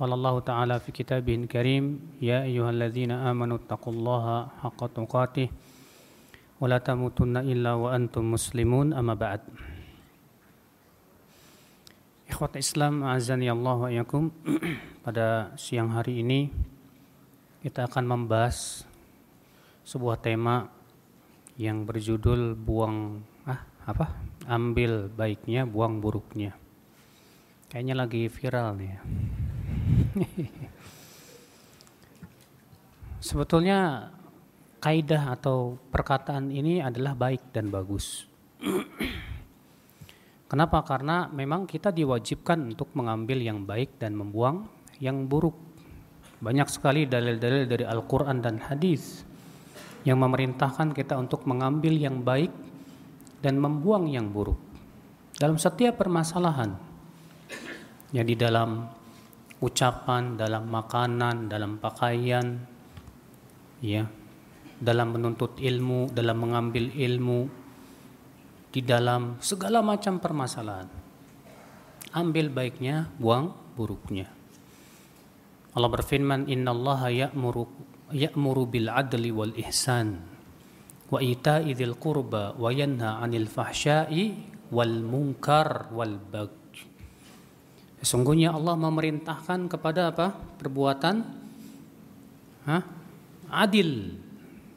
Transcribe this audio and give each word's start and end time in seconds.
قال 0.00 0.10
الله 0.16 0.34
تعالى 0.40 0.76
في 0.80 0.90
كتابه 0.96 1.34
الكريم 1.44 1.84
يا 2.24 2.48
أيها 2.48 2.70
الذين 2.72 3.12
آمنوا 3.12 3.56
اتقوا 3.68 3.92
الله 3.92 4.24
حق 4.64 4.80
تقاته 4.96 5.48
ولا 6.56 6.78
تموتن 6.80 7.36
إلا 7.36 7.72
وأنتم 7.76 8.24
مسلمون 8.32 8.96
أما 8.96 9.14
بعد 9.14 9.40
Ikhwat 12.30 12.56
Islam 12.62 13.02
azani 13.04 13.50
Allah 13.50 13.76
wa 13.76 13.90
yakum 13.90 14.30
pada 15.04 15.50
siang 15.58 15.92
hari 15.92 16.22
ini 16.22 16.46
kita 17.60 17.90
akan 17.90 18.06
membahas 18.06 18.86
sebuah 19.82 20.16
tema 20.22 20.70
yang 21.58 21.82
berjudul 21.84 22.54
buang 22.54 23.20
ah 23.44 23.66
apa 23.82 24.14
ambil 24.46 25.10
baiknya 25.10 25.66
buang 25.66 25.98
buruknya 25.98 26.54
kayaknya 27.68 27.98
lagi 27.98 28.30
viral 28.30 28.78
nih 28.78 28.94
ya. 28.94 29.00
Sebetulnya 33.25 34.11
kaidah 34.81 35.33
atau 35.33 35.77
perkataan 35.89 36.53
ini 36.53 36.77
adalah 36.77 37.17
baik 37.17 37.49
dan 37.49 37.73
bagus. 37.73 38.29
Kenapa? 40.51 40.85
Karena 40.85 41.25
memang 41.33 41.65
kita 41.65 41.89
diwajibkan 41.89 42.69
untuk 42.69 42.93
mengambil 42.93 43.41
yang 43.41 43.65
baik 43.65 43.97
dan 43.97 44.13
membuang 44.13 44.69
yang 45.01 45.25
buruk. 45.25 45.57
Banyak 46.37 46.69
sekali 46.69 47.09
dalil-dalil 47.09 47.65
dari 47.65 47.81
Al-Quran 47.81 48.45
dan 48.45 48.61
hadis 48.61 49.25
yang 50.05 50.21
memerintahkan 50.21 50.93
kita 50.93 51.17
untuk 51.17 51.49
mengambil 51.49 51.97
yang 51.97 52.21
baik 52.21 52.53
dan 53.41 53.57
membuang 53.57 54.05
yang 54.05 54.29
buruk. 54.29 54.61
Dalam 55.35 55.57
setiap 55.57 55.97
permasalahan, 55.97 56.77
ya 58.13 58.21
di 58.21 58.37
dalam 58.37 58.85
ucapan, 59.63 60.35
dalam 60.35 60.67
makanan, 60.67 61.47
dalam 61.47 61.79
pakaian, 61.79 62.59
ya, 63.79 64.03
dalam 64.79 65.15
menuntut 65.15 65.59
ilmu, 65.59 66.11
dalam 66.11 66.37
mengambil 66.39 66.91
ilmu, 66.91 67.47
di 68.71 68.83
dalam 68.83 69.39
segala 69.39 69.79
macam 69.79 70.19
permasalahan. 70.19 70.89
Ambil 72.15 72.51
baiknya, 72.51 73.07
buang 73.19 73.51
buruknya. 73.75 74.27
Allah 75.75 75.91
berfirman, 75.91 76.47
Inna 76.47 76.71
Allah 76.71 77.01
ya'muru, 77.11 77.67
ya'muru 78.15 78.63
bil 78.67 78.87
adli 78.87 79.31
wal 79.31 79.51
ihsan 79.59 80.35
wa 81.05 81.21
ita'i 81.21 81.77
qurba 81.95 82.57
wa 82.57 82.69
yanha 82.73 83.21
'anil 83.21 83.45
fahsya'i 83.45 84.33
wal 84.73 85.05
munkar 85.05 85.93
wal 85.93 86.17
Sesungguhnya 88.05 88.53
Allah 88.53 88.77
memerintahkan 88.77 89.65
kepada 89.65 90.13
apa? 90.13 90.29
Perbuatan 90.61 91.25
Hah? 92.69 92.83
adil. 93.49 94.13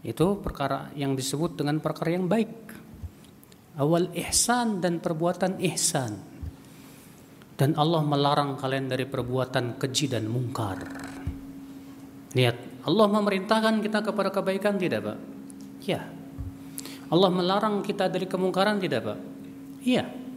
Itu 0.00 0.40
perkara 0.40 0.88
yang 0.96 1.12
disebut 1.12 1.60
dengan 1.60 1.76
perkara 1.76 2.16
yang 2.16 2.24
baik. 2.24 2.48
Awal 3.76 4.16
ihsan 4.16 4.80
dan 4.80 4.96
perbuatan 4.96 5.60
ihsan. 5.60 6.16
Dan 7.52 7.76
Allah 7.76 8.00
melarang 8.00 8.56
kalian 8.56 8.88
dari 8.88 9.04
perbuatan 9.04 9.76
keji 9.76 10.08
dan 10.08 10.24
mungkar. 10.24 10.80
Lihat, 12.32 12.56
Allah 12.88 13.06
memerintahkan 13.12 13.84
kita 13.84 14.08
kepada 14.08 14.32
kebaikan 14.32 14.80
tidak, 14.80 15.04
Pak? 15.04 15.18
Ya. 15.84 16.08
Allah 17.12 17.28
melarang 17.28 17.84
kita 17.84 18.08
dari 18.08 18.24
kemungkaran 18.24 18.80
tidak, 18.80 19.04
Pak? 19.04 19.18
Iya. 19.84 20.27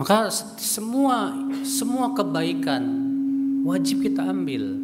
Maka 0.00 0.32
semua 0.56 1.36
semua 1.60 2.16
kebaikan 2.16 2.80
wajib 3.68 4.00
kita 4.00 4.32
ambil 4.32 4.80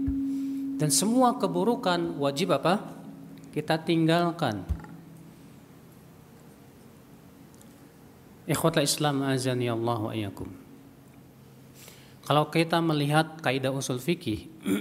dan 0.77 0.93
semua 0.93 1.41
keburukan 1.41 2.21
wajib 2.21 2.53
apa? 2.53 2.85
Kita 3.49 3.81
tinggalkan. 3.81 4.61
Ikhwatul 8.45 8.85
Islam 8.85 9.25
azani 9.25 9.73
Allah 9.73 9.99
wa 10.05 10.13
iyyakum. 10.13 10.53
Kalau 12.29 12.53
kita 12.53 12.77
melihat 12.85 13.41
kaidah 13.41 13.73
usul 13.73 13.97
fikih 13.97 14.53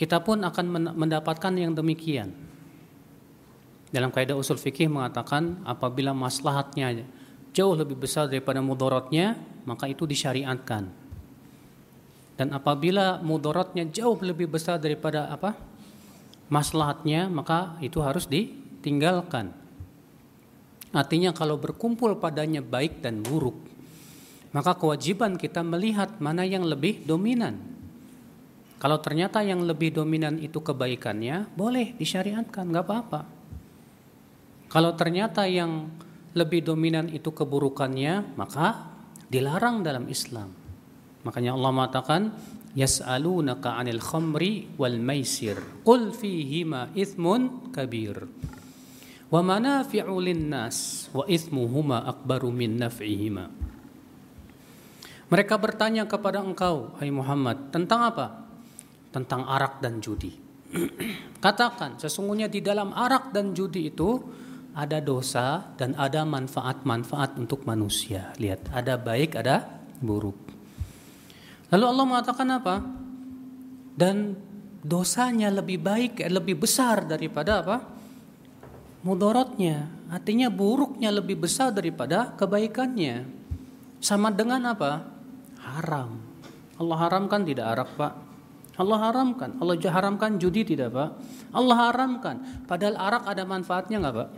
kita 0.00 0.24
pun 0.24 0.48
akan 0.48 0.96
mendapatkan 0.96 1.52
yang 1.52 1.76
demikian. 1.76 2.32
Dalam 3.92 4.08
kaidah 4.08 4.32
usul 4.32 4.56
fikih 4.56 4.88
mengatakan 4.88 5.60
apabila 5.68 6.16
maslahatnya 6.16 7.04
jauh 7.52 7.74
lebih 7.76 7.98
besar 7.98 8.28
daripada 8.28 8.58
mudaratnya, 8.64 9.36
maka 9.68 9.88
itu 9.88 10.04
disyariatkan. 10.08 10.88
Dan 12.38 12.54
apabila 12.54 13.18
mudaratnya 13.18 13.90
jauh 13.90 14.14
lebih 14.22 14.46
besar 14.46 14.78
daripada 14.78 15.26
apa? 15.28 15.68
maslahatnya, 16.48 17.28
maka 17.28 17.76
itu 17.84 18.00
harus 18.00 18.24
ditinggalkan. 18.24 19.52
Artinya 20.92 21.36
kalau 21.36 21.60
berkumpul 21.60 22.16
padanya 22.16 22.64
baik 22.64 23.04
dan 23.04 23.20
buruk, 23.20 23.60
maka 24.56 24.72
kewajiban 24.72 25.36
kita 25.36 25.60
melihat 25.60 26.16
mana 26.18 26.48
yang 26.48 26.64
lebih 26.64 27.04
dominan. 27.04 27.60
Kalau 28.80 28.96
ternyata 29.02 29.44
yang 29.44 29.60
lebih 29.66 29.92
dominan 29.92 30.40
itu 30.40 30.64
kebaikannya, 30.64 31.52
boleh 31.52 31.92
disyariatkan, 31.98 32.64
nggak 32.72 32.86
apa-apa. 32.86 33.20
Kalau 34.72 34.94
ternyata 34.96 35.44
yang 35.44 35.92
lebih 36.36 36.64
dominan 36.64 37.08
itu 37.08 37.32
keburukannya, 37.32 38.36
maka 38.36 38.88
dilarang 39.28 39.84
dalam 39.84 40.08
Islam. 40.08 40.52
Makanya 41.24 41.56
Allah 41.56 41.70
mengatakan, 41.72 42.22
yas'alunaka 42.76 43.76
'anil 43.76 44.00
khamri 44.00 44.68
wal 44.76 44.96
maisir. 45.00 45.58
Qul 45.84 46.12
fihima 46.12 46.92
ithmun 46.92 47.72
kabir. 47.72 48.28
Wa 49.28 49.40
manafi'u 49.44 50.14
linnas 50.20 51.08
wa 51.12 51.28
ithmuhuma 51.28 52.08
akbaru 52.08 52.48
min 52.48 52.80
naf'ihima. 52.80 53.44
Mereka 55.28 55.60
bertanya 55.60 56.08
kepada 56.08 56.40
engkau, 56.40 56.96
hai 56.96 57.12
Muhammad, 57.12 57.68
tentang 57.68 58.00
apa? 58.08 58.26
Tentang 59.12 59.44
arak 59.44 59.84
dan 59.84 60.00
judi. 60.00 60.32
Katakan, 61.44 62.00
sesungguhnya 62.00 62.48
di 62.48 62.64
dalam 62.64 62.96
arak 62.96 63.36
dan 63.36 63.52
judi 63.52 63.92
itu 63.92 64.16
ada 64.78 65.02
dosa 65.02 65.74
dan 65.74 65.98
ada 65.98 66.22
manfaat-manfaat 66.22 67.34
untuk 67.34 67.66
manusia. 67.66 68.30
Lihat, 68.38 68.70
ada 68.70 68.94
baik, 68.94 69.34
ada 69.34 69.66
buruk. 69.98 70.38
Lalu 71.74 71.84
Allah 71.90 72.04
mengatakan 72.06 72.48
apa? 72.54 72.76
Dan 73.98 74.38
dosanya 74.86 75.50
lebih 75.50 75.82
baik, 75.82 76.22
lebih 76.22 76.62
besar 76.62 77.02
daripada 77.10 77.66
apa? 77.66 77.76
Mudorotnya. 79.02 79.90
Artinya 80.14 80.46
buruknya 80.46 81.10
lebih 81.10 81.42
besar 81.42 81.74
daripada 81.74 82.30
kebaikannya. 82.38 83.26
Sama 83.98 84.30
dengan 84.30 84.62
apa? 84.62 85.02
Haram. 85.58 86.22
Allah 86.78 86.98
haramkan 87.02 87.42
tidak 87.42 87.66
arak, 87.74 87.90
Pak. 87.98 88.12
Allah 88.78 89.10
haramkan. 89.10 89.58
Allah 89.58 89.74
haramkan 89.74 90.38
judi 90.38 90.62
tidak, 90.62 90.94
Pak. 90.94 91.10
Allah 91.50 91.90
haramkan. 91.90 92.36
Padahal 92.70 92.94
arak 92.94 93.24
ada 93.26 93.42
manfaatnya 93.42 93.98
nggak, 93.98 94.14
Pak? 94.14 94.28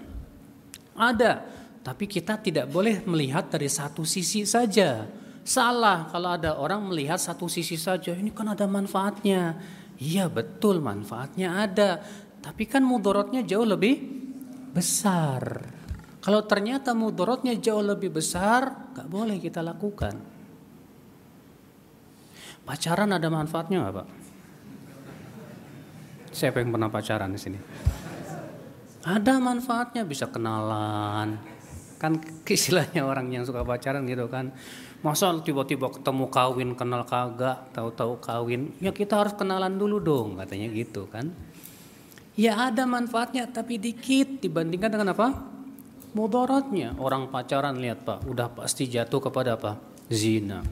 Ada, 0.94 1.42
tapi 1.80 2.04
kita 2.04 2.36
tidak 2.40 2.68
boleh 2.68 3.00
melihat 3.08 3.48
dari 3.48 3.66
satu 3.66 4.04
sisi 4.04 4.44
saja. 4.44 5.06
Salah 5.40 6.06
kalau 6.12 6.36
ada 6.36 6.60
orang 6.60 6.92
melihat 6.92 7.16
satu 7.16 7.48
sisi 7.48 7.80
saja. 7.80 8.12
Ini 8.12 8.30
kan 8.30 8.52
ada 8.52 8.68
manfaatnya. 8.68 9.56
Iya 9.96 10.28
betul 10.28 10.84
manfaatnya 10.84 11.64
ada. 11.64 12.00
Tapi 12.40 12.68
kan 12.68 12.84
mudorotnya 12.84 13.44
jauh 13.44 13.64
lebih 13.64 14.00
besar. 14.72 15.42
Kalau 16.20 16.44
ternyata 16.44 16.92
mudorotnya 16.92 17.56
jauh 17.56 17.80
lebih 17.80 18.12
besar, 18.12 18.92
gak 18.92 19.08
boleh 19.08 19.40
kita 19.40 19.64
lakukan. 19.64 20.20
Pacaran 22.60 23.10
ada 23.10 23.26
manfaatnya 23.32 23.82
nggak 23.82 23.94
pak? 23.96 24.08
Siapa 26.30 26.62
yang 26.62 26.70
pernah 26.70 26.86
pacaran 26.92 27.34
di 27.34 27.40
sini? 27.40 27.58
Ada 29.00 29.40
manfaatnya 29.40 30.04
bisa 30.04 30.28
kenalan, 30.28 31.40
Kan 32.00 32.16
istilahnya 32.48 33.04
orang 33.04 33.28
yang 33.28 33.44
suka 33.44 33.60
pacaran 33.60 34.08
gitu 34.08 34.24
kan. 34.32 34.56
Masa 35.04 35.32
tiba-tiba 35.40 35.92
ketemu 35.92 36.28
kawin 36.32 36.72
kenal 36.72 37.04
kagak, 37.04 37.72
tahu-tahu 37.76 38.20
kawin. 38.20 38.72
Ya 38.80 38.92
kita 38.92 39.20
harus 39.20 39.36
kenalan 39.36 39.76
dulu 39.76 40.00
dong 40.00 40.40
katanya 40.40 40.68
gitu 40.72 41.08
kan. 41.12 41.28
Ya 42.40 42.56
ada 42.56 42.88
manfaatnya 42.88 43.48
tapi 43.52 43.76
dikit 43.76 44.40
dibandingkan 44.40 44.92
dengan 44.96 45.12
apa? 45.12 45.28
Mudaratnya. 46.16 46.96
Orang 46.96 47.28
pacaran 47.28 47.76
lihat 47.76 48.02
Pak, 48.04 48.24
udah 48.24 48.48
pasti 48.52 48.88
jatuh 48.88 49.20
kepada 49.20 49.60
apa? 49.60 49.76
Zina. 50.08 50.64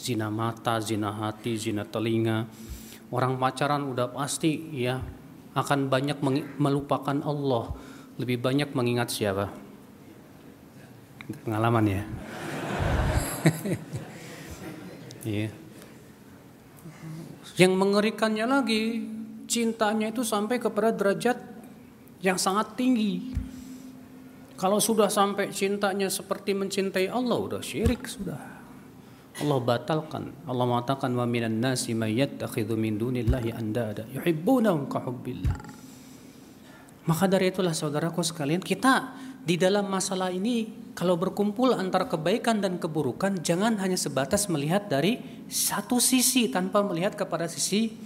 Zina 0.00 0.32
mata, 0.32 0.80
zina 0.80 1.12
hati, 1.12 1.60
zina 1.60 1.84
telinga. 1.84 2.48
Orang 3.12 3.36
pacaran 3.36 3.84
udah 3.84 4.08
pasti 4.16 4.72
ya 4.72 4.96
akan 5.54 5.90
banyak 5.90 6.18
melupakan 6.58 7.18
Allah, 7.26 7.74
lebih 8.20 8.38
banyak 8.38 8.70
mengingat 8.74 9.10
siapa? 9.10 9.50
Pengalaman 11.46 11.84
ya. 11.86 12.02
Iya. 15.20 15.52
Yang 17.60 17.72
mengerikannya 17.76 18.48
lagi, 18.48 19.04
cintanya 19.44 20.08
itu 20.08 20.24
sampai 20.24 20.56
kepada 20.56 20.96
derajat 20.96 21.36
yang 22.24 22.40
sangat 22.40 22.72
tinggi. 22.72 23.36
Kalau 24.56 24.80
sudah 24.80 25.12
sampai 25.12 25.52
cintanya 25.52 26.08
seperti 26.08 26.56
mencintai 26.56 27.12
Allah, 27.12 27.36
udah 27.36 27.60
syirik 27.60 28.08
sudah. 28.08 28.59
Allah 29.38 29.58
batalkan. 29.62 30.34
Allah 30.44 30.64
mengatakan 30.66 31.14
wa 31.14 31.22
minan 31.24 31.62
nasi 31.62 31.94
may 31.94 32.18
yattakhidhu 32.18 32.74
min 32.74 32.98
dunillahi 32.98 33.54
andada 33.54 34.04
yuhibbunahum 34.10 34.90
ka 34.90 34.98
hubbillah. 35.06 35.54
Maka 37.06 37.24
dari 37.30 37.48
itulah 37.48 37.72
saudaraku 37.72 38.20
sekalian, 38.20 38.60
kita 38.60 39.16
di 39.40 39.56
dalam 39.56 39.88
masalah 39.88 40.28
ini 40.28 40.92
kalau 40.92 41.16
berkumpul 41.16 41.72
antara 41.72 42.04
kebaikan 42.04 42.60
dan 42.60 42.76
keburukan 42.76 43.40
jangan 43.40 43.80
hanya 43.80 43.96
sebatas 43.96 44.52
melihat 44.52 44.90
dari 44.90 45.16
satu 45.48 45.96
sisi 45.96 46.52
tanpa 46.52 46.84
melihat 46.84 47.16
kepada 47.16 47.48
sisi 47.48 47.96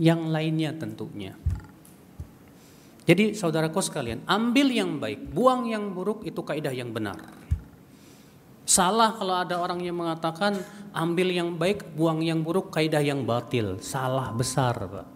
yang 0.00 0.32
lainnya 0.32 0.74
tentunya. 0.74 1.38
Jadi 3.02 3.34
saudaraku 3.34 3.82
sekalian, 3.82 4.22
ambil 4.30 4.70
yang 4.70 4.98
baik, 4.98 5.34
buang 5.34 5.66
yang 5.66 5.90
buruk 5.90 6.22
itu 6.22 6.38
kaidah 6.42 6.70
yang 6.70 6.94
benar. 6.94 7.18
Salah 8.62 9.18
kalau 9.18 9.34
ada 9.42 9.58
orang 9.58 9.82
yang 9.82 9.98
mengatakan 9.98 10.62
ambil 10.94 11.28
yang 11.34 11.58
baik, 11.58 11.98
buang 11.98 12.22
yang 12.22 12.46
buruk, 12.46 12.70
kaidah 12.70 13.02
yang 13.02 13.26
batil. 13.26 13.82
Salah 13.82 14.30
besar, 14.30 14.76
Pak. 14.78 15.06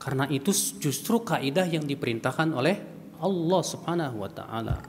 Karena 0.00 0.24
itu 0.32 0.48
justru 0.80 1.20
kaidah 1.20 1.68
yang 1.68 1.84
diperintahkan 1.84 2.48
oleh 2.56 2.80
Allah 3.20 3.62
Subhanahu 3.62 4.16
wa 4.24 4.30
taala. 4.32 4.80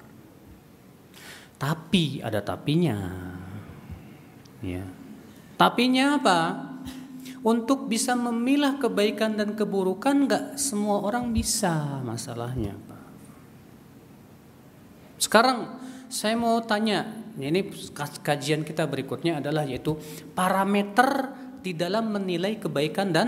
Tapi 1.59 2.23
ada 2.23 2.39
tapinya. 2.39 2.97
Ya. 4.63 4.87
Tapinya 5.59 6.17
apa? 6.17 6.39
Untuk 7.41 7.91
bisa 7.91 8.15
memilah 8.15 8.79
kebaikan 8.79 9.35
dan 9.35 9.53
keburukan 9.53 10.25
nggak 10.25 10.45
semua 10.57 11.03
orang 11.03 11.29
bisa 11.35 12.01
masalahnya. 12.01 12.77
Sekarang 15.21 15.77
saya 16.09 16.33
mau 16.33 16.57
tanya, 16.65 17.20
ini 17.39 17.71
kajian 18.19 18.67
kita 18.67 18.89
berikutnya 18.89 19.39
adalah 19.39 19.63
yaitu 19.63 19.95
parameter 20.35 21.31
di 21.61 21.71
dalam 21.77 22.11
menilai 22.11 22.57
kebaikan 22.59 23.13
dan 23.13 23.27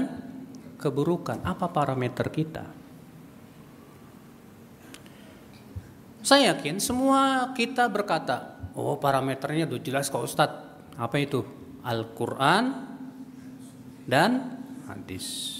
keburukan. 0.81 1.39
Apa 1.45 1.71
parameter 1.71 2.27
kita? 2.27 2.65
Saya 6.23 6.55
yakin 6.55 6.79
semua 6.79 7.51
kita 7.55 7.87
berkata, 7.87 8.59
oh 8.75 8.99
parameternya 8.99 9.67
udah 9.67 9.81
jelas 9.83 10.07
kok 10.11 10.23
Ustadz. 10.23 10.95
Apa 10.99 11.19
itu? 11.19 11.43
Al-Quran 11.83 12.63
dan 14.07 14.59
hadis. 14.87 15.59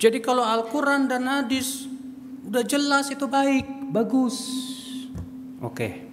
Jadi 0.00 0.22
kalau 0.22 0.46
Al-Quran 0.46 1.10
dan 1.10 1.26
hadis 1.26 1.84
udah 2.46 2.64
jelas 2.64 3.12
itu 3.12 3.26
baik, 3.26 3.92
bagus. 3.92 4.36
Oke, 5.60 6.09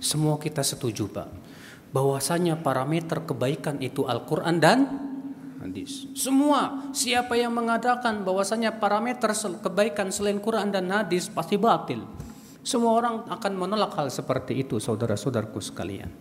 semua 0.00 0.40
kita 0.40 0.64
setuju 0.64 1.06
Pak. 1.12 1.28
Bahwasanya 1.92 2.56
parameter 2.58 3.20
kebaikan 3.22 3.76
itu 3.84 4.08
Al-Quran 4.08 4.56
dan 4.56 4.78
hadis. 5.60 6.08
Semua 6.16 6.88
siapa 6.96 7.36
yang 7.36 7.52
mengatakan 7.52 8.24
bahwasanya 8.24 8.80
parameter 8.80 9.30
kebaikan 9.60 10.08
selain 10.08 10.40
Quran 10.40 10.72
dan 10.72 10.88
hadis 10.88 11.28
pasti 11.28 11.60
batil. 11.60 12.02
Semua 12.64 12.96
orang 12.96 13.14
akan 13.28 13.52
menolak 13.56 13.96
hal 13.96 14.08
seperti 14.12 14.64
itu, 14.64 14.80
saudara-saudaraku 14.80 15.60
sekalian. 15.60 16.12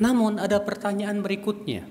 Namun 0.00 0.42
ada 0.42 0.58
pertanyaan 0.62 1.22
berikutnya. 1.22 1.86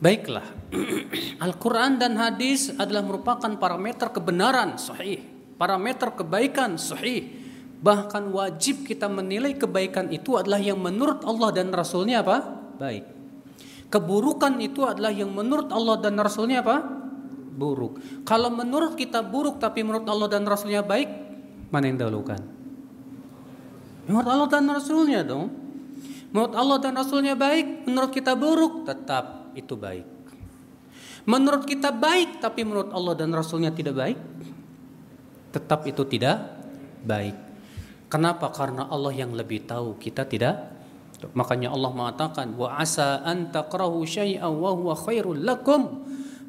Baiklah, 0.00 0.48
Al-Quran 1.44 2.00
dan 2.00 2.16
hadis 2.16 2.72
adalah 2.72 3.04
merupakan 3.04 3.52
parameter 3.60 4.08
kebenaran 4.08 4.80
sahih, 4.80 5.20
parameter 5.60 6.16
kebaikan 6.16 6.80
sahih. 6.80 7.39
Bahkan 7.80 8.28
wajib 8.28 8.84
kita 8.84 9.08
menilai 9.08 9.56
kebaikan 9.56 10.12
itu 10.12 10.36
adalah 10.36 10.60
yang 10.60 10.76
menurut 10.76 11.24
Allah 11.24 11.48
dan 11.52 11.72
Rasulnya 11.72 12.20
apa? 12.20 12.38
Baik. 12.76 13.04
Keburukan 13.88 14.60
itu 14.60 14.84
adalah 14.84 15.10
yang 15.10 15.32
menurut 15.32 15.72
Allah 15.72 15.96
dan 15.98 16.20
Rasulnya 16.20 16.60
apa? 16.60 17.00
buruk. 17.60 18.00
Kalau 18.24 18.48
menurut 18.48 18.96
kita 18.96 19.20
buruk 19.20 19.60
tapi 19.60 19.84
menurut 19.84 20.08
Allah 20.08 20.28
dan 20.32 20.48
Rasulnya 20.48 20.80
baik, 20.80 21.08
mana 21.68 21.84
yang 21.84 22.00
dahulukan? 22.00 22.40
Menurut 24.08 24.28
Allah 24.32 24.48
dan 24.48 24.64
Rasulnya 24.64 25.20
dong. 25.20 25.52
Menurut 26.30 26.54
Allah 26.56 26.78
dan 26.78 26.94
Rasulnya 26.96 27.34
baik, 27.36 27.90
menurut 27.90 28.10
kita 28.14 28.32
buruk, 28.38 28.86
tetap 28.88 29.52
itu 29.58 29.74
baik. 29.74 30.06
Menurut 31.26 31.68
kita 31.68 31.92
baik 31.92 32.40
tapi 32.40 32.64
menurut 32.64 32.94
Allah 32.96 33.18
dan 33.18 33.34
Rasulnya 33.34 33.74
tidak 33.74 33.98
baik, 33.98 34.18
tetap 35.52 35.84
itu 35.84 36.02
tidak 36.06 36.38
baik. 37.04 37.49
Kenapa? 38.10 38.50
Karena 38.50 38.90
Allah 38.90 39.14
yang 39.14 39.32
lebih 39.38 39.70
tahu, 39.70 39.94
kita 40.02 40.26
tidak. 40.26 40.80
Makanya 41.30 41.70
Allah 41.70 41.92
mengatakan 41.92 42.56
wa 42.56 42.74
asa 42.74 43.22
an 43.22 43.52
takrahu 43.52 44.02
syai'an 44.08 44.50
wa 44.50 44.72
huwa 44.72 44.96
khairul 44.96 45.36
lakum 45.36 46.00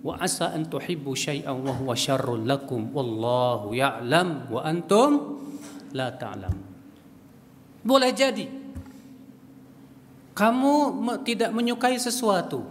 wa 0.02 0.16
asa 0.18 0.56
an 0.56 0.66
tuhibbu 0.66 1.12
syai'an 1.12 1.60
wa 1.60 1.76
huwa 1.76 1.94
syarrul 1.94 2.42
lakum 2.42 2.90
wallahu 2.96 3.76
ya'lam 3.76 4.48
wa 4.48 4.64
antum 4.64 5.44
la 5.92 6.16
ta'lam. 6.16 6.56
Boleh 7.84 8.16
jadi 8.16 8.48
kamu 10.32 10.74
tidak 11.28 11.52
menyukai 11.52 12.00
sesuatu 12.00 12.64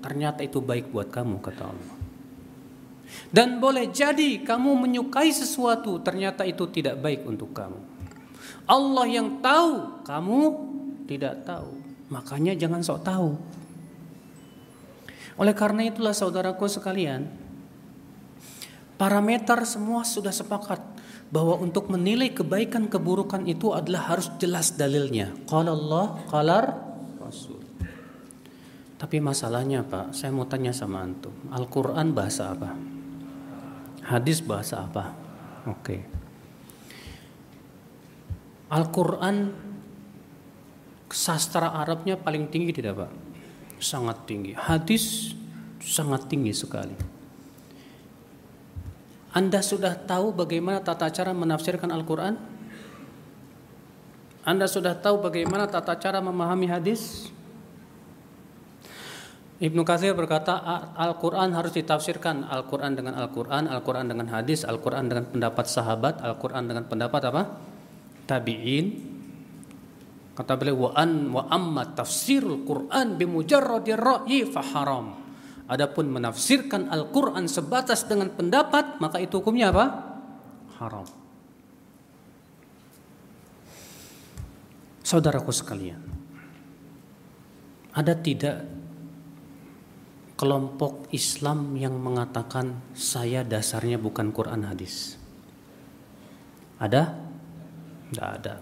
ternyata 0.00 0.40
itu 0.42 0.64
baik 0.64 0.88
buat 0.90 1.12
kamu 1.12 1.44
kata 1.44 1.62
Allah. 1.68 1.94
Dan 3.28 3.60
boleh 3.60 3.92
jadi 3.92 4.40
kamu 4.40 4.88
menyukai 4.88 5.28
sesuatu 5.28 6.00
ternyata 6.00 6.48
itu 6.48 6.64
tidak 6.72 6.96
baik 7.00 7.28
untuk 7.28 7.52
kamu. 7.52 7.87
Allah 8.68 9.06
yang 9.08 9.40
tahu, 9.40 10.04
kamu 10.04 10.40
tidak 11.08 11.40
tahu. 11.48 11.72
Makanya 12.12 12.52
jangan 12.52 12.84
sok 12.84 13.00
tahu. 13.00 13.30
Oleh 15.40 15.56
karena 15.56 15.88
itulah 15.88 16.12
saudaraku 16.12 16.68
sekalian, 16.68 17.32
parameter 19.00 19.64
semua 19.64 20.04
sudah 20.04 20.34
sepakat 20.34 20.84
bahwa 21.32 21.56
untuk 21.60 21.88
menilai 21.88 22.28
kebaikan 22.28 22.92
keburukan 22.92 23.48
itu 23.48 23.72
adalah 23.72 24.12
harus 24.12 24.28
jelas 24.36 24.76
dalilnya. 24.76 25.32
Qala 25.48 25.72
Allah, 25.72 26.06
qalar 26.28 26.64
Rasul. 27.24 27.64
Tapi 28.98 29.16
masalahnya 29.22 29.86
Pak, 29.86 30.12
saya 30.12 30.34
mau 30.34 30.44
tanya 30.44 30.74
sama 30.74 31.06
antum. 31.06 31.32
Al-Qur'an 31.54 32.10
bahasa 32.12 32.50
apa? 32.50 32.74
Hadis 34.04 34.42
bahasa 34.42 34.84
apa? 34.84 35.14
Oke. 35.70 36.02
Okay. 36.02 36.17
Al-Qur'an 38.68 39.52
sastra 41.08 41.72
Arabnya 41.72 42.20
paling 42.20 42.52
tinggi 42.52 42.72
tidak, 42.76 42.94
Pak? 43.00 43.10
sangat 43.78 44.26
tinggi. 44.26 44.52
Hadis 44.54 45.34
sangat 45.78 46.26
tinggi 46.26 46.52
sekali. 46.52 46.94
Anda 49.32 49.62
sudah 49.62 49.94
tahu 49.94 50.34
bagaimana 50.34 50.82
tata 50.82 51.06
cara 51.14 51.30
menafsirkan 51.30 51.94
Al-Quran? 51.94 52.34
Anda 54.42 54.66
sudah 54.66 54.98
tahu 54.98 55.22
bagaimana 55.22 55.70
tata 55.70 55.94
cara 55.94 56.18
memahami 56.18 56.66
hadis? 56.66 57.30
Ibnu 59.58 59.82
Katsir 59.82 60.14
berkata 60.14 60.54
Al-Quran 60.94 61.50
harus 61.50 61.74
ditafsirkan 61.74 62.46
Al-Quran 62.46 62.94
dengan 62.94 63.18
Al-Quran, 63.18 63.66
Al-Quran 63.66 64.06
dengan 64.06 64.30
hadis, 64.30 64.62
Al-Quran 64.62 65.10
dengan 65.10 65.26
pendapat 65.26 65.66
sahabat, 65.66 66.22
Al-Quran 66.22 66.70
dengan 66.70 66.86
pendapat 66.86 67.22
apa? 67.26 67.42
Tabi'in, 68.28 69.08
Kata 70.38 70.54
beliau 70.54 70.86
wa 70.86 70.90
an 70.94 71.34
wa 71.34 71.50
amma 71.50 71.82
tafsirul 71.98 72.62
Quran 72.62 73.18
bimujarradir 73.18 73.98
ra'yi 73.98 74.46
fa 74.46 74.62
haram. 74.62 75.18
Adapun 75.66 76.14
menafsirkan 76.14 76.86
Al-Qur'an 76.94 77.50
sebatas 77.50 78.06
dengan 78.06 78.30
pendapat, 78.30 79.02
maka 79.02 79.18
itu 79.18 79.42
hukumnya 79.42 79.74
apa? 79.74 79.84
Haram. 80.78 81.10
Saudaraku 85.02 85.50
sekalian, 85.50 85.98
ada 87.90 88.14
tidak 88.14 88.62
kelompok 90.38 91.10
Islam 91.10 91.74
yang 91.74 91.98
mengatakan 91.98 92.78
saya 92.94 93.42
dasarnya 93.42 93.98
bukan 93.98 94.30
Quran 94.30 94.70
hadis? 94.70 95.18
Ada? 96.78 97.27
Tidak 98.08 98.28
ada. 98.40 98.54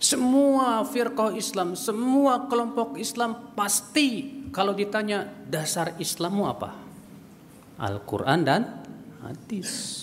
Semua 0.00 0.80
firqah 0.88 1.36
Islam, 1.36 1.76
semua 1.76 2.48
kelompok 2.48 2.96
Islam 2.96 3.52
pasti 3.52 4.40
kalau 4.48 4.72
ditanya 4.72 5.28
dasar 5.44 5.92
Islammu 6.00 6.44
apa? 6.48 6.72
Al-Quran 7.76 8.40
dan 8.40 8.80
hadis. 9.20 9.98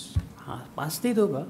pasti 0.77 1.11
itu 1.11 1.25
Pak. 1.25 1.47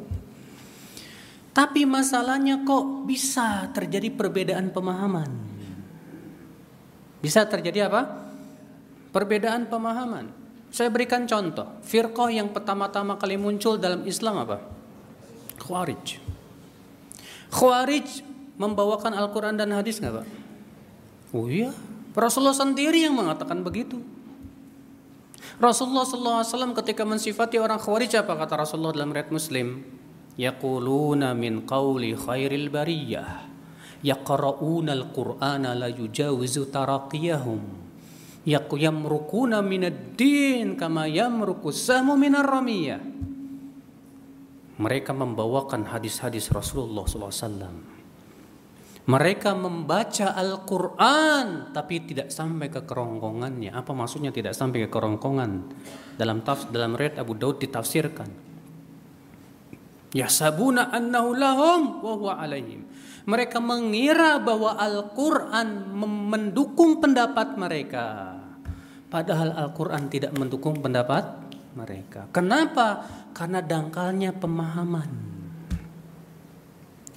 Tapi 1.52 1.90
masalahnya 1.90 2.64
kok 2.64 3.04
bisa 3.04 3.68
terjadi 3.76 4.14
perbedaan 4.16 4.72
pemahaman? 4.72 5.28
Bisa 7.20 7.44
terjadi 7.50 7.90
apa? 7.92 8.30
Perbedaan 9.12 9.68
pemahaman. 9.68 10.30
Saya 10.70 10.88
berikan 10.94 11.26
contoh. 11.26 11.82
Firqah 11.82 12.30
yang 12.30 12.54
pertama-tama 12.54 13.18
kali 13.20 13.36
muncul 13.36 13.76
dalam 13.76 14.06
Islam 14.06 14.46
apa? 14.46 14.77
Khawarij. 15.58 16.22
Khawarij 17.54 18.24
membawakan 18.58 19.14
Al-Quran 19.14 19.58
dan 19.58 19.74
hadis 19.74 20.02
nggak 20.02 20.24
Pak? 20.24 20.28
Oh 21.36 21.46
iya, 21.52 21.76
Rasulullah 22.16 22.56
sendiri 22.56 23.04
yang 23.04 23.14
mengatakan 23.14 23.62
begitu. 23.62 24.00
Rasulullah 25.58 26.06
SAW 26.06 26.78
ketika 26.78 27.02
mensifati 27.02 27.58
orang 27.58 27.82
Khawarij 27.82 28.22
apa 28.22 28.38
kata 28.38 28.62
Rasulullah 28.62 28.94
dalam 28.94 29.10
riwayat 29.10 29.34
Muslim? 29.34 29.82
Yaquluna 30.38 31.34
min 31.34 31.66
qawli 31.66 32.14
khairil 32.14 32.70
bariyah 32.70 33.48
yaqra'una 34.06 34.94
al-Qur'ana 34.94 35.74
la 35.74 35.90
yujawizu 35.90 36.70
taraqiyahum 36.70 37.60
yamrukuna 38.48 39.60
minad-din 39.60 40.80
kama 40.80 41.10
yamruku 41.10 41.74
sahmu 41.74 42.16
minar 42.16 42.48
ramiyah. 42.48 43.02
Mereka 44.78 45.10
membawakan 45.10 45.90
hadis-hadis 45.90 46.54
Rasulullah 46.54 47.10
SAW. 47.10 47.98
Mereka 49.08 49.56
membaca 49.56 50.36
Al-Quran 50.36 51.72
tapi 51.72 52.04
tidak 52.04 52.28
sampai 52.28 52.68
ke 52.68 52.84
kerongkongannya. 52.84 53.72
Apa 53.72 53.96
maksudnya 53.96 54.36
tidak 54.36 54.52
sampai 54.52 54.84
ke 54.86 54.90
kerongkongan? 54.92 55.52
Dalam 56.20 56.44
tafs 56.44 56.68
dalam 56.68 56.94
riwayat 56.94 57.16
Abu 57.16 57.40
Daud 57.40 57.64
ditafsirkan. 57.64 58.28
Yasabuna 60.12 60.92
annahu 60.92 61.40
lahum 61.40 61.82
wa 62.04 62.14
huwa 62.20 62.34
alaihim. 62.36 62.84
Mereka 63.24 63.64
mengira 63.64 64.44
bahwa 64.44 64.76
Al-Quran 64.76 65.96
mendukung 66.28 67.00
pendapat 67.00 67.56
mereka. 67.56 68.36
Padahal 69.08 69.56
Al-Quran 69.56 70.12
tidak 70.12 70.36
mendukung 70.36 70.84
pendapat 70.84 71.47
mereka. 71.78 72.26
Kenapa? 72.34 73.06
Karena 73.38 73.62
dangkalnya 73.62 74.34
pemahaman. 74.34 75.10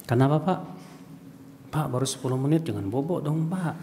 Kenapa 0.05 0.37
Pak? 0.37 0.59
Pak 1.71 1.87
baru 1.89 2.05
10 2.05 2.35
menit 2.35 2.61
jangan 2.67 2.85
bobok 2.85 3.25
dong 3.25 3.49
Pak. 3.49 3.75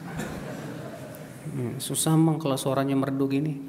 Hmm, 1.49 1.81
susah 1.81 2.13
mang 2.15 2.39
kalau 2.39 2.61
suaranya 2.61 2.95
merdu 2.95 3.25
gini. 3.27 3.65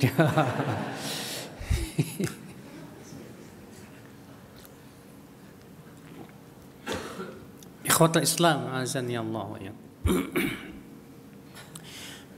Ikhwatul 7.88 8.28
Islam 8.28 8.70
azan 8.76 9.08
ya 9.08 9.24
Allah 9.24 9.72
ya. 9.72 9.74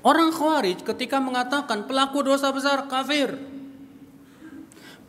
Orang 0.10 0.34
Khawarij 0.34 0.82
ketika 0.82 1.22
mengatakan 1.22 1.86
pelaku 1.86 2.25
dosa 2.25 2.50
besar 2.50 2.90
kafir, 2.90 3.38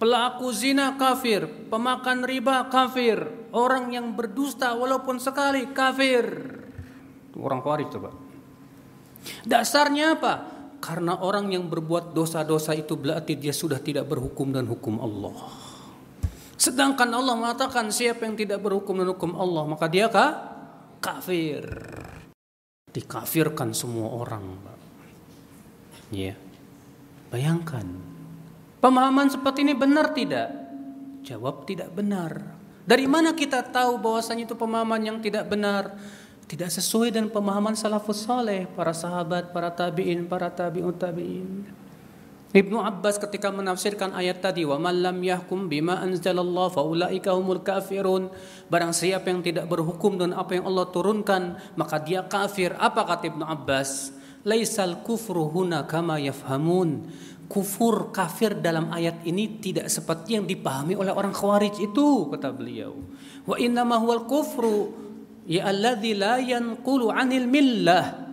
pelaku 0.02 0.50
zina 0.50 0.98
kafir, 0.98 1.46
pemakan 1.70 2.26
riba 2.26 2.66
kafir, 2.66 3.22
orang 3.54 3.94
yang 3.94 4.18
berdusta 4.18 4.74
walaupun 4.74 5.22
sekali 5.22 5.70
kafir. 5.70 6.26
Orang 7.38 7.62
Khawarij 7.62 7.86
coba. 7.94 8.10
Dasarnya 9.46 10.18
apa? 10.18 10.34
Karena 10.82 11.22
orang 11.22 11.54
yang 11.54 11.70
berbuat 11.70 12.10
dosa-dosa 12.10 12.74
itu 12.74 12.98
berarti 12.98 13.38
dia 13.38 13.54
sudah 13.54 13.78
tidak 13.78 14.10
berhukum 14.10 14.50
dan 14.50 14.66
hukum 14.66 14.98
Allah. 14.98 15.38
Sedangkan 16.58 17.06
Allah 17.14 17.38
mengatakan 17.38 17.94
siapa 17.94 18.26
yang 18.26 18.34
tidak 18.34 18.58
berhukum 18.58 18.98
dan 18.98 19.14
hukum 19.14 19.38
Allah 19.38 19.70
maka 19.70 19.86
dia 19.86 20.10
kah? 20.10 20.50
kafir. 20.98 21.62
Dikafirkan 22.90 23.70
semua 23.70 24.18
orang. 24.18 24.58
Ya. 26.10 26.34
Bayangkan. 27.30 28.11
Pemahaman 28.82 29.30
seperti 29.30 29.62
ini 29.62 29.78
benar 29.78 30.10
tidak? 30.10 30.50
Jawab 31.22 31.70
tidak 31.70 31.94
benar. 31.94 32.58
Dari 32.82 33.06
mana 33.06 33.30
kita 33.30 33.62
tahu 33.62 33.94
bahwasanya 33.94 34.42
itu 34.42 34.58
pemahaman 34.58 34.98
yang 34.98 35.18
tidak 35.22 35.46
benar? 35.46 35.94
Tidak 36.50 36.66
sesuai 36.66 37.14
dengan 37.14 37.30
pemahaman 37.30 37.78
salafus 37.78 38.26
saleh, 38.26 38.66
para 38.66 38.90
sahabat, 38.90 39.54
para 39.54 39.70
tabi'in, 39.70 40.26
para 40.26 40.50
tabi'ut 40.50 40.98
tabi'in. 40.98 41.62
Ibnu 42.52 42.82
Abbas 42.82 43.16
ketika 43.16 43.48
menafsirkan 43.48 44.12
ayat 44.12 44.44
tadi 44.44 44.66
wa 44.68 44.76
man 44.76 45.00
lam 45.00 45.24
yahkum 45.24 45.72
bima 45.72 46.02
anzalallah 46.04 46.68
faulaika 46.68 47.32
humul 47.32 47.64
kafirun 47.64 48.28
barang 48.68 48.92
siapa 48.92 49.32
yang 49.32 49.40
tidak 49.40 49.72
berhukum 49.72 50.20
dengan 50.20 50.36
apa 50.36 50.60
yang 50.60 50.68
Allah 50.68 50.84
turunkan 50.92 51.56
maka 51.80 51.96
dia 52.04 52.20
kafir 52.28 52.76
apa 52.76 53.08
kata 53.08 53.32
Ibnu 53.32 53.40
Abbas 53.48 54.12
laisal 54.44 55.00
kufru 55.00 55.48
huna 55.48 55.88
kama 55.88 56.20
yafhamun 56.20 57.08
kufur 57.52 58.08
kafir 58.08 58.56
dalam 58.56 58.88
ayat 58.88 59.20
ini 59.28 59.60
tidak 59.60 59.92
seperti 59.92 60.40
yang 60.40 60.48
dipahami 60.48 60.96
oleh 60.96 61.12
orang 61.12 61.36
khawarij 61.36 61.84
itu 61.84 62.32
kata 62.32 62.48
beliau. 62.48 62.96
Wa 63.44 63.60
inna 63.60 63.84
huwal 63.84 64.24
kufru 64.24 64.88
ya 65.44 65.68
alladzi 65.68 66.16
la 66.16 66.40
yanqulu 66.40 67.12
anil 67.12 67.44
millah. 67.44 68.24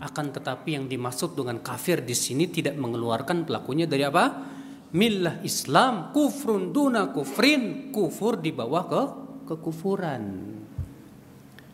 Akan 0.00 0.32
tetapi 0.32 0.74
yang 0.80 0.88
dimaksud 0.88 1.36
dengan 1.36 1.60
kafir 1.60 2.00
di 2.00 2.16
sini 2.16 2.48
tidak 2.48 2.74
mengeluarkan 2.80 3.44
pelakunya 3.44 3.84
dari 3.84 4.08
apa? 4.08 4.24
Millah 4.96 5.44
Islam 5.44 6.10
kufrun 6.16 6.72
duna 6.72 7.12
kufrin 7.12 7.92
kufur 7.92 8.40
di 8.40 8.56
bawah 8.56 8.84
ke 8.88 9.02
kekufuran. 9.52 10.24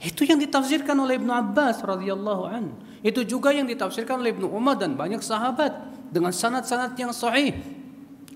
Itu 0.03 0.27
yang 0.27 0.39
ditafsirkan 0.39 0.99
oleh 0.99 1.19
Ibnu 1.19 1.31
Abbas 1.31 1.83
radhiyallahu 1.83 2.43
an. 2.47 2.75
Itu 3.03 3.23
juga 3.23 3.55
yang 3.55 3.67
ditafsirkan 3.71 4.19
oleh 4.19 4.35
Ibnu 4.35 4.51
Umar 4.51 4.79
dan 4.79 4.95
banyak 4.95 5.23
sahabat 5.23 5.98
dengan 6.09 6.33
sanad-sanad 6.33 6.97
yang 6.97 7.13
sahih. 7.13 7.55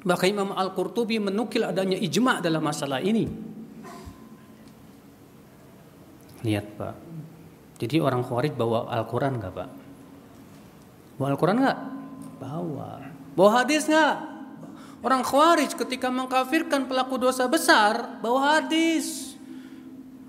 Bahkan 0.02 0.28
Imam 0.28 0.50
Al-Qurtubi 0.52 1.22
menukil 1.22 1.62
adanya 1.62 1.94
ijma 1.94 2.42
dalam 2.42 2.62
masalah 2.62 2.98
ini. 2.98 3.30
Lihat 6.42 6.66
Pak. 6.74 6.94
Jadi 7.78 7.98
orang 8.02 8.26
Khawarij 8.26 8.54
bawa 8.54 8.90
Al-Quran 8.90 9.38
nggak 9.38 9.52
Pak? 9.54 9.68
Bawa 11.18 11.26
Al-Quran 11.34 11.56
nggak? 11.62 11.78
Bawa. 12.42 12.90
Bawa 13.38 13.50
hadis 13.62 13.86
nggak? 13.86 14.16
Orang 15.02 15.22
Khawarij 15.22 15.70
ketika 15.74 16.10
mengkafirkan 16.10 16.86
pelaku 16.86 17.18
dosa 17.18 17.46
besar 17.46 18.22
bawa 18.22 18.58
hadis. 18.58 19.34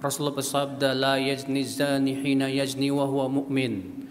Rasulullah 0.02 0.36
bersabda 0.36 0.92
la 0.92 1.16
yazni 1.16 1.64
zani 1.64 2.14
hina 2.14 2.50
yazni 2.50 2.92
wa 2.92 3.08
huwa 3.08 3.30
mu'min. 3.30 4.02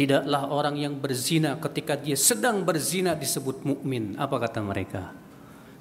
Tidaklah 0.00 0.48
orang 0.48 0.80
yang 0.80 0.96
berzina 0.96 1.60
ketika 1.60 1.92
dia 1.92 2.16
sedang 2.16 2.64
berzina 2.64 3.12
disebut 3.12 3.68
mukmin. 3.68 4.16
Apa 4.16 4.40
kata 4.40 4.64
mereka? 4.64 5.12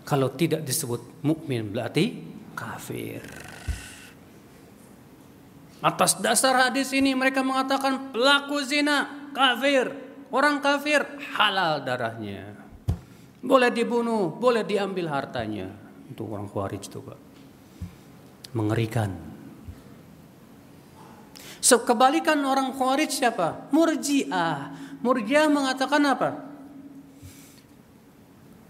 Kalau 0.04 0.36
tidak 0.36 0.68
disebut 0.68 1.24
mukmin 1.24 1.72
berarti 1.72 2.20
kafir. 2.52 3.24
Atas 5.80 6.20
dasar 6.20 6.68
hadis 6.68 6.92
ini 6.92 7.16
mereka 7.16 7.40
mengatakan 7.48 8.12
pelaku 8.12 8.60
zina 8.60 9.32
kafir, 9.32 9.88
orang 10.36 10.60
kafir 10.60 11.08
halal 11.40 11.80
darahnya. 11.80 12.60
Boleh 13.40 13.72
dibunuh, 13.72 14.36
boleh 14.36 14.68
diambil 14.68 15.16
hartanya. 15.16 15.72
Itu 16.12 16.28
orang 16.28 16.52
Khawarij 16.52 16.84
itu, 16.84 17.00
Pak. 17.00 17.20
Mengerikan. 18.52 19.29
Kebalikan 21.60 22.40
orang 22.48 22.72
Khawarij 22.72 23.12
siapa? 23.12 23.68
Murji'ah. 23.76 24.74
Murji'ah 25.04 25.48
mengatakan 25.52 26.04
apa? 26.08 26.30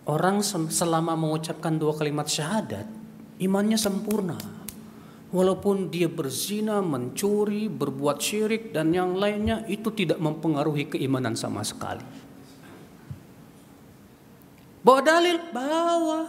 Orang 0.10 0.42
selama 0.42 1.14
mengucapkan 1.14 1.78
dua 1.78 1.94
kalimat 1.94 2.26
syahadat, 2.26 2.90
imannya 3.38 3.78
sempurna. 3.78 4.38
Walaupun 5.30 5.94
dia 5.94 6.10
berzina, 6.10 6.82
mencuri, 6.82 7.70
berbuat 7.70 8.18
syirik 8.18 8.74
dan 8.74 8.90
yang 8.90 9.14
lainnya 9.14 9.62
itu 9.70 9.94
tidak 9.94 10.18
mempengaruhi 10.18 10.90
keimanan 10.90 11.38
sama 11.38 11.62
sekali. 11.62 12.02
Bawa 14.82 15.02
dalil, 15.06 15.38
bawa. 15.54 16.22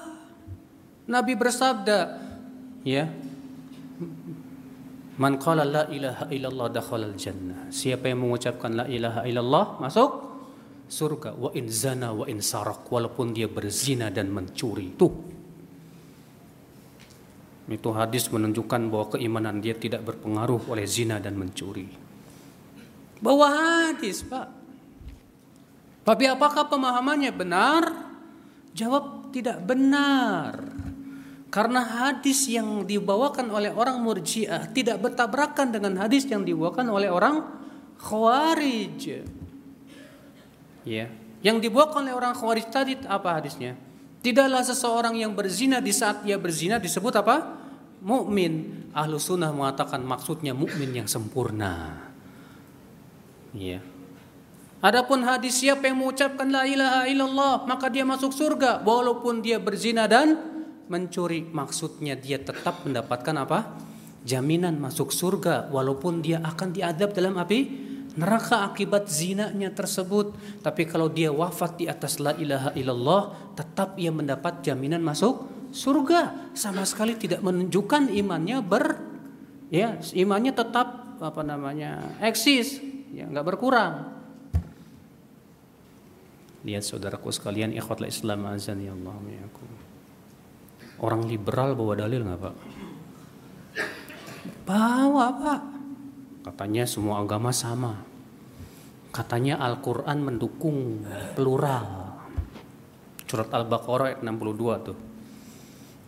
Nabi 1.08 1.32
bersabda, 1.32 2.20
ya, 2.84 3.08
Man 5.20 5.36
qala 5.36 5.68
la 5.68 5.84
ilaha 5.92 6.32
illallah 6.32 6.68
dakhala 6.72 7.12
jannah. 7.12 7.68
Siapa 7.68 8.08
yang 8.08 8.24
mengucapkan 8.24 8.72
la 8.72 8.88
ilaha 8.88 9.28
illallah 9.28 9.76
masuk 9.76 10.10
surga. 10.88 11.36
Wa 11.36 11.52
in 11.52 11.68
zana 11.68 12.16
wa 12.16 12.24
in 12.24 12.40
sarak 12.40 12.88
walaupun 12.88 13.36
dia 13.36 13.44
berzina 13.44 14.08
dan 14.08 14.32
mencuri. 14.32 14.96
Tuh. 14.96 15.12
Itu 17.70 17.94
hadis 17.94 18.32
menunjukkan 18.32 18.90
bahwa 18.90 19.06
keimanan 19.14 19.62
dia 19.62 19.78
tidak 19.78 20.02
berpengaruh 20.02 20.66
oleh 20.72 20.88
zina 20.88 21.22
dan 21.22 21.38
mencuri. 21.38 21.86
Bawa 23.22 23.46
hadis, 23.92 24.26
Pak. 24.26 24.48
Tapi 26.02 26.24
apakah 26.26 26.66
pemahamannya 26.66 27.30
benar? 27.30 27.84
Jawab 28.74 29.30
tidak 29.30 29.62
benar. 29.62 30.58
Karena 31.50 31.82
hadis 31.82 32.46
yang 32.46 32.86
dibawakan 32.86 33.50
oleh 33.50 33.74
orang 33.74 33.98
murjiah 33.98 34.70
tidak 34.70 35.02
bertabrakan 35.02 35.74
dengan 35.74 35.98
hadis 35.98 36.22
yang 36.30 36.46
dibawakan 36.46 36.86
oleh 36.86 37.10
orang 37.10 37.42
khawarij. 37.98 39.26
Ya. 40.86 41.10
Yang 41.42 41.56
dibawakan 41.66 42.06
oleh 42.06 42.14
orang 42.14 42.38
khawarij 42.38 42.66
tadi 42.70 42.94
apa 43.02 43.42
hadisnya? 43.42 43.74
Tidaklah 44.22 44.62
seseorang 44.62 45.18
yang 45.18 45.34
berzina 45.34 45.82
di 45.82 45.90
saat 45.90 46.22
ia 46.22 46.38
berzina 46.38 46.78
disebut 46.78 47.18
apa? 47.18 47.58
Mukmin. 47.98 48.86
Ahlu 48.94 49.18
sunnah 49.18 49.50
mengatakan 49.50 50.06
maksudnya 50.06 50.54
mukmin 50.54 50.94
yang 50.94 51.10
sempurna. 51.10 51.98
Ya. 53.50 53.82
Adapun 54.80 55.26
hadis 55.26 55.60
siapa 55.60 55.90
yang 55.90 56.00
mengucapkan 56.00 56.48
la 56.48 56.64
ilaha 56.64 57.04
illallah 57.10 57.68
maka 57.68 57.92
dia 57.92 58.06
masuk 58.06 58.32
surga 58.32 58.80
walaupun 58.80 59.44
dia 59.44 59.60
berzina 59.60 60.08
dan 60.08 60.49
mencuri 60.90 61.46
maksudnya 61.46 62.18
dia 62.18 62.42
tetap 62.42 62.82
mendapatkan 62.82 63.36
apa? 63.38 63.58
Jaminan 64.26 64.76
masuk 64.76 65.14
surga 65.14 65.72
walaupun 65.72 66.20
dia 66.20 66.44
akan 66.44 66.76
diadab 66.76 67.16
dalam 67.16 67.40
api 67.40 67.88
neraka 68.18 68.66
akibat 68.66 69.06
zinanya 69.06 69.70
tersebut. 69.70 70.34
Tapi 70.60 70.82
kalau 70.84 71.06
dia 71.06 71.30
wafat 71.30 71.78
di 71.78 71.86
atas 71.86 72.18
la 72.18 72.34
ilaha 72.34 72.74
illallah, 72.74 73.54
tetap 73.54 73.96
ia 73.96 74.10
mendapat 74.10 74.66
jaminan 74.66 75.00
masuk 75.00 75.46
surga. 75.70 76.52
Sama 76.58 76.82
sekali 76.82 77.14
tidak 77.14 77.40
menunjukkan 77.40 78.10
imannya 78.10 78.58
ber 78.60 78.98
ya, 79.70 79.96
imannya 80.12 80.52
tetap 80.52 81.16
apa 81.20 81.42
namanya? 81.46 82.18
eksis, 82.18 82.82
ya 83.14 83.30
nggak 83.30 83.46
berkurang. 83.46 84.18
Lihat 86.60 86.84
saudaraku 86.84 87.32
sekalian 87.32 87.72
ikhwatul 87.72 88.04
Islam 88.04 88.44
azan 88.52 88.84
ya 88.84 88.92
Allah 88.92 89.16
Orang 91.00 91.24
liberal 91.24 91.72
bawa 91.72 91.96
dalil 91.96 92.28
nggak 92.28 92.40
pak? 92.40 92.54
Bawa 94.68 95.26
pak. 95.32 95.60
Katanya 96.44 96.84
semua 96.84 97.24
agama 97.24 97.52
sama. 97.56 98.04
Katanya 99.10 99.58
Al-Quran 99.64 100.20
mendukung 100.20 101.02
plural. 101.34 102.14
Surat 103.24 103.48
Al-Baqarah 103.48 104.12
ayat 104.12 104.20
62 104.22 104.86
tuh. 104.86 104.98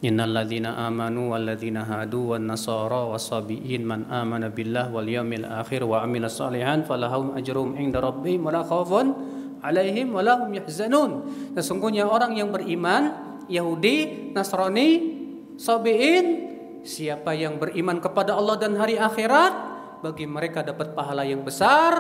Innal 0.03 0.35
ladzina 0.35 0.83
amanu 0.83 1.31
wal 1.31 1.47
ladzina 1.47 1.87
hadu 1.87 2.35
wan 2.35 2.51
nasara 2.51 3.07
wasabiin 3.07 3.87
man 3.87 4.11
amana 4.11 4.51
billah 4.51 4.91
wal 4.91 5.07
yawmil 5.07 5.47
akhir 5.47 5.87
wa 5.87 6.03
amila 6.03 6.27
salihan 6.27 6.83
falahum 6.83 7.39
ajrum 7.39 7.79
inda 7.79 8.03
rabbihim 8.03 8.43
wala 8.43 8.67
khaufun 8.67 9.15
alaihim 9.63 10.11
wala 10.11 10.43
hum 10.43 10.51
yahzanun. 10.59 11.11
Sesungguhnya 11.55 12.11
orang 12.11 12.35
yang 12.35 12.51
beriman 12.51 13.32
Yahudi, 13.49 14.31
Nasrani, 14.35 14.91
Sabi'in, 15.59 16.27
siapa 16.83 17.33
yang 17.33 17.59
beriman 17.59 18.03
kepada 18.03 18.35
Allah 18.35 18.59
dan 18.59 18.75
hari 18.77 18.99
akhirat, 18.99 19.73
bagi 20.03 20.27
mereka 20.27 20.67
dapat 20.67 20.99
pahala 20.99 21.23
yang 21.23 21.47
besar 21.47 21.95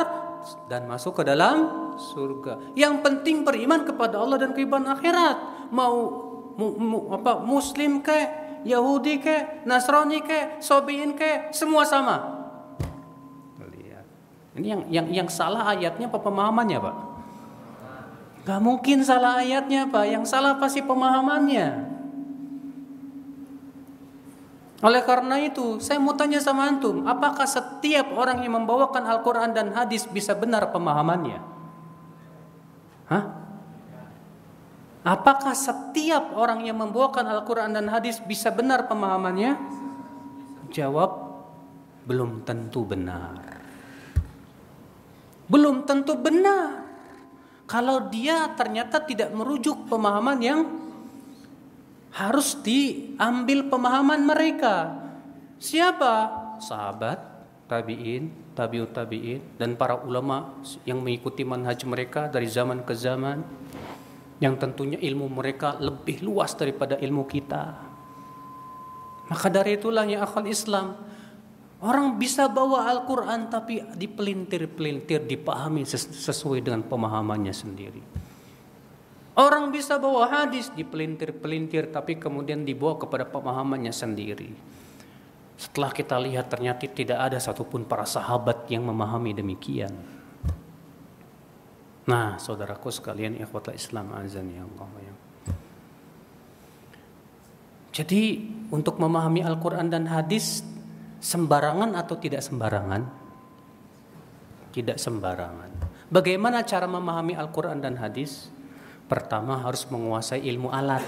dan 0.66 0.90
masuk 0.90 1.22
ke 1.22 1.22
dalam 1.22 1.94
surga. 1.94 2.74
Yang 2.74 2.94
penting 3.06 3.46
beriman 3.46 3.86
kepada 3.86 4.18
Allah 4.18 4.42
dan 4.42 4.50
kehidupan 4.50 4.90
akhirat. 4.90 5.70
Mau 5.70 5.94
mu, 6.58 6.66
mu, 6.76 6.98
apa 7.14 7.38
muslim 7.38 8.02
ke, 8.02 8.42
Yahudi 8.66 9.22
ke, 9.22 9.62
Nasrani 9.66 10.18
ke, 10.22 10.58
Sabi'in 10.58 11.14
ke, 11.14 11.54
semua 11.54 11.86
sama. 11.86 12.42
Ini 14.52 14.66
yang 14.68 14.82
yang 14.92 15.06
yang 15.24 15.28
salah 15.32 15.64
ayatnya 15.72 16.12
apa 16.12 16.20
pemahamannya, 16.20 16.76
Pak? 16.76 16.94
Gak 18.42 18.58
mungkin 18.58 19.06
salah 19.06 19.38
ayatnya 19.38 19.86
Pak, 19.86 20.04
yang 20.06 20.24
salah 20.26 20.58
pasti 20.58 20.82
pemahamannya. 20.82 21.94
Oleh 24.82 25.02
karena 25.06 25.38
itu, 25.38 25.78
saya 25.78 26.02
mau 26.02 26.18
tanya 26.18 26.42
sama 26.42 26.66
antum, 26.66 27.06
apakah 27.06 27.46
setiap 27.46 28.10
orang 28.18 28.42
yang 28.42 28.58
membawakan 28.58 29.06
Al-Quran 29.06 29.54
dan 29.54 29.70
hadis 29.70 30.10
bisa 30.10 30.34
benar 30.34 30.74
pemahamannya? 30.74 31.38
Hah? 33.06 33.24
Apakah 35.06 35.54
setiap 35.54 36.34
orang 36.34 36.66
yang 36.66 36.78
membawakan 36.78 37.26
Al-Quran 37.26 37.74
dan 37.74 37.90
hadis 37.90 38.22
bisa 38.22 38.54
benar 38.54 38.90
pemahamannya? 38.90 39.54
Jawab, 40.74 41.10
belum 42.06 42.42
tentu 42.42 42.82
benar. 42.86 43.38
Belum 45.46 45.82
tentu 45.86 46.14
benar 46.18 46.81
kalau 47.72 48.12
dia 48.12 48.52
ternyata 48.52 49.00
tidak 49.00 49.32
merujuk 49.32 49.88
pemahaman 49.88 50.38
yang 50.44 50.60
harus 52.12 52.52
diambil 52.60 53.64
pemahaman 53.72 54.20
mereka. 54.28 54.92
Siapa? 55.56 56.28
Sahabat, 56.60 57.16
tabi'in, 57.64 58.28
tabi'ut 58.52 58.92
tabi'in 58.92 59.40
dan 59.56 59.72
para 59.80 59.96
ulama 59.96 60.60
yang 60.84 61.00
mengikuti 61.00 61.48
manhaj 61.48 61.80
mereka 61.88 62.28
dari 62.28 62.44
zaman 62.44 62.84
ke 62.84 62.92
zaman 62.92 63.40
yang 64.44 64.60
tentunya 64.60 65.00
ilmu 65.00 65.32
mereka 65.32 65.80
lebih 65.80 66.20
luas 66.20 66.52
daripada 66.52 67.00
ilmu 67.00 67.24
kita. 67.24 67.72
Maka 69.32 69.48
dari 69.48 69.80
itulah 69.80 70.04
ya 70.04 70.28
akal 70.28 70.44
Islam 70.44 70.92
Orang 71.82 72.14
bisa 72.14 72.46
bawa 72.46 72.86
Al-Quran 72.86 73.50
tapi 73.50 73.82
dipelintir-pelintir, 73.82 75.26
dipahami 75.26 75.82
sesuai 75.82 76.62
dengan 76.62 76.86
pemahamannya 76.86 77.50
sendiri. 77.50 78.02
Orang 79.34 79.74
bisa 79.74 79.98
bawa 79.98 80.30
hadis 80.30 80.70
dipelintir-pelintir 80.76 81.90
tapi 81.90 82.22
kemudian 82.22 82.62
dibawa 82.62 83.02
kepada 83.02 83.26
pemahamannya 83.26 83.90
sendiri. 83.90 84.54
Setelah 85.58 85.90
kita 85.90 86.22
lihat 86.22 86.46
ternyata 86.52 86.86
tidak 86.86 87.18
ada 87.18 87.42
satupun 87.42 87.82
para 87.82 88.06
sahabat 88.06 88.70
yang 88.70 88.86
memahami 88.86 89.34
demikian. 89.34 89.90
Nah, 92.06 92.38
saudaraku 92.38 92.94
sekalian 92.94 93.38
ikhwatul 93.38 93.74
Islam 93.74 94.10
azan 94.14 94.54
ya 94.54 94.62
Allah 94.62 94.90
ya. 95.02 95.14
Jadi 97.92 98.22
untuk 98.70 99.02
memahami 99.02 99.42
Al-Quran 99.44 99.90
dan 99.92 100.08
hadis 100.08 100.64
sembarangan 101.22 101.94
atau 101.94 102.18
tidak 102.18 102.42
sembarangan? 102.42 103.02
Tidak 104.74 104.98
sembarangan. 104.98 105.70
Bagaimana 106.10 106.66
cara 106.66 106.90
memahami 106.90 107.38
Al-Quran 107.38 107.78
dan 107.78 107.96
hadis? 107.96 108.50
Pertama 109.06 109.62
harus 109.62 109.86
menguasai 109.86 110.42
ilmu 110.42 110.68
alat. 110.68 111.04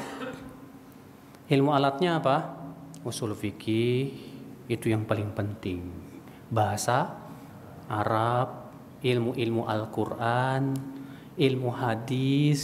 Ilmu 1.50 1.74
alatnya 1.74 2.22
apa? 2.22 2.56
Usul 3.04 3.36
fikih 3.36 4.14
itu 4.70 4.86
yang 4.88 5.04
paling 5.04 5.34
penting. 5.36 5.92
Bahasa 6.48 7.20
Arab, 7.90 8.72
ilmu-ilmu 9.04 9.68
Al-Quran, 9.68 10.72
ilmu 11.36 11.68
hadis, 11.74 12.62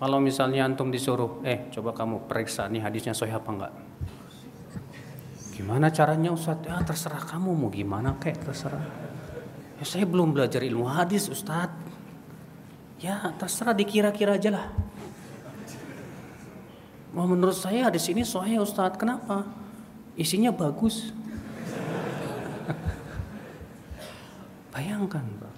Kalau 0.00 0.16
misalnya 0.16 0.64
antum 0.64 0.88
disuruh, 0.88 1.44
eh 1.44 1.68
coba 1.68 1.92
kamu 1.92 2.24
periksa 2.24 2.64
nih 2.72 2.80
hadisnya 2.80 3.12
sahih 3.12 3.36
apa 3.36 3.52
enggak? 3.52 3.72
Gimana 5.52 5.92
caranya 5.92 6.32
Ustaz? 6.32 6.56
Ya 6.64 6.80
terserah 6.80 7.20
kamu 7.20 7.52
mau 7.52 7.68
gimana 7.68 8.16
kek 8.16 8.40
terserah. 8.40 8.80
Ya 9.76 9.84
saya 9.84 10.08
belum 10.08 10.32
belajar 10.32 10.64
ilmu 10.64 10.88
hadis 10.88 11.28
Ustaz. 11.28 11.68
Ya 12.96 13.28
terserah 13.36 13.76
dikira-kira 13.76 14.40
aja 14.40 14.56
lah. 14.56 14.72
Mau 17.12 17.28
menurut 17.28 17.52
saya 17.52 17.92
hadis 17.92 18.08
ini 18.08 18.24
sahih 18.24 18.64
Ustaz. 18.64 18.96
Kenapa? 18.96 19.52
Isinya 20.16 20.48
bagus. 20.48 21.12
Bayangkan, 24.72 25.28
Pak. 25.28 25.49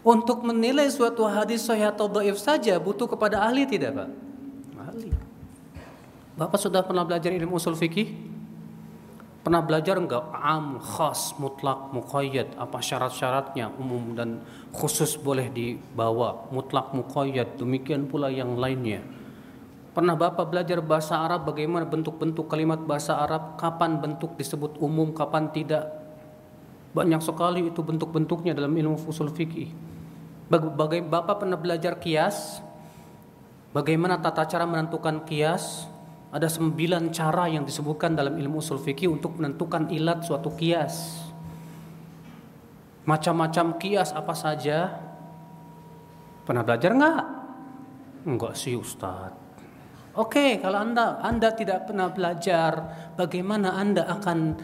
Untuk 0.00 0.40
menilai 0.48 0.88
suatu 0.88 1.28
hadis 1.28 1.68
sahih 1.68 1.92
atau 1.92 2.08
dhaif 2.08 2.40
saja 2.40 2.80
butuh 2.80 3.04
kepada 3.04 3.44
ahli 3.44 3.68
tidak, 3.68 4.00
Pak? 4.00 4.08
Ahli. 4.80 5.12
Bapak 6.40 6.56
sudah 6.56 6.80
pernah 6.80 7.04
belajar 7.04 7.28
ilmu 7.28 7.60
usul 7.60 7.76
fikih? 7.76 8.08
Pernah 9.44 9.60
belajar 9.60 10.00
enggak 10.00 10.24
am, 10.36 10.80
khas, 10.80 11.36
mutlak, 11.36 11.92
muqayyad, 11.92 12.56
apa 12.56 12.80
syarat-syaratnya 12.80 13.72
umum 13.76 14.16
dan 14.16 14.40
khusus 14.72 15.20
boleh 15.20 15.52
dibawa, 15.52 16.48
mutlak, 16.48 16.92
muqayyad, 16.96 17.60
demikian 17.60 18.08
pula 18.08 18.32
yang 18.32 18.56
lainnya. 18.56 19.04
Pernah 19.92 20.16
Bapak 20.16 20.48
belajar 20.48 20.80
bahasa 20.80 21.20
Arab 21.20 21.44
bagaimana 21.44 21.84
bentuk-bentuk 21.84 22.48
kalimat 22.48 22.80
bahasa 22.84 23.20
Arab, 23.20 23.60
kapan 23.60 24.00
bentuk 24.00 24.36
disebut 24.36 24.80
umum, 24.80 25.12
kapan 25.12 25.52
tidak. 25.52 25.92
Banyak 26.96 27.20
sekali 27.20 27.68
itu 27.68 27.84
bentuk-bentuknya 27.84 28.56
dalam 28.56 28.72
ilmu 28.72 28.96
usul 29.08 29.28
fikih. 29.28 29.89
Bagaimana 30.50 31.06
Bapak 31.06 31.46
pernah 31.46 31.54
belajar 31.54 32.02
kias? 32.02 32.58
Bagaimana 33.70 34.18
tata 34.18 34.42
cara 34.50 34.66
menentukan 34.66 35.22
kias? 35.22 35.86
Ada 36.34 36.50
sembilan 36.50 37.14
cara 37.14 37.46
yang 37.46 37.62
disebutkan 37.62 38.18
dalam 38.18 38.34
ilmu 38.34 38.58
usul 38.58 38.82
fikih 38.82 39.14
untuk 39.14 39.38
menentukan 39.38 39.86
ilat 39.94 40.26
suatu 40.26 40.50
kias. 40.58 41.22
Macam-macam 43.06 43.78
kias 43.78 44.10
apa 44.10 44.34
saja? 44.34 44.90
Pernah 46.42 46.66
belajar 46.66 46.98
nggak? 46.98 47.24
Enggak 48.26 48.58
sih 48.58 48.74
Ustadz. 48.74 49.38
Oke, 50.18 50.58
kalau 50.58 50.82
Anda 50.82 51.22
Anda 51.22 51.54
tidak 51.54 51.86
pernah 51.86 52.10
belajar, 52.10 52.90
bagaimana 53.14 53.78
Anda 53.78 54.02
akan 54.18 54.58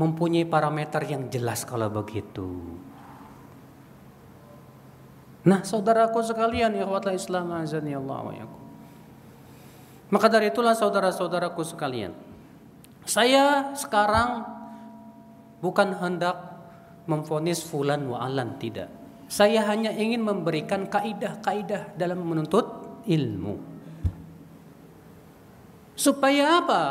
mempunyai 0.00 0.48
parameter 0.48 1.04
yang 1.04 1.28
jelas 1.28 1.68
kalau 1.68 1.92
begitu? 1.92 2.79
Nah, 5.40 5.64
saudaraku 5.64 6.20
sekalian, 6.20 6.76
ikhwatul 6.76 7.16
Islam 7.16 7.48
azani 7.56 7.96
Allah 7.96 8.18
wa 8.20 8.34
yakum. 8.36 8.60
Maka 10.10 10.26
dari 10.26 10.50
itulah 10.50 10.74
saudara-saudaraku 10.74 11.62
sekalian, 11.64 12.12
saya 13.06 13.72
sekarang 13.78 14.44
bukan 15.62 15.96
hendak 15.96 16.36
memfonis 17.08 17.64
fulan 17.64 18.04
wa 18.10 18.20
alan 18.20 18.58
tidak. 18.60 18.90
Saya 19.30 19.62
hanya 19.70 19.94
ingin 19.94 20.26
memberikan 20.26 20.90
kaidah-kaidah 20.90 21.94
dalam 21.94 22.26
menuntut 22.26 22.66
ilmu. 23.06 23.54
Supaya 25.94 26.58
apa? 26.58 26.84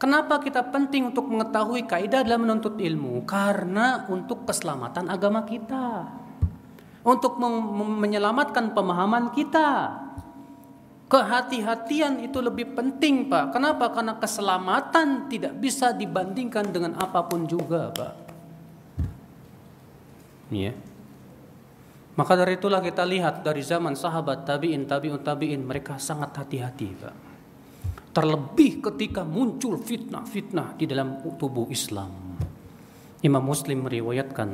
Kenapa 0.00 0.40
kita 0.40 0.64
penting 0.72 1.12
untuk 1.12 1.28
mengetahui 1.28 1.84
kaidah 1.84 2.24
dalam 2.24 2.48
menuntut 2.48 2.80
ilmu? 2.80 3.28
Karena 3.28 4.08
untuk 4.08 4.48
keselamatan 4.48 5.12
agama 5.12 5.44
kita. 5.44 6.08
Untuk 7.06 7.38
menyelamatkan 7.38 8.74
pemahaman 8.74 9.30
kita. 9.30 9.94
Kehati-hatian 11.06 12.18
itu 12.26 12.42
lebih 12.42 12.74
penting, 12.74 13.30
Pak. 13.30 13.54
Kenapa? 13.54 13.94
Karena 13.94 14.18
keselamatan 14.18 15.30
tidak 15.30 15.54
bisa 15.54 15.94
dibandingkan 15.94 16.74
dengan 16.74 16.98
apa 16.98 17.22
pun 17.30 17.46
juga, 17.46 17.94
Pak. 17.94 18.14
Iya. 20.50 20.74
Maka 22.16 22.32
dari 22.34 22.58
itulah 22.58 22.82
kita 22.82 23.06
lihat 23.06 23.46
dari 23.46 23.62
zaman 23.62 23.94
sahabat 23.94 24.42
tabi'in, 24.42 24.82
tabi'un 24.82 25.22
tabi'in 25.22 25.62
mereka 25.62 26.00
sangat 26.02 26.34
hati-hati, 26.42 26.88
Pak. 26.98 27.14
Terlebih 28.10 28.82
ketika 28.82 29.22
muncul 29.22 29.78
fitnah-fitnah 29.78 30.74
di 30.74 30.90
dalam 30.90 31.22
tubuh 31.38 31.70
Islam. 31.70 32.10
Imam 33.20 33.44
Muslim 33.44 33.84
meriwayatkan 33.84 34.48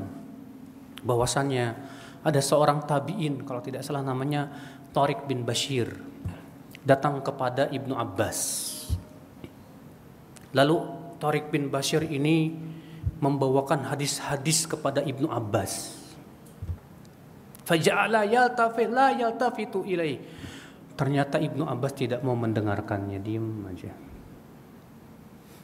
bahwasannya 1.01 1.67
ada 2.23 2.41
seorang 2.41 2.87
tabi'in 2.87 3.43
kalau 3.43 3.59
tidak 3.59 3.83
salah 3.83 4.03
namanya 4.03 4.47
Tariq 4.95 5.27
bin 5.27 5.43
Bashir 5.43 5.91
datang 6.83 7.23
kepada 7.23 7.71
Ibnu 7.71 7.95
Abbas. 7.95 8.39
Lalu 10.55 10.77
Tariq 11.19 11.51
bin 11.51 11.71
Bashir 11.71 12.03
ini 12.07 12.55
membawakan 13.23 13.87
hadis-hadis 13.87 14.67
kepada 14.67 15.03
Ibnu 15.03 15.31
Abbas. 15.31 16.03
Faja'ala 17.63 18.27
yaltafi 18.27 18.91
la 18.91 19.15
yaltafitu 19.15 19.87
ilaih 19.87 20.19
Ternyata 20.93 21.41
Ibnu 21.41 21.65
Abbas 21.65 21.93
tidak 21.97 22.21
mau 22.21 22.37
mendengarkannya, 22.37 23.17
diam 23.25 23.65
aja. 23.65 23.91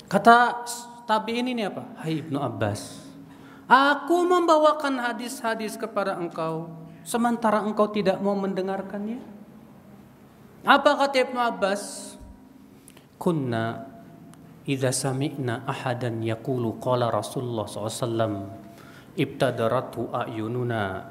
Kata 0.09 0.65
tabi 1.05 1.45
ini 1.45 1.61
apa? 1.63 2.01
Hai 2.01 2.25
Ibnu 2.25 2.41
Abbas, 2.41 3.08
aku 3.69 4.17
membawakan 4.25 4.99
hadis-hadis 4.99 5.77
kepada 5.77 6.17
engkau, 6.17 6.73
sementara 7.05 7.61
engkau 7.63 7.93
tidak 7.93 8.19
mau 8.19 8.35
mendengarkannya. 8.35 9.21
Apa 10.65 10.99
kata 11.05 11.29
Ibnu 11.29 11.39
Abbas? 11.39 12.17
Kunna 13.21 13.87
idza 14.65 14.91
sami'na 14.91 15.69
ahadan 15.69 16.25
yaqulu 16.25 16.81
qala 16.83 17.13
Rasulullah 17.13 17.69
SAW 17.69 18.49
ibtadaratu 19.19 20.11
ayununa 20.15 21.05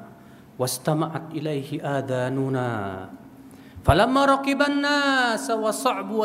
wastama'at 0.56 1.30
ilaihi 1.36 1.78
adanuna 1.78 2.68
Falamma 3.88 4.36
raqiban 4.36 4.84
nas 4.84 5.48
wa 5.48 5.72
sa'bu 5.72 6.20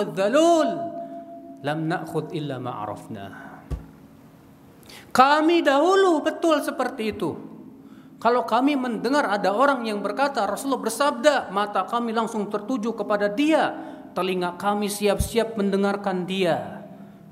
lam 1.63 1.79
na'khud 1.87 2.35
illa 2.35 2.59
ma 2.59 2.83
arafna. 2.83 3.25
Kami 5.13 5.61
dahulu 5.61 6.25
betul 6.25 6.65
seperti 6.65 7.13
itu. 7.13 7.31
Kalau 8.17 8.49
kami 8.49 8.73
mendengar 8.73 9.29
ada 9.29 9.53
orang 9.53 9.85
yang 9.85 10.01
berkata 10.01 10.47
Rasulullah 10.49 10.89
bersabda, 10.89 11.35
mata 11.53 11.85
kami 11.85 12.15
langsung 12.15 12.49
tertuju 12.49 12.97
kepada 12.97 13.29
dia, 13.29 13.77
telinga 14.17 14.57
kami 14.57 14.89
siap-siap 14.89 15.53
mendengarkan 15.53 16.25
dia. 16.25 16.81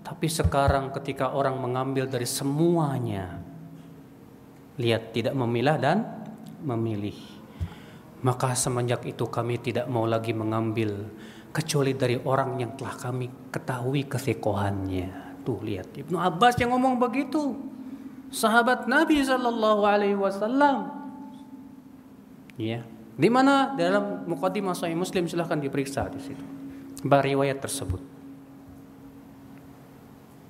Tapi 0.05 0.27
sekarang 0.29 0.93
ketika 0.93 1.33
orang 1.33 1.57
mengambil 1.57 2.05
dari 2.05 2.27
semuanya, 2.27 3.39
lihat 4.77 5.15
tidak 5.15 5.33
memilah 5.33 5.79
dan 5.79 6.05
memilih. 6.61 7.15
Maka 8.21 8.53
semenjak 8.53 9.01
itu 9.09 9.25
kami 9.25 9.57
tidak 9.57 9.89
mau 9.89 10.05
lagi 10.05 10.37
mengambil 10.37 11.09
kecuali 11.49 11.97
dari 11.97 12.19
orang 12.21 12.61
yang 12.61 12.77
telah 12.77 12.93
kami 12.93 13.49
ketahui 13.49 14.05
kesekohannya. 14.05 15.39
Tuh 15.41 15.57
lihat 15.65 15.97
Ibnu 15.97 16.19
Abbas 16.19 16.59
yang 16.61 16.75
ngomong 16.75 17.01
begitu. 17.01 17.70
Sahabat 18.31 18.87
Nabi 18.87 19.21
Shallallahu 19.21 19.83
Alaihi 19.83 20.15
Wasallam. 20.15 20.87
Ya, 22.55 22.87
di 23.19 23.27
mana 23.27 23.75
dalam 23.75 24.23
mukadimah 24.23 24.71
Sahih 24.71 24.95
Muslim 24.95 25.27
silahkan 25.27 25.59
diperiksa 25.59 26.07
di 26.07 26.19
situ. 26.23 26.45
Riwayat 27.03 27.59
tersebut. 27.59 27.99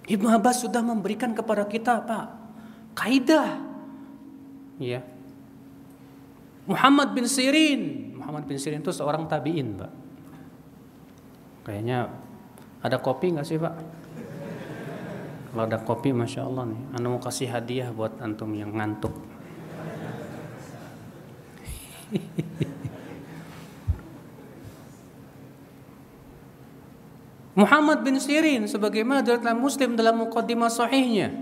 Ibnu 0.05 0.27
Abbas 0.27 0.61
sudah 0.61 0.83
memberikan 0.83 1.31
kepada 1.31 1.63
kita 1.63 2.03
Pak 2.03 2.25
kaidah 2.91 3.63
ya 4.75 4.99
Muhammad 6.69 7.11
bin 7.17 7.25
Sirin. 7.25 8.13
Muhammad 8.15 8.45
bin 8.45 8.61
Sirin 8.61 8.85
itu 8.85 8.93
seorang 8.93 9.25
tabiin, 9.25 9.81
Pak. 9.81 9.91
Kayaknya 11.65 12.09
ada 12.81 12.97
kopi 13.01 13.33
nggak 13.33 13.47
sih, 13.47 13.57
Pak? 13.57 13.73
Kalau 15.51 15.67
ada 15.67 15.83
kopi, 15.83 16.15
masya 16.15 16.47
Allah 16.47 16.71
nih. 16.71 16.79
Anu 16.95 17.19
mau 17.19 17.21
kasih 17.21 17.51
hadiah 17.51 17.91
buat 17.91 18.15
antum 18.23 18.55
yang 18.55 18.71
ngantuk. 18.71 19.11
Muhammad 27.51 27.99
bin 28.07 28.15
Sirin 28.15 28.63
sebagai 28.63 29.03
madrasah 29.03 29.51
Muslim 29.51 29.99
dalam 29.99 30.23
mukaddimah 30.23 30.71
sahihnya 30.71 31.35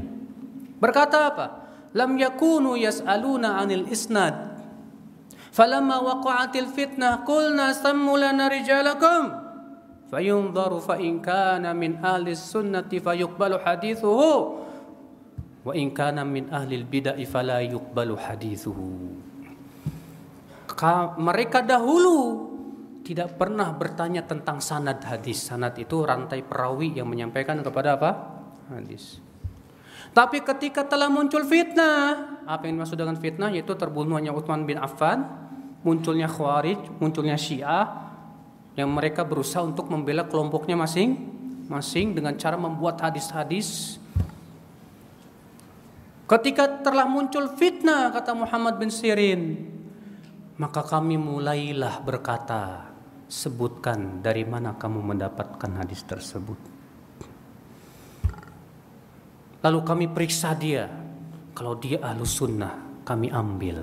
berkata 0.82 1.30
apa? 1.30 1.69
Lam 1.93 2.17
yakunu 2.17 2.78
yas'aluna 2.78 3.62
'anil 3.62 3.86
isnad. 3.89 4.58
Falamma 5.54 6.02
waqa'atil 6.02 6.69
fitnah 6.69 7.26
qulna 7.26 7.74
sammu 7.74 8.13
lana 8.17 8.45
rijalakum 8.50 9.38
فينظر 10.14 10.72
فإن 10.79 11.12
كان 11.24 11.64
من 11.74 11.98
أهل 11.98 12.29
السنة 12.29 12.87
فيقبل 12.87 13.53
حديثه 13.61 14.20
وإن 15.64 15.87
كان 15.90 16.22
من 16.22 16.53
أهل 16.53 16.70
البدع 16.70 17.16
فلا 17.24 17.59
يقبل 17.64 18.11
حديثه 18.18 18.79
mereka 21.16 21.64
dahulu 21.64 22.53
tidak 23.07 23.40
pernah 23.40 23.72
bertanya 23.72 24.24
tentang 24.24 24.59
sanad 24.61 25.00
hadis. 25.05 25.48
Sanad 25.48 25.72
itu 25.81 26.03
rantai 26.05 26.44
perawi 26.44 26.98
yang 26.98 27.09
menyampaikan 27.09 27.61
kepada 27.64 27.96
apa? 27.96 28.11
Hadis. 28.68 29.22
Tapi 30.12 30.44
ketika 30.44 30.85
telah 30.85 31.09
muncul 31.09 31.46
fitnah, 31.46 32.42
apa 32.44 32.68
yang 32.68 32.81
dimaksud 32.81 32.96
dengan 33.00 33.16
fitnah 33.16 33.48
yaitu 33.55 33.72
terbunuhnya 33.77 34.35
Utsman 34.35 34.68
bin 34.68 34.77
Affan, 34.77 35.24
munculnya 35.85 36.29
Khawarij, 36.29 37.00
munculnya 37.00 37.37
Syiah 37.37 38.08
yang 38.77 38.89
mereka 38.91 39.25
berusaha 39.25 39.65
untuk 39.65 39.88
membela 39.88 40.27
kelompoknya 40.27 40.75
masing-masing 40.77 42.13
dengan 42.13 42.36
cara 42.38 42.58
membuat 42.60 43.01
hadis-hadis. 43.01 43.97
Ketika 46.29 46.86
telah 46.86 47.10
muncul 47.10 47.49
fitnah 47.58 48.13
kata 48.13 48.38
Muhammad 48.38 48.77
bin 48.77 48.93
Sirin, 48.93 49.65
maka 50.60 50.84
kami 50.84 51.15
mulailah 51.15 52.03
berkata, 52.03 52.91
sebutkan 53.29 54.19
dari 54.19 54.43
mana 54.43 54.75
kamu 54.75 54.99
mendapatkan 55.15 55.71
hadis 55.79 56.03
tersebut. 56.03 56.60
Lalu 59.63 59.79
kami 59.88 60.05
periksa 60.12 60.51
dia. 60.58 60.91
Kalau 61.55 61.79
dia 61.79 62.03
ahlu 62.03 62.27
sunnah, 62.27 63.03
kami 63.08 63.32
ambil. 63.32 63.79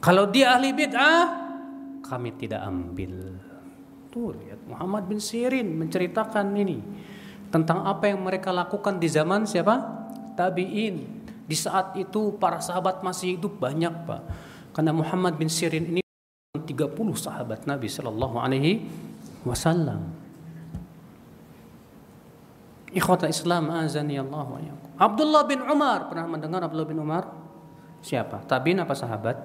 Kalau 0.00 0.28
dia 0.28 0.56
ahli 0.56 0.72
bid'ah, 0.72 1.24
kami 2.04 2.36
tidak 2.36 2.64
ambil. 2.64 3.39
Tuh 4.10 4.34
lihat 4.34 4.58
Muhammad 4.66 5.06
bin 5.06 5.22
Sirin 5.22 5.78
menceritakan 5.78 6.50
ini 6.58 6.82
tentang 7.54 7.86
apa 7.86 8.10
yang 8.10 8.26
mereka 8.26 8.50
lakukan 8.50 8.98
di 8.98 9.06
zaman 9.06 9.46
siapa? 9.46 10.06
Tabi'in. 10.34 11.22
Di 11.46 11.56
saat 11.58 11.94
itu 11.98 12.34
para 12.38 12.62
sahabat 12.62 13.02
masih 13.02 13.38
hidup 13.38 13.58
banyak, 13.58 13.90
Pak. 14.06 14.22
Karena 14.74 14.94
Muhammad 14.94 15.34
bin 15.38 15.50
Sirin 15.50 15.98
ini 15.98 16.02
30 16.54 16.94
sahabat 17.18 17.66
Nabi 17.66 17.86
Shallallahu 17.90 18.36
alaihi 18.38 18.86
wasallam. 19.42 20.10
Ikhwata 22.90 23.30
Islam 23.30 23.70
azani 23.70 24.18
Allah 24.18 24.46
wa 24.46 24.58
Abdullah 24.98 25.46
bin 25.46 25.62
Umar 25.62 26.10
pernah 26.10 26.26
mendengar 26.26 26.66
Abdullah 26.66 26.90
bin 26.90 26.98
Umar? 26.98 27.30
Siapa? 28.02 28.42
Tabiin 28.42 28.82
apa 28.82 28.94
sahabat? 28.98 29.38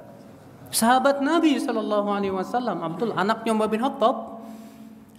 Sahabat 0.73 1.21
Nabi 1.21 1.55
Shallallahu 1.61 2.09
Alaihi 2.09 2.33
Wasallam. 2.33 2.81
Abdul 2.81 3.13
anaknya 3.15 3.51
Umar 3.53 3.69
bin 3.69 3.79
Khattab. 3.79 4.34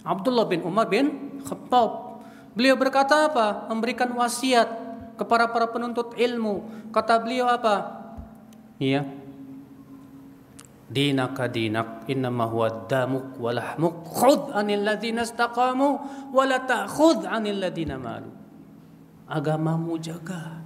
Abdullah 0.07 0.47
bin 0.47 0.63
Umar 0.63 0.87
bin 0.87 1.37
Khattab. 1.43 2.23
Beliau 2.55 2.79
berkata 2.79 3.27
apa? 3.27 3.67
Memberikan 3.67 4.07
wasiat 4.15 4.71
kepada 5.19 5.51
para 5.51 5.67
penuntut 5.67 6.15
ilmu. 6.15 6.87
Kata 6.95 7.19
beliau 7.19 7.51
apa? 7.51 7.99
Iya. 8.79 9.03
Dinaka 10.87 11.51
dinak 11.51 12.07
innama 12.07 12.47
huwa 12.47 12.87
damuk 12.87 13.35
wa 13.35 13.51
lahmuk 13.51 14.07
khudh 14.07 14.55
anil 14.55 14.87
ladzina 14.87 15.27
istaqamu 15.27 15.89
wa 16.31 16.43
la 16.47 16.63
anil 17.27 17.59
ladzina 17.59 17.99
malu. 17.99 18.31
Agamamu 19.27 19.99
jaga. 19.99 20.63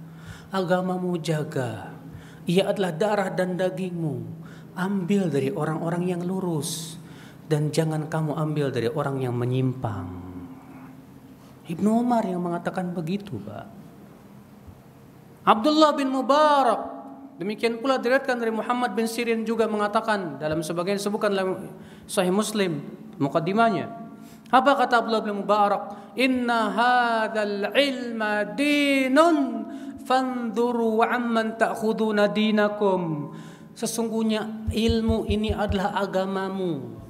Agamamu 0.54 1.18
jaga. 1.18 1.90
Ia 2.46 2.70
adalah 2.70 2.94
darah 2.94 3.28
dan 3.34 3.58
dagingmu. 3.58 4.40
Ambil 4.78 5.28
dari 5.28 5.50
orang-orang 5.50 6.08
yang 6.08 6.22
lurus 6.22 7.01
dan 7.52 7.68
jangan 7.68 8.08
kamu 8.08 8.32
ambil 8.32 8.72
dari 8.72 8.88
orang 8.88 9.20
yang 9.20 9.36
menyimpang. 9.36 10.08
Ibnu 11.68 12.00
Umar 12.00 12.24
yang 12.24 12.40
mengatakan 12.40 12.96
begitu, 12.96 13.36
Pak. 13.36 13.68
Abdullah 15.44 15.92
bin 15.92 16.08
Mubarak 16.08 17.04
Demikian 17.42 17.82
pula 17.82 17.98
diriwayatkan 17.98 18.38
dari 18.38 18.54
Muhammad 18.54 18.94
bin 18.94 19.10
Sirin 19.10 19.42
juga 19.42 19.66
mengatakan 19.66 20.38
dalam 20.38 20.62
sebagian 20.62 20.94
disebutkan 20.94 21.34
dalam 21.34 21.74
Sahih 22.06 22.30
Muslim 22.30 22.86
mukaddimahnya. 23.18 23.90
Apa 24.52 24.78
kata 24.78 25.02
Abdullah 25.02 25.26
bin 25.26 25.42
Mubarak? 25.42 26.14
Inna 26.14 26.70
hadzal 26.70 27.74
ilma 27.74 28.46
dinun 28.52 29.66
fanzuru 30.06 31.02
amman 31.02 31.58
ta'khuduna 31.58 32.30
dinakum. 32.30 33.34
Sesungguhnya 33.74 34.68
ilmu 34.70 35.26
ini 35.26 35.50
adalah 35.50 35.98
agamamu. 35.98 37.01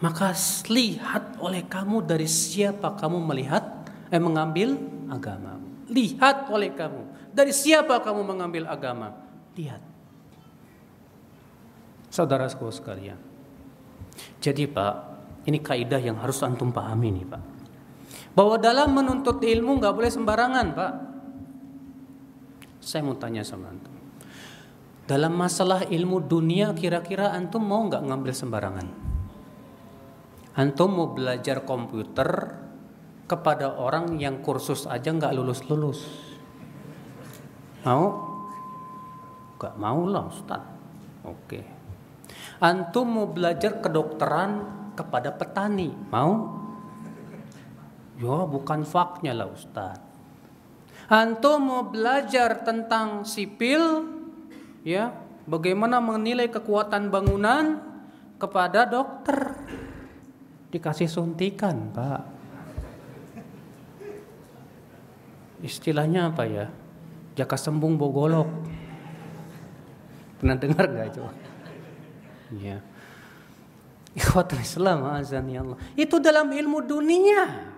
Maka 0.00 0.32
lihat 0.72 1.36
oleh 1.44 1.68
kamu 1.68 2.08
dari 2.08 2.24
siapa 2.24 2.96
kamu 2.96 3.20
melihat 3.20 3.84
eh 4.08 4.16
mengambil 4.16 4.80
agamamu. 5.12 5.88
Lihat 5.92 6.48
oleh 6.48 6.72
kamu 6.72 7.30
dari 7.30 7.52
siapa 7.54 8.02
kamu 8.02 8.26
mengambil 8.26 8.66
agama? 8.66 9.14
Lihat. 9.54 9.82
Saudaraku 12.10 12.66
sekalian. 12.74 13.18
Jadi 14.42 14.66
Pak, 14.66 14.94
ini 15.46 15.62
kaidah 15.62 16.02
yang 16.02 16.18
harus 16.18 16.42
antum 16.42 16.74
pahami 16.74 17.14
nih 17.14 17.26
Pak. 17.28 17.42
Bahwa 18.34 18.58
dalam 18.58 18.90
menuntut 18.90 19.38
ilmu 19.38 19.78
nggak 19.78 19.94
boleh 19.94 20.10
sembarangan 20.10 20.66
Pak. 20.74 20.92
Saya 22.82 23.04
mau 23.04 23.14
tanya 23.14 23.46
sama 23.46 23.70
antum. 23.70 23.94
Dalam 25.06 25.34
masalah 25.34 25.86
ilmu 25.86 26.22
dunia 26.22 26.72
kira-kira 26.74 27.30
antum 27.36 27.62
mau 27.62 27.84
nggak 27.86 28.02
ngambil 28.10 28.32
sembarangan? 28.34 29.09
Antum 30.60 30.92
mau 30.92 31.08
belajar 31.08 31.64
komputer 31.64 32.28
kepada 33.24 33.80
orang 33.80 34.20
yang 34.20 34.44
kursus 34.44 34.84
aja 34.84 35.08
nggak 35.08 35.32
lulus-lulus. 35.32 36.04
Mau? 37.88 38.04
Gak 39.56 39.80
mau 39.80 40.04
lah 40.04 40.28
Ustaz. 40.28 40.60
Oke. 41.24 41.64
Antum 42.60 43.08
mau 43.08 43.32
belajar 43.32 43.80
kedokteran 43.80 44.52
kepada 44.92 45.32
petani. 45.32 45.96
Mau? 46.12 46.60
Ya 48.20 48.44
bukan 48.44 48.84
faknya 48.84 49.32
lah 49.32 49.48
Ustaz. 49.48 49.96
Antum 51.08 51.72
mau 51.72 51.88
belajar 51.88 52.68
tentang 52.68 53.24
sipil, 53.24 54.12
ya, 54.84 55.08
bagaimana 55.48 56.04
menilai 56.04 56.52
kekuatan 56.52 57.08
bangunan 57.08 57.80
kepada 58.36 58.84
dokter. 58.84 59.56
Dikasih 60.70 61.10
suntikan, 61.10 61.90
Pak. 61.90 62.22
Istilahnya 65.60 66.30
apa 66.30 66.46
ya? 66.46 66.66
Jaka 67.34 67.58
sembung 67.58 67.98
bogolok. 67.98 68.48
Pernah 70.40 70.56
dengar 70.56 70.84
gak 70.88 71.06
itu? 71.12 71.22
Ya. 72.64 72.80
Ikhwatul 74.16 74.62
Islam 74.62 75.06
azan 75.10 75.46
Allah. 75.52 75.78
Itu 75.94 76.18
dalam 76.18 76.50
ilmu 76.50 76.82
dunia. 76.82 77.70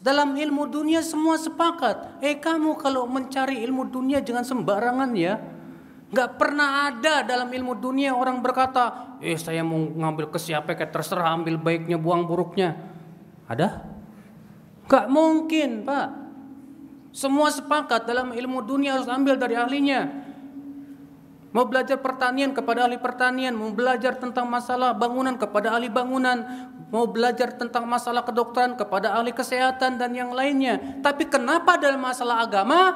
Dalam 0.00 0.32
ilmu 0.36 0.68
dunia 0.68 1.04
semua 1.04 1.36
sepakat. 1.36 2.22
Eh 2.24 2.40
kamu 2.40 2.80
kalau 2.80 3.04
mencari 3.04 3.60
ilmu 3.60 3.88
dunia 3.88 4.24
jangan 4.24 4.44
sembarangan 4.44 5.12
ya. 5.12 5.36
Gak 6.06 6.38
pernah 6.38 6.86
ada 6.86 7.26
dalam 7.26 7.50
ilmu 7.50 7.74
dunia 7.82 8.14
orang 8.14 8.38
berkata, 8.38 9.18
eh 9.18 9.34
saya 9.34 9.66
mau 9.66 9.78
ngambil 9.78 10.30
ke 10.30 10.38
siapa 10.38 10.78
kayak 10.78 10.94
terserah 10.94 11.34
ambil 11.34 11.58
baiknya 11.58 11.98
buang 11.98 12.30
buruknya. 12.30 12.78
Ada? 13.50 13.82
Gak 14.86 15.06
mungkin 15.10 15.82
pak. 15.82 16.08
Semua 17.10 17.50
sepakat 17.50 18.06
dalam 18.06 18.30
ilmu 18.30 18.62
dunia 18.62 18.94
harus 18.94 19.10
ambil 19.10 19.34
dari 19.34 19.58
ahlinya. 19.58 20.26
Mau 21.50 21.64
belajar 21.64 21.96
pertanian 21.96 22.52
kepada 22.52 22.84
ahli 22.84 23.00
pertanian, 23.00 23.56
mau 23.56 23.72
belajar 23.72 24.20
tentang 24.20 24.44
masalah 24.44 24.92
bangunan 24.92 25.40
kepada 25.40 25.72
ahli 25.72 25.88
bangunan, 25.88 26.44
mau 26.92 27.08
belajar 27.08 27.56
tentang 27.56 27.88
masalah 27.88 28.20
kedokteran 28.28 28.76
kepada 28.76 29.16
ahli 29.16 29.32
kesehatan 29.32 29.96
dan 29.96 30.12
yang 30.12 30.36
lainnya. 30.36 31.00
Tapi 31.00 31.24
kenapa 31.24 31.80
dalam 31.80 32.04
masalah 32.04 32.44
agama 32.44 32.92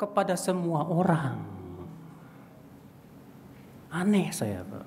kepada 0.00 0.40
semua 0.40 0.88
orang? 0.88 1.49
Aneh 3.90 4.30
saya, 4.30 4.62
Pak. 4.62 4.86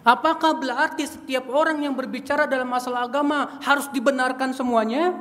Apakah 0.00 0.56
berarti 0.56 1.04
setiap 1.04 1.52
orang 1.52 1.84
yang 1.84 1.92
berbicara 1.92 2.48
dalam 2.48 2.72
masalah 2.72 3.04
agama 3.04 3.60
harus 3.60 3.84
dibenarkan 3.92 4.56
semuanya? 4.56 5.12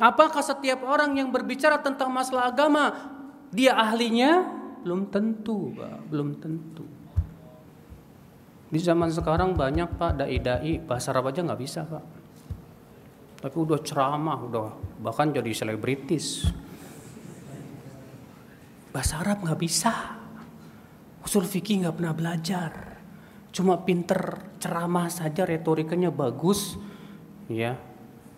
Apakah 0.00 0.40
setiap 0.40 0.80
orang 0.88 1.20
yang 1.20 1.28
berbicara 1.28 1.76
tentang 1.84 2.08
masalah 2.08 2.48
agama 2.48 2.96
dia 3.52 3.76
ahlinya? 3.76 4.48
Belum 4.80 5.04
tentu, 5.12 5.76
Pak. 5.76 6.08
Belum 6.08 6.32
tentu. 6.40 6.88
Di 8.66 8.80
zaman 8.82 9.12
sekarang 9.12 9.52
banyak 9.52 9.94
Pak 9.94 10.24
dai-dai 10.24 10.80
bahasa 10.82 11.12
Arab 11.12 11.30
aja 11.30 11.44
nggak 11.44 11.60
bisa 11.60 11.84
Pak. 11.86 12.04
Tapi 13.46 13.56
udah 13.56 13.78
ceramah, 13.84 14.38
udah 14.42 14.66
bahkan 15.04 15.28
jadi 15.30 15.52
selebritis. 15.52 16.48
Bahasa 18.90 19.20
Arab 19.20 19.44
nggak 19.44 19.60
bisa. 19.60 20.15
Usul 21.26 21.42
fikih 21.42 21.82
nggak 21.82 21.98
pernah 21.98 22.14
belajar. 22.14 22.70
Cuma 23.50 23.82
pinter 23.82 24.46
ceramah 24.62 25.10
saja 25.10 25.42
retorikanya 25.42 26.14
bagus, 26.14 26.78
ya 27.50 27.74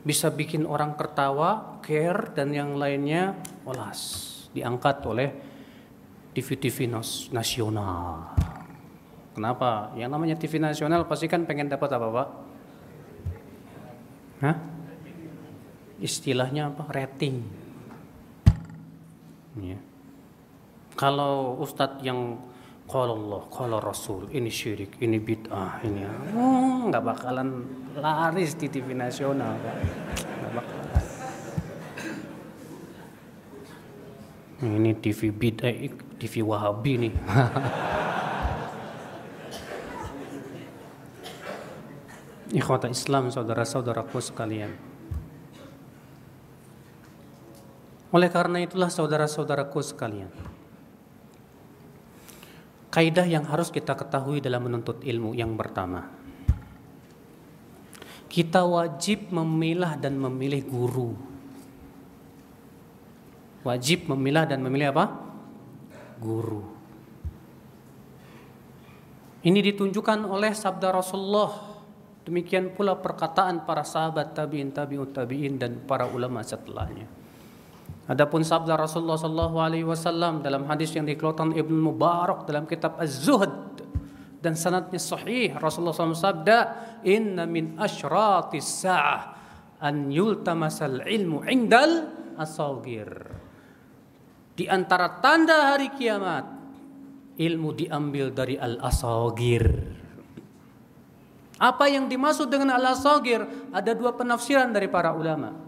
bisa 0.08 0.32
bikin 0.32 0.64
orang 0.64 0.96
tertawa, 0.96 1.82
care 1.84 2.32
dan 2.32 2.48
yang 2.56 2.80
lainnya 2.80 3.36
olas 3.68 4.24
diangkat 4.56 5.04
oleh 5.04 5.28
TV-TV 6.32 6.88
nasional. 7.28 8.32
Kenapa? 9.36 9.92
Yang 9.92 10.10
namanya 10.10 10.36
TV 10.40 10.56
nasional 10.56 11.04
pasti 11.04 11.28
kan 11.28 11.44
pengen 11.44 11.68
dapat 11.68 11.92
apa 11.92 12.06
pak? 12.08 12.28
Hah? 14.48 14.56
Istilahnya 16.00 16.72
apa? 16.72 16.88
Rating. 16.88 17.42
Ya. 19.60 19.78
Kalau 20.94 21.58
ustadz 21.58 22.00
yang 22.00 22.38
kalau 22.88 23.20
Allah, 23.20 23.44
kalau 23.52 23.78
Rasul, 23.84 24.32
ini 24.32 24.48
syirik, 24.48 24.96
ini 25.04 25.20
bid'ah, 25.20 25.84
ini 25.84 26.08
oh, 26.32 26.88
nggak 26.88 27.04
bakalan 27.04 27.68
laris 28.00 28.56
di 28.56 28.72
TV 28.72 28.96
nasional, 28.96 29.52
nggak. 29.60 29.76
Ini 34.58 34.90
TV 35.04 35.28
bid'ah, 35.30 35.70
TV 36.16 36.40
Wahabi 36.40 36.92
nih. 36.96 37.12
Ikhwata 42.56 42.88
Islam, 42.88 43.28
saudara-saudaraku 43.28 44.16
sekalian. 44.24 44.72
Oleh 48.08 48.32
karena 48.32 48.64
itulah 48.64 48.88
saudara-saudaraku 48.88 49.84
sekalian, 49.84 50.32
Kaidah 52.98 53.30
yang 53.30 53.46
harus 53.46 53.70
kita 53.70 53.94
ketahui 53.94 54.42
dalam 54.42 54.66
menuntut 54.66 55.06
ilmu 55.06 55.30
yang 55.30 55.54
pertama. 55.54 56.10
kita 58.26 58.66
wajib 58.66 59.30
memilah 59.30 59.94
dan 59.94 60.18
memilih 60.18 60.66
guru. 60.66 61.14
Wajib 63.62 64.10
memilah 64.10 64.50
dan 64.50 64.66
memilih 64.66 64.90
apa? 64.90 65.14
Guru. 66.18 66.66
Ini 69.46 69.62
ditunjukkan 69.62 70.26
oleh 70.26 70.50
sabda 70.50 70.90
Rasulullah. 70.90 71.54
Demikian 72.26 72.74
pula 72.74 72.98
perkataan 72.98 73.62
para 73.62 73.86
sahabat 73.86 74.34
tabi'in, 74.34 74.74
tabi'ut 74.74 75.14
tabi'in 75.14 75.54
dan 75.54 75.86
para 75.86 76.10
ulama 76.10 76.42
setelahnya. 76.42 77.17
Adapun 78.08 78.40
sabda 78.40 78.80
Rasulullah 78.80 79.20
sallallahu 79.20 79.56
alaihi 79.60 79.84
wasallam 79.84 80.40
dalam 80.40 80.64
hadis 80.64 80.96
yang 80.96 81.04
dikeluarkan 81.04 81.52
Ibnu 81.52 81.92
Mubarak 81.92 82.48
dalam 82.48 82.64
kitab 82.64 82.96
Az-Zuhd 82.96 83.84
dan 84.40 84.56
sanadnya 84.56 84.96
sahih 84.96 85.52
Rasulullah 85.60 85.92
SAW 85.92 86.16
sabda 86.16 86.58
inna 87.04 87.44
min 87.44 87.76
ashratis 87.76 88.64
sa'ah 88.64 89.20
an 89.84 90.08
yultamasal 90.08 91.04
ilmu 91.04 91.44
indal 91.46 92.08
asawgir 92.38 93.10
di 94.56 94.64
antara 94.70 95.20
tanda 95.20 95.74
hari 95.74 95.92
kiamat 95.92 96.46
ilmu 97.36 97.68
diambil 97.76 98.32
dari 98.32 98.56
al 98.56 98.78
asawgir 98.82 99.68
apa 101.58 101.84
yang 101.90 102.06
dimaksud 102.06 102.46
dengan 102.48 102.78
al 102.78 102.94
asawgir 102.94 103.42
ada 103.74 103.92
dua 103.92 104.14
penafsiran 104.14 104.70
dari 104.70 104.86
para 104.86 105.12
ulama 105.14 105.67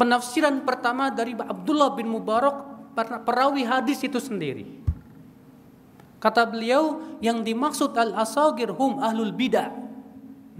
penafsiran 0.00 0.64
pertama 0.64 1.12
dari 1.12 1.36
Abdullah 1.36 1.92
bin 1.92 2.08
Mubarak 2.08 2.56
perawi 3.28 3.68
hadis 3.68 4.00
itu 4.00 4.16
sendiri 4.16 4.80
Kata 6.20 6.44
beliau 6.44 7.16
yang 7.24 7.40
dimaksud 7.40 7.96
al-asagir 7.96 8.68
hum 8.76 9.00
ahlul 9.00 9.32
bidah. 9.32 9.72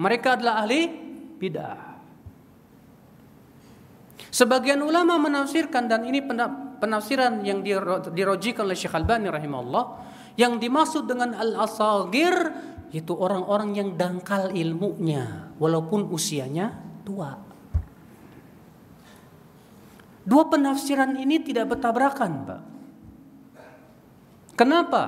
Mereka 0.00 0.40
adalah 0.40 0.64
ahli 0.64 0.88
bidah. 1.36 2.00
Sebagian 4.32 4.80
ulama 4.80 5.20
menafsirkan 5.20 5.84
dan 5.84 6.08
ini 6.08 6.24
penafsiran 6.80 7.44
yang 7.44 7.60
dirojikan 8.08 8.64
oleh 8.64 8.78
Syekh 8.78 8.96
Albani 8.96 9.28
rahimahullah 9.28 9.84
yang 10.40 10.56
dimaksud 10.56 11.04
dengan 11.04 11.36
al-asagir 11.36 12.32
itu 12.96 13.12
orang-orang 13.12 13.76
yang 13.76 13.88
dangkal 14.00 14.48
ilmunya 14.56 15.52
walaupun 15.60 16.08
usianya 16.08 16.72
tua. 17.04 17.49
Dua 20.20 20.46
penafsiran 20.48 21.16
ini 21.16 21.40
tidak 21.40 21.72
bertabrakan, 21.76 22.32
Pak. 22.44 22.60
Kenapa? 24.58 25.02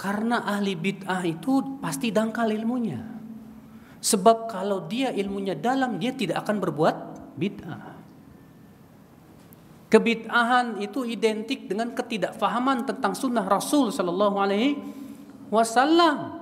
Karena 0.00 0.46
ahli 0.46 0.72
bid'ah 0.72 1.20
itu 1.26 1.82
pasti 1.82 2.08
dangkal 2.08 2.48
ilmunya. 2.48 3.02
Sebab 3.98 4.46
kalau 4.48 4.86
dia 4.86 5.10
ilmunya 5.12 5.58
dalam, 5.58 5.98
dia 5.98 6.14
tidak 6.14 6.46
akan 6.46 6.56
berbuat 6.62 6.96
bid'ah. 7.36 7.98
Kebid'ahan 9.88 10.84
itu 10.84 11.02
identik 11.08 11.64
dengan 11.64 11.96
ketidakfahaman 11.96 12.84
tentang 12.84 13.16
sunnah 13.16 13.44
Rasul 13.48 13.88
Sallallahu 13.88 14.36
Alaihi 14.36 14.76
Wasallam. 15.48 16.37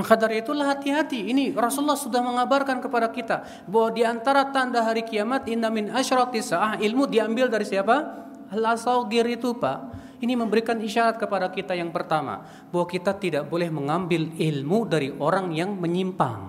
Maka 0.00 0.16
dari 0.16 0.40
itulah 0.40 0.72
hati-hati. 0.72 1.28
Ini 1.28 1.52
Rasulullah 1.52 2.00
sudah 2.00 2.24
mengabarkan 2.24 2.80
kepada 2.80 3.12
kita 3.12 3.44
bahwa 3.68 3.92
di 3.92 4.00
antara 4.00 4.48
tanda 4.48 4.80
hari 4.80 5.04
kiamat 5.04 5.44
inna 5.44 5.68
min 5.68 5.92
asyrati 5.92 6.40
sa'ah 6.40 6.80
ilmu 6.80 7.04
diambil 7.04 7.52
dari 7.52 7.68
siapa? 7.68 8.24
Al-asawgir 8.48 9.28
itu, 9.28 9.52
Pak. 9.60 10.00
Ini 10.24 10.40
memberikan 10.40 10.80
isyarat 10.80 11.20
kepada 11.20 11.52
kita 11.52 11.76
yang 11.76 11.92
pertama 11.92 12.48
bahwa 12.72 12.88
kita 12.88 13.12
tidak 13.20 13.44
boleh 13.52 13.68
mengambil 13.68 14.32
ilmu 14.40 14.88
dari 14.88 15.12
orang 15.12 15.52
yang 15.52 15.76
menyimpang. 15.76 16.48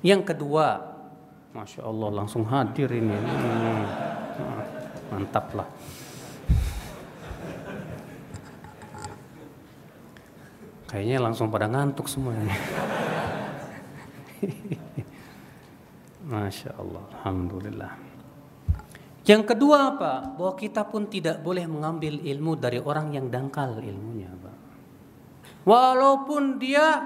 Yang 0.00 0.32
kedua, 0.32 0.80
masya 1.52 1.84
Allah 1.84 2.08
langsung 2.16 2.48
hadir 2.48 2.88
ini, 2.96 3.12
hmm, 3.12 3.82
mantap 5.12 5.52
lah. 5.52 5.68
Kayaknya 10.92 11.24
langsung 11.24 11.48
pada 11.48 11.72
ngantuk 11.72 12.04
semuanya. 12.04 12.52
Masya 16.28 16.76
Allah, 16.76 17.00
Alhamdulillah. 17.16 17.92
Yang 19.24 19.42
kedua 19.56 19.96
apa? 19.96 20.36
Bahwa 20.36 20.52
kita 20.52 20.84
pun 20.84 21.08
tidak 21.08 21.40
boleh 21.40 21.64
mengambil 21.64 22.20
ilmu 22.20 22.60
dari 22.60 22.76
orang 22.76 23.08
yang 23.16 23.32
dangkal 23.32 23.80
ilmunya, 23.80 24.28
Pak. 24.36 24.56
Walaupun 25.64 26.60
dia 26.60 27.00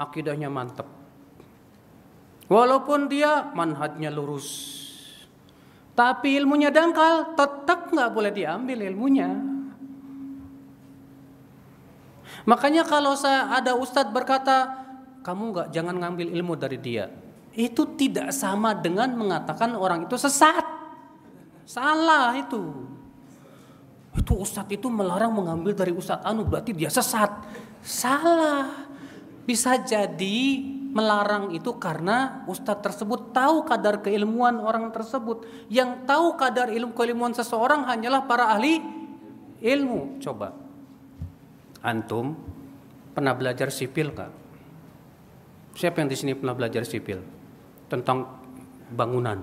akidahnya 0.00 0.48
mantap. 0.48 0.88
Walaupun 2.48 3.12
dia 3.12 3.52
manhajnya 3.52 4.08
lurus. 4.08 4.48
Tapi 5.92 6.40
ilmunya 6.40 6.72
dangkal, 6.72 7.36
tetap 7.36 7.92
nggak 7.92 8.08
boleh 8.08 8.32
diambil 8.32 8.88
ilmunya. 8.88 9.57
Makanya 12.48 12.88
kalau 12.88 13.12
saya 13.12 13.52
ada 13.52 13.76
ustadz 13.76 14.08
berkata, 14.08 14.88
kamu 15.20 15.42
nggak 15.52 15.68
jangan 15.68 15.94
ngambil 16.00 16.32
ilmu 16.32 16.56
dari 16.56 16.80
dia 16.80 17.12
itu 17.58 17.82
tidak 17.98 18.30
sama 18.30 18.70
dengan 18.70 19.10
mengatakan 19.18 19.74
orang 19.74 20.06
itu 20.06 20.14
sesat. 20.14 20.62
Salah 21.66 22.30
itu. 22.38 22.86
Itu 24.14 24.38
ustadz 24.38 24.70
itu 24.70 24.86
melarang 24.86 25.34
mengambil 25.34 25.74
dari 25.74 25.90
ustadz 25.90 26.22
anu 26.22 26.46
berarti 26.46 26.70
dia 26.70 26.86
sesat. 26.86 27.34
Salah. 27.82 28.86
Bisa 29.42 29.74
jadi 29.82 30.38
melarang 30.94 31.50
itu 31.50 31.74
karena 31.82 32.46
ustadz 32.46 32.84
tersebut 32.86 33.34
tahu 33.34 33.66
kadar 33.66 34.06
keilmuan 34.06 34.62
orang 34.62 34.94
tersebut. 34.94 35.42
Yang 35.66 36.06
tahu 36.06 36.38
kadar 36.38 36.70
ilmu 36.70 36.94
keilmuan 36.94 37.34
seseorang 37.34 37.90
hanyalah 37.90 38.22
para 38.22 38.54
ahli 38.54 38.78
ilmu. 39.58 40.22
Coba. 40.22 40.67
Antum 41.88 42.36
pernah 43.16 43.32
belajar 43.32 43.72
sipil 43.72 44.12
kak? 44.12 44.32
Siapa 45.72 46.04
yang 46.04 46.12
di 46.12 46.16
sini 46.20 46.36
pernah 46.36 46.52
belajar 46.52 46.84
sipil? 46.84 47.38
tentang 47.88 48.28
bangunan, 48.92 49.40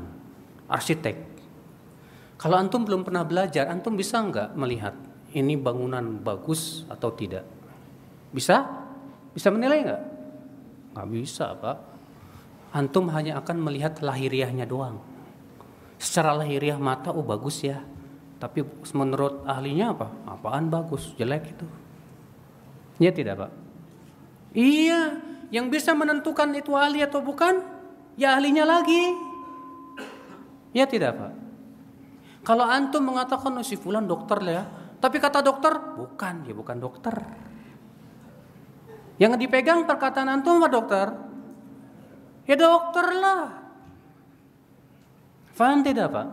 arsitek. 0.69 1.17
Kalau 2.37 2.55
antum 2.61 2.85
belum 2.85 3.01
pernah 3.01 3.25
belajar, 3.25 3.67
antum 3.67 3.97
bisa 3.97 4.21
nggak 4.21 4.53
melihat 4.53 4.93
ini 5.33 5.57
bangunan 5.57 6.21
bagus 6.21 6.85
atau 6.87 7.09
tidak? 7.11 7.43
Bisa? 8.29 8.63
Bisa 9.33 9.49
menilai 9.49 9.81
nggak? 9.83 10.03
Nggak 10.95 11.07
bisa, 11.11 11.45
Pak. 11.57 11.77
Antum 12.75 13.09
hanya 13.11 13.41
akan 13.41 13.57
melihat 13.59 13.99
lahiriahnya 13.99 14.67
doang. 14.67 15.01
Secara 15.97 16.35
lahiriah 16.37 16.77
mata, 16.77 17.09
oh 17.09 17.25
bagus 17.25 17.65
ya. 17.65 17.81
Tapi 18.35 18.61
menurut 18.93 19.47
ahlinya 19.47 19.95
apa? 19.95 20.07
Apaan 20.27 20.67
bagus? 20.67 21.15
Jelek 21.15 21.55
itu. 21.55 21.65
Ya 22.99 23.11
tidak, 23.11 23.45
Pak? 23.45 23.51
Iya, 24.55 25.19
yang 25.51 25.67
bisa 25.67 25.91
menentukan 25.91 26.51
itu 26.55 26.71
ahli 26.73 27.03
atau 27.03 27.19
bukan 27.19 27.75
Ya 28.15 28.39
ahlinya 28.39 28.63
lagi. 28.63 29.11
Ya 30.71 30.87
tidak 30.87 31.19
Pak. 31.19 31.33
Kalau 32.47 32.63
antum 32.67 33.03
mengatakan 33.03 33.51
oh, 33.55 33.65
si 33.65 33.75
fulan 33.75 34.07
dokter 34.07 34.39
lah 34.43 34.53
ya, 34.53 34.63
tapi 34.99 35.19
kata 35.19 35.43
dokter 35.43 35.71
bukan, 35.75 36.47
ya 36.47 36.53
bukan 36.55 36.77
dokter. 36.79 37.15
Yang 39.15 39.39
dipegang 39.39 39.87
perkataan 39.87 40.27
antum 40.31 40.59
apa 40.59 40.67
dokter? 40.71 41.07
Ya 42.47 42.55
dokter 42.59 43.07
lah. 43.15 43.43
Faham 45.55 45.83
tidak 45.83 46.11
Pak? 46.11 46.27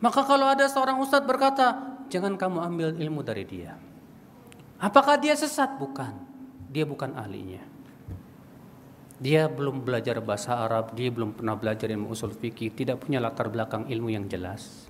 Maka 0.00 0.20
kalau 0.24 0.48
ada 0.48 0.64
seorang 0.68 1.00
ustadz 1.00 1.28
berkata, 1.28 1.96
jangan 2.08 2.36
kamu 2.36 2.58
ambil 2.64 2.88
ilmu 2.96 3.20
dari 3.20 3.44
dia. 3.44 3.76
Apakah 4.80 5.20
dia 5.20 5.36
sesat? 5.36 5.76
Bukan. 5.76 6.16
Dia 6.72 6.88
bukan 6.88 7.12
ahlinya. 7.12 7.60
Dia 9.20 9.52
belum 9.52 9.84
belajar 9.84 10.16
bahasa 10.24 10.56
Arab, 10.56 10.96
dia 10.96 11.12
belum 11.12 11.36
pernah 11.36 11.52
belajar 11.52 11.92
ilmu 11.92 12.08
usul 12.08 12.32
fikih, 12.32 12.72
tidak 12.72 13.04
punya 13.04 13.20
latar 13.20 13.52
belakang 13.52 13.84
ilmu 13.84 14.08
yang 14.08 14.24
jelas. 14.24 14.88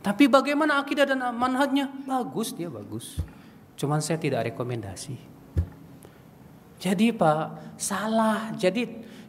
Tapi 0.00 0.24
bagaimana 0.24 0.80
akidah 0.80 1.04
dan 1.04 1.20
manhajnya? 1.36 1.92
Bagus, 2.08 2.56
dia 2.56 2.72
bagus. 2.72 3.20
Cuman 3.76 4.00
saya 4.00 4.16
tidak 4.16 4.48
rekomendasi. 4.48 5.16
Jadi 6.80 7.12
Pak, 7.12 7.76
salah. 7.76 8.52
Jadi 8.56 8.84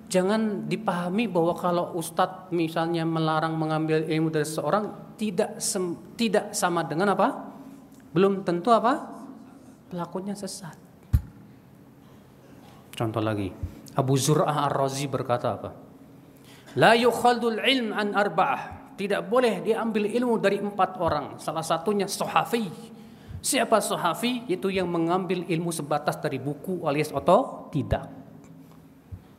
jangan 0.08 0.68
dipahami 0.68 1.28
bahwa 1.28 1.56
kalau 1.56 1.96
ustadz 2.00 2.52
misalnya 2.56 3.04
melarang 3.04 3.56
mengambil 3.60 4.04
ilmu 4.08 4.32
dari 4.32 4.48
seorang 4.48 5.16
tidak 5.20 5.60
sem, 5.64 5.96
tidak 6.20 6.52
sama 6.52 6.84
dengan 6.84 7.16
apa? 7.16 7.52
Belum 8.12 8.44
tentu 8.44 8.72
apa? 8.72 9.15
Pelakunya 9.90 10.34
sesat. 10.34 10.76
Contoh 12.96 13.20
lagi, 13.20 13.52
Abu 13.96 14.16
Zur'ah 14.16 14.68
Ar-Razi 14.72 15.06
berkata 15.12 15.48
apa? 15.56 15.72
La 16.76 16.96
yukhaldul 16.96 17.60
ilm 17.64 17.96
an 17.96 18.16
arba'ah. 18.16 18.96
Tidak 18.96 19.28
boleh 19.28 19.60
diambil 19.60 20.08
ilmu 20.08 20.40
dari 20.40 20.60
empat 20.60 21.00
orang. 21.04 21.36
Salah 21.36 21.64
satunya 21.64 22.08
sohafi. 22.08 22.72
Siapa 23.44 23.84
sahafi? 23.84 24.48
Itu 24.48 24.72
yang 24.72 24.88
mengambil 24.88 25.44
ilmu 25.44 25.72
sebatas 25.76 26.16
dari 26.24 26.40
buku 26.40 26.88
alias 26.88 27.12
otodidak. 27.12 28.08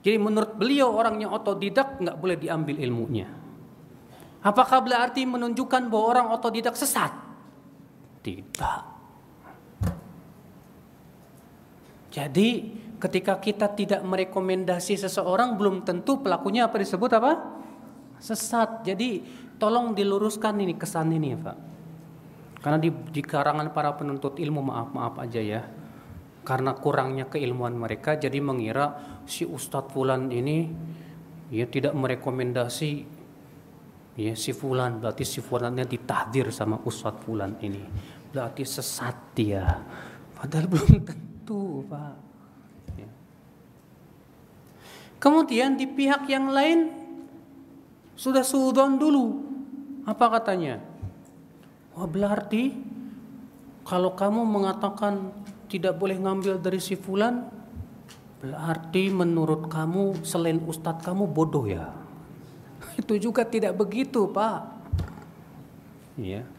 Jadi 0.05 0.16
menurut 0.20 0.55
beliau 0.55 0.92
orang 0.92 1.18
yang 1.18 1.32
otodidak 1.32 1.99
nggak 1.99 2.16
boleh 2.20 2.36
diambil 2.38 2.76
ilmunya. 2.78 3.26
Apakah 4.44 4.78
berarti 4.84 5.26
menunjukkan 5.26 5.90
bahwa 5.90 6.05
orang 6.07 6.26
otodidak 6.30 6.78
sesat? 6.78 7.11
Tidak. 8.22 8.95
Jadi 12.16 12.48
ketika 12.96 13.36
kita 13.36 13.76
tidak 13.76 14.00
merekomendasi 14.00 14.96
seseorang 14.96 15.60
belum 15.60 15.84
tentu 15.84 16.24
pelakunya 16.24 16.64
apa 16.64 16.80
disebut 16.80 17.12
apa? 17.12 17.32
Sesat. 18.16 18.88
Jadi 18.88 19.20
tolong 19.60 19.92
diluruskan 19.92 20.56
ini 20.56 20.80
kesan 20.80 21.12
ini 21.12 21.36
ya 21.36 21.38
Pak. 21.44 21.56
Karena 22.64 22.80
di, 22.80 22.88
di 22.88 23.20
karangan 23.20 23.68
para 23.76 23.92
penuntut 24.00 24.40
ilmu 24.40 24.64
maaf-maaf 24.64 25.20
aja 25.20 25.44
ya. 25.44 25.60
Karena 26.40 26.72
kurangnya 26.72 27.28
keilmuan 27.28 27.76
mereka 27.76 28.16
jadi 28.16 28.40
mengira 28.40 29.20
si 29.28 29.44
Ustadz 29.44 29.92
Fulan 29.92 30.32
ini 30.32 30.72
ya 31.52 31.68
tidak 31.68 31.92
merekomendasi 31.92 32.90
ya 34.16 34.32
si 34.32 34.56
Fulan 34.56 35.04
berarti 35.04 35.28
si 35.28 35.44
Fulannya 35.44 35.84
ditahdir 35.84 36.48
sama 36.48 36.80
Ustadz 36.80 37.28
Fulan 37.28 37.60
ini. 37.60 37.84
Berarti 38.32 38.64
sesat 38.64 39.36
dia. 39.36 39.68
Padahal 40.32 40.64
belum 40.72 41.04
tentu 41.04 41.36
Pak. 41.53 42.14
Ya. 42.99 43.11
Kemudian 45.22 45.78
di 45.78 45.86
pihak 45.86 46.26
yang 46.26 46.51
lain 46.51 46.90
sudah 48.16 48.42
sudon 48.42 48.97
dulu. 48.97 49.44
Apa 50.09 50.40
katanya? 50.40 50.80
Wah 51.94 52.09
berarti 52.09 52.74
kalau 53.86 54.18
kamu 54.18 54.42
mengatakan 54.42 55.30
tidak 55.70 55.94
boleh 55.94 56.18
ngambil 56.18 56.59
dari 56.59 56.82
si 56.82 56.99
fulan, 56.99 57.47
berarti 58.42 59.11
menurut 59.14 59.70
kamu 59.70 60.26
selain 60.26 60.59
ustadz 60.62 61.05
kamu 61.07 61.30
bodoh 61.30 61.66
ya? 61.66 61.94
Itu 63.01 63.18
juga 63.20 63.47
tidak 63.47 63.78
begitu 63.78 64.26
pak. 64.30 64.76
Iya. 66.16 66.55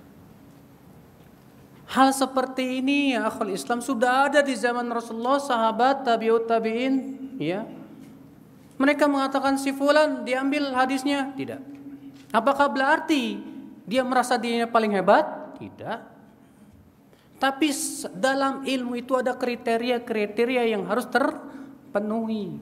Hal 1.87 2.11
seperti 2.11 2.83
ini 2.83 3.15
ya 3.15 3.31
akhul 3.31 3.55
Islam 3.55 3.79
sudah 3.79 4.27
ada 4.27 4.43
di 4.43 4.51
zaman 4.59 4.91
Rasulullah, 4.91 5.39
sahabat, 5.39 6.03
tabiut 6.03 6.43
tabiin, 6.43 6.95
ya. 7.39 7.63
Mereka 8.75 9.07
mengatakan 9.07 9.55
si 9.55 9.71
fulan 9.71 10.27
diambil 10.27 10.75
hadisnya, 10.75 11.31
tidak. 11.39 11.63
Apakah 12.35 12.67
berarti 12.67 13.39
dia 13.87 14.03
merasa 14.03 14.35
dirinya 14.35 14.67
paling 14.67 14.99
hebat? 14.99 15.55
Tidak. 15.55 15.99
Tapi 17.39 17.67
dalam 18.17 18.67
ilmu 18.67 18.99
itu 18.99 19.15
ada 19.15 19.31
kriteria-kriteria 19.37 20.67
yang 20.67 20.83
harus 20.89 21.07
terpenuhi. 21.07 22.57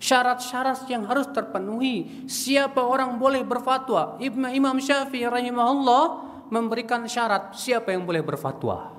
Syarat-syarat 0.00 0.84
yang 0.90 1.08
harus 1.08 1.32
terpenuhi. 1.32 2.26
Siapa 2.28 2.84
orang 2.84 3.16
boleh 3.16 3.40
berfatwa? 3.40 4.20
Ibnu 4.20 4.52
Imam 4.52 4.76
Syafi'i 4.76 5.24
rahimahullah 5.24 6.04
memberikan 6.50 7.06
syarat 7.06 7.54
siapa 7.54 7.94
yang 7.94 8.04
boleh 8.04 8.22
berfatwa. 8.26 8.92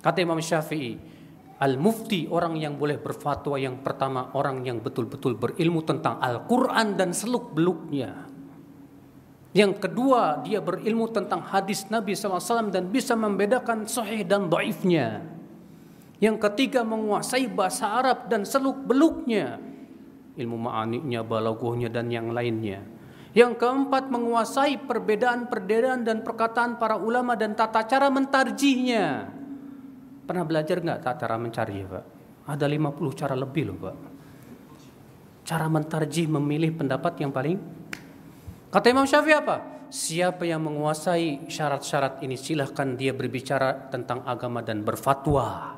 Kata 0.00 0.18
Imam 0.22 0.38
Syafi'i, 0.38 1.14
Al-mufti 1.54 2.26
orang 2.26 2.58
yang 2.58 2.74
boleh 2.74 2.98
berfatwa 2.98 3.54
yang 3.54 3.78
pertama 3.78 4.34
orang 4.34 4.66
yang 4.66 4.82
betul-betul 4.82 5.38
berilmu 5.38 5.86
tentang 5.86 6.18
Al-Quran 6.18 6.98
dan 6.98 7.14
seluk-beluknya. 7.14 8.26
Yang 9.54 9.86
kedua, 9.86 10.42
dia 10.42 10.58
berilmu 10.58 11.14
tentang 11.14 11.46
hadis 11.46 11.86
Nabi 11.86 12.18
SAW 12.18 12.74
dan 12.74 12.90
bisa 12.90 13.14
membedakan 13.14 13.86
sahih 13.86 14.26
dan 14.26 14.50
daifnya. 14.50 15.22
Yang 16.18 16.42
ketiga, 16.42 16.82
menguasai 16.82 17.46
bahasa 17.46 18.02
Arab 18.02 18.26
dan 18.26 18.42
seluk-beluknya. 18.42 19.62
Ilmu 20.34 20.58
ma'aniknya, 20.58 21.22
balagohnya, 21.22 21.86
dan 21.86 22.10
yang 22.10 22.34
lainnya. 22.34 22.82
Yang 23.34 23.58
keempat, 23.58 24.14
menguasai 24.14 24.78
perbedaan-perbedaan 24.86 26.06
dan 26.06 26.22
perkataan 26.22 26.78
para 26.78 26.94
ulama 26.94 27.34
dan 27.34 27.58
tata 27.58 27.82
cara 27.82 28.06
mentarjihnya. 28.06 29.26
Pernah 30.24 30.44
belajar 30.46 30.78
nggak 30.78 31.00
tata 31.02 31.26
cara 31.26 31.36
mencari, 31.36 31.82
Pak? 31.82 32.04
Ada 32.46 32.70
50 32.70 33.20
cara 33.20 33.34
lebih 33.34 33.62
loh, 33.66 33.76
Pak. 33.76 33.96
Cara 35.44 35.66
mentarjih 35.68 36.30
memilih 36.30 36.72
pendapat 36.72 37.20
yang 37.20 37.28
paling 37.34 37.58
Kata 38.74 38.90
Imam 38.90 39.06
Syafi'i 39.06 39.38
apa? 39.38 39.86
Siapa 39.86 40.42
yang 40.42 40.66
menguasai 40.66 41.46
syarat-syarat 41.46 42.26
ini 42.26 42.34
silahkan 42.34 42.98
dia 42.98 43.14
berbicara 43.14 43.86
tentang 43.86 44.26
agama 44.26 44.66
dan 44.66 44.82
berfatwa. 44.82 45.73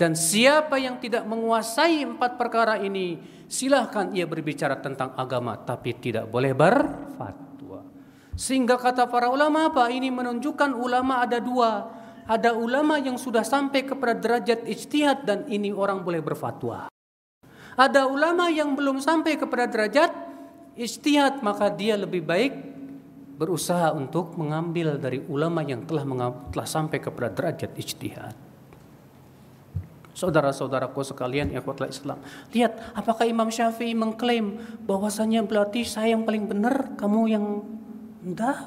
Dan 0.00 0.16
siapa 0.16 0.80
yang 0.80 0.96
tidak 0.96 1.28
menguasai 1.28 2.08
empat 2.08 2.40
perkara 2.40 2.80
ini 2.80 3.20
silahkan 3.44 4.08
ia 4.16 4.24
berbicara 4.24 4.80
tentang 4.80 5.12
agama 5.12 5.60
tapi 5.60 5.92
tidak 5.92 6.24
boleh 6.24 6.56
berfatwa. 6.56 7.84
Sehingga 8.32 8.80
kata 8.80 9.04
para 9.12 9.28
ulama 9.28 9.68
apa? 9.68 9.92
Ini 9.92 10.08
menunjukkan 10.08 10.72
ulama 10.72 11.20
ada 11.20 11.36
dua. 11.36 11.92
Ada 12.24 12.56
ulama 12.56 12.96
yang 12.96 13.20
sudah 13.20 13.44
sampai 13.44 13.84
kepada 13.84 14.16
derajat 14.16 14.64
ijtihad 14.64 15.28
dan 15.28 15.44
ini 15.52 15.68
orang 15.68 16.00
boleh 16.00 16.24
berfatwa. 16.24 16.88
Ada 17.76 18.08
ulama 18.08 18.48
yang 18.48 18.72
belum 18.72 19.04
sampai 19.04 19.36
kepada 19.36 19.68
derajat 19.68 20.16
ijtihad 20.80 21.44
maka 21.44 21.68
dia 21.68 22.00
lebih 22.00 22.24
baik 22.24 22.56
berusaha 23.36 23.92
untuk 23.92 24.32
mengambil 24.40 24.96
dari 24.96 25.20
ulama 25.28 25.60
yang 25.60 25.84
telah 25.84 26.08
telah 26.48 26.68
sampai 26.68 27.04
kepada 27.04 27.28
derajat 27.28 27.76
ijtihad. 27.76 28.49
Saudara-saudaraku 30.10 31.06
sekalian 31.06 31.54
yang 31.54 31.62
kuatlah 31.62 31.86
Islam. 31.86 32.18
Lihat, 32.50 32.98
apakah 32.98 33.24
Imam 33.30 33.46
Syafi'i 33.46 33.94
mengklaim 33.94 34.58
bahwasanya 34.84 35.46
berarti 35.46 35.86
saya 35.86 36.18
yang 36.18 36.26
paling 36.26 36.50
benar, 36.50 36.98
kamu 36.98 37.20
yang 37.30 37.62
enggak? 38.26 38.58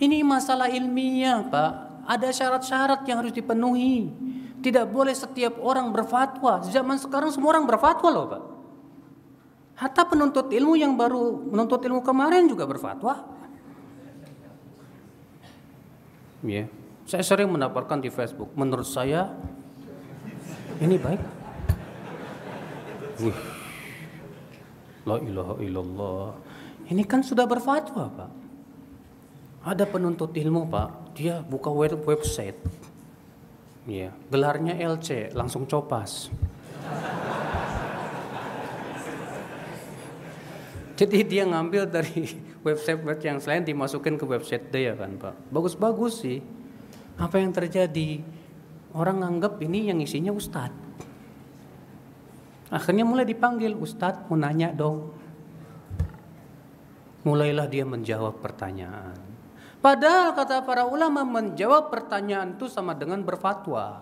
Ini 0.00 0.24
masalah 0.24 0.72
ilmiah, 0.72 1.44
Pak. 1.46 1.72
Ada 2.08 2.32
syarat-syarat 2.32 3.04
yang 3.04 3.20
harus 3.20 3.34
dipenuhi. 3.36 4.08
Tidak 4.64 4.88
boleh 4.88 5.12
setiap 5.12 5.60
orang 5.60 5.92
berfatwa. 5.92 6.64
Zaman 6.64 6.96
sekarang 6.96 7.28
semua 7.28 7.54
orang 7.54 7.68
berfatwa 7.68 8.08
loh, 8.08 8.26
Pak. 8.26 8.42
Hatta 9.76 10.08
penuntut 10.08 10.48
ilmu 10.48 10.72
yang 10.80 10.96
baru 10.96 11.52
menuntut 11.52 11.84
ilmu 11.84 12.00
kemarin 12.00 12.48
juga 12.48 12.64
berfatwa. 12.64 13.36
Ya, 16.40 16.64
yeah. 16.64 16.66
saya 17.04 17.20
sering 17.20 17.52
mendapatkan 17.52 18.00
di 18.00 18.08
Facebook. 18.08 18.56
Menurut 18.56 18.88
saya 18.88 19.36
ini 20.80 20.96
baik. 21.00 21.22
Wih. 23.22 23.38
La 25.06 25.16
ilaha 25.22 25.54
illallah. 25.62 26.26
Ini 26.90 27.02
kan 27.06 27.22
sudah 27.22 27.46
berfatwa, 27.46 28.10
Pak. 28.10 28.30
Ada 29.66 29.86
penuntut 29.86 30.34
ilmu, 30.34 30.66
Pak. 30.70 31.18
Dia 31.18 31.42
buka 31.42 31.70
web 31.70 32.02
website. 32.06 32.58
Ya, 33.86 34.10
gelarnya 34.30 34.74
LC, 34.74 35.30
langsung 35.34 35.62
copas. 35.66 36.30
Jadi 40.96 41.18
dia 41.28 41.44
ngambil 41.44 41.86
dari 41.86 42.24
website 42.66 43.04
yang 43.20 43.38
selain 43.38 43.62
dimasukin 43.62 44.16
ke 44.16 44.24
website 44.24 44.72
dia 44.72 44.96
kan 44.96 45.12
Pak. 45.20 45.52
Bagus-bagus 45.52 46.24
sih. 46.24 46.40
Apa 47.20 47.36
yang 47.38 47.52
terjadi? 47.52 48.24
Orang 48.96 49.20
nganggap 49.20 49.60
ini 49.60 49.92
yang 49.92 50.00
isinya 50.00 50.32
ustadz. 50.32 50.72
Akhirnya 52.72 53.04
mulai 53.04 53.28
dipanggil 53.28 53.76
ustadz 53.76 54.24
mau 54.32 54.40
nanya 54.40 54.72
dong. 54.72 55.12
Mulailah 57.28 57.68
dia 57.68 57.84
menjawab 57.84 58.40
pertanyaan. 58.40 59.20
Padahal 59.84 60.32
kata 60.32 60.64
para 60.64 60.88
ulama 60.88 61.22
menjawab 61.28 61.92
pertanyaan 61.92 62.56
itu 62.56 62.72
sama 62.72 62.96
dengan 62.96 63.20
berfatwa. 63.20 64.00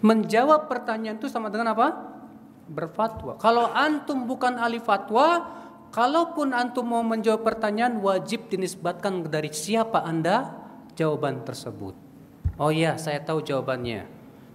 Menjawab 0.00 0.66
pertanyaan 0.72 1.20
itu 1.20 1.28
sama 1.28 1.52
dengan 1.52 1.76
apa? 1.76 2.16
berfatwa. 2.64 3.36
Kalau 3.36 3.68
antum 3.68 4.24
bukan 4.24 4.56
ahli 4.56 4.80
fatwa, 4.80 5.52
kalaupun 5.92 6.56
antum 6.56 6.88
mau 6.88 7.04
menjawab 7.04 7.44
pertanyaan 7.44 8.00
wajib 8.00 8.48
dinisbatkan 8.48 9.28
dari 9.28 9.52
siapa 9.52 10.00
Anda 10.00 10.63
jawaban 10.94 11.42
tersebut. 11.42 11.94
Oh 12.58 12.70
ya, 12.70 12.94
saya 12.96 13.18
tahu 13.22 13.42
jawabannya. 13.42 14.06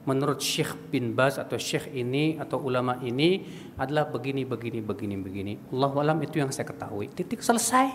Menurut 0.08 0.40
Syekh 0.40 0.74
bin 0.90 1.14
Baz 1.14 1.38
atau 1.38 1.60
Syekh 1.60 1.92
ini 1.92 2.40
atau 2.40 2.58
ulama 2.64 2.98
ini 3.04 3.46
adalah 3.76 4.08
begini 4.08 4.48
begini 4.48 4.80
begini 4.80 5.16
begini. 5.20 5.54
Allah 5.76 5.92
alam 6.00 6.18
itu 6.24 6.40
yang 6.40 6.50
saya 6.50 6.66
ketahui. 6.66 7.12
Titik 7.12 7.44
selesai. 7.44 7.92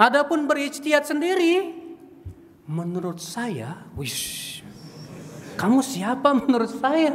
Adapun 0.00 0.48
berijtihad 0.48 1.04
sendiri 1.04 1.76
menurut 2.64 3.20
saya, 3.20 3.84
wish 3.98 4.64
kamu 5.60 5.84
siapa 5.84 6.32
menurut 6.32 6.72
saya? 6.72 7.12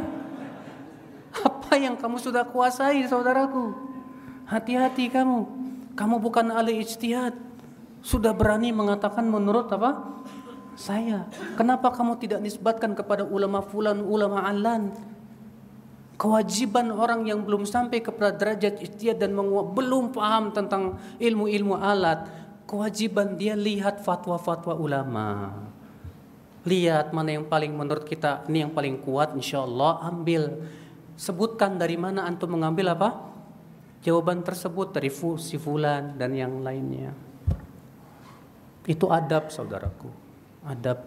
Apa 1.34 1.74
yang 1.74 1.98
kamu 1.98 2.22
sudah 2.22 2.46
kuasai 2.46 3.02
saudaraku? 3.10 3.74
Hati-hati 4.46 5.10
kamu. 5.10 5.38
Kamu 5.98 6.22
bukan 6.22 6.54
ahli 6.54 6.78
ijtihad. 6.78 7.45
Sudah 8.06 8.30
berani 8.30 8.70
mengatakan 8.70 9.26
menurut 9.26 9.66
apa? 9.74 10.22
Saya. 10.78 11.26
Kenapa 11.58 11.90
kamu 11.90 12.22
tidak 12.22 12.38
nisbatkan 12.38 12.94
kepada 12.94 13.26
ulama 13.26 13.66
fulan, 13.66 13.98
ulama 13.98 14.46
alan? 14.46 14.94
Kewajiban 16.14 16.94
orang 16.94 17.26
yang 17.26 17.42
belum 17.42 17.66
sampai 17.66 17.98
kepada 17.98 18.30
derajat 18.30 18.78
ijtihad 18.78 19.18
dan 19.18 19.34
belum 19.74 20.14
paham 20.14 20.54
tentang 20.54 21.02
ilmu-ilmu 21.18 21.74
alat, 21.82 22.30
kewajiban 22.70 23.34
dia 23.34 23.58
lihat 23.58 23.98
fatwa-fatwa 24.06 24.78
ulama. 24.78 25.50
Lihat 26.62 27.10
mana 27.10 27.34
yang 27.34 27.50
paling 27.50 27.74
menurut 27.74 28.06
kita 28.06 28.46
ini 28.46 28.62
yang 28.62 28.70
paling 28.70 29.02
kuat, 29.02 29.34
insya 29.34 29.66
Allah 29.66 29.98
ambil. 30.06 30.54
Sebutkan 31.18 31.74
dari 31.74 31.98
mana 31.98 32.22
antum 32.22 32.54
mengambil 32.54 32.94
apa? 32.94 33.18
Jawaban 34.06 34.46
tersebut 34.46 34.94
dari 34.94 35.10
si 35.42 35.58
fulan 35.58 36.14
dan 36.14 36.30
yang 36.38 36.62
lainnya. 36.62 37.25
Itu 38.86 39.10
adab 39.10 39.50
saudaraku. 39.50 40.08
Adab. 40.62 41.02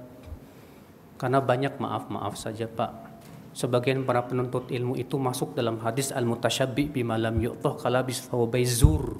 Karena 1.15 1.39
banyak 1.39 1.80
maaf-maaf 1.80 2.36
saja 2.36 2.67
Pak. 2.67 3.07
Sebagian 3.55 4.05
para 4.05 4.23
penuntut 4.23 4.69
ilmu 4.69 4.95
itu 4.95 5.17
masuk 5.17 5.57
dalam 5.57 5.82
hadis 5.82 6.13
al-mutasyabbi 6.13 6.91
bima 6.91 7.17
lam 7.17 7.39
yu'tah 7.39 7.75
kalabis 7.80 8.23
fawbaizur. 8.27 9.19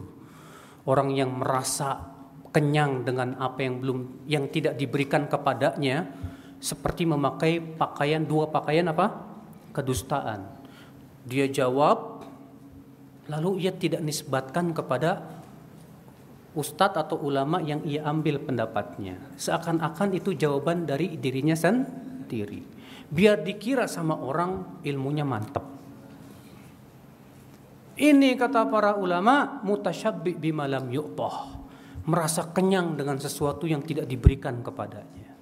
Orang 0.88 1.16
yang 1.16 1.40
merasa 1.40 2.20
kenyang 2.52 3.04
dengan 3.04 3.36
apa 3.40 3.64
yang 3.64 3.82
belum 3.82 4.26
yang 4.26 4.48
tidak 4.50 4.80
diberikan 4.80 5.28
kepadanya 5.28 6.08
seperti 6.60 7.08
memakai 7.08 7.60
pakaian 7.62 8.24
dua 8.24 8.52
pakaian 8.52 8.92
apa? 8.92 9.28
kedustaan. 9.70 10.50
Dia 11.30 11.46
jawab 11.46 12.26
lalu 13.30 13.70
ia 13.70 13.72
tidak 13.72 14.02
nisbatkan 14.02 14.74
kepada 14.74 15.39
ustadz 16.58 16.98
atau 16.98 17.22
ulama 17.22 17.62
yang 17.62 17.86
ia 17.86 18.06
ambil 18.08 18.42
pendapatnya. 18.42 19.18
Seakan-akan 19.38 20.18
itu 20.18 20.34
jawaban 20.34 20.90
dari 20.90 21.18
dirinya 21.20 21.54
sendiri. 21.54 22.66
Biar 23.10 23.42
dikira 23.42 23.90
sama 23.90 24.18
orang 24.18 24.82
ilmunya 24.86 25.26
mantap. 25.26 25.66
Ini 28.00 28.40
kata 28.40 28.70
para 28.72 28.96
ulama 28.96 29.60
mutasyabbi 29.66 30.40
bima 30.40 30.70
lam 30.70 30.88
yu'tah. 30.88 31.60
Merasa 32.08 32.50
kenyang 32.56 32.96
dengan 32.96 33.20
sesuatu 33.20 33.68
yang 33.68 33.84
tidak 33.84 34.08
diberikan 34.08 34.64
kepadanya. 34.64 35.36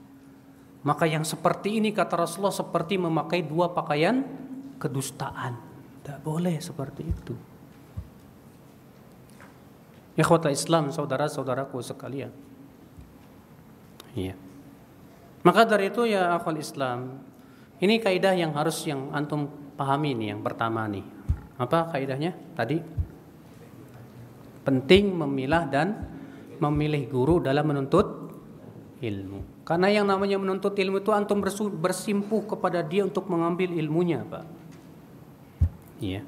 Maka 0.83 1.05
yang 1.05 1.21
seperti 1.23 1.77
ini 1.79 1.93
kata 1.93 2.17
Rasulullah 2.17 2.55
seperti 2.55 2.97
memakai 2.97 3.45
dua 3.45 3.71
pakaian 3.71 4.25
kedustaan. 4.81 5.53
Tidak 6.01 6.19
boleh 6.23 6.57
seperti 6.57 7.03
itu. 7.03 7.56
Ikhwatul 10.17 10.51
Islam, 10.51 10.89
saudara-saudaraku 10.89 11.77
sekalian. 11.85 12.33
Iya. 14.17 14.33
Maka 15.45 15.61
dari 15.69 15.93
itu 15.93 16.09
ya 16.09 16.33
akhwal 16.33 16.57
Islam, 16.57 17.21
ini 17.77 18.01
kaidah 18.01 18.33
yang 18.33 18.57
harus 18.57 18.81
yang 18.89 19.13
antum 19.13 19.45
pahami 19.77 20.17
nih 20.17 20.33
yang 20.33 20.41
pertama 20.41 20.89
nih. 20.89 21.05
Apa 21.61 21.93
kaidahnya 21.93 22.33
tadi? 22.57 22.81
Penting 24.65 25.13
memilah 25.13 25.69
dan 25.69 26.09
memilih 26.57 27.05
guru 27.07 27.37
dalam 27.37 27.69
menuntut 27.69 28.33
ilmu. 28.99 29.61
Karena 29.61 29.93
yang 29.93 30.09
namanya 30.09 30.41
menuntut 30.41 30.73
ilmu 30.73 30.99
itu 30.99 31.13
antum 31.13 31.39
bersimpuh 31.77 32.41
kepada 32.49 32.81
dia 32.81 33.05
untuk 33.05 33.29
mengambil 33.29 33.69
ilmunya, 33.77 34.25
Pak. 34.25 34.45
Iya. 36.01 36.25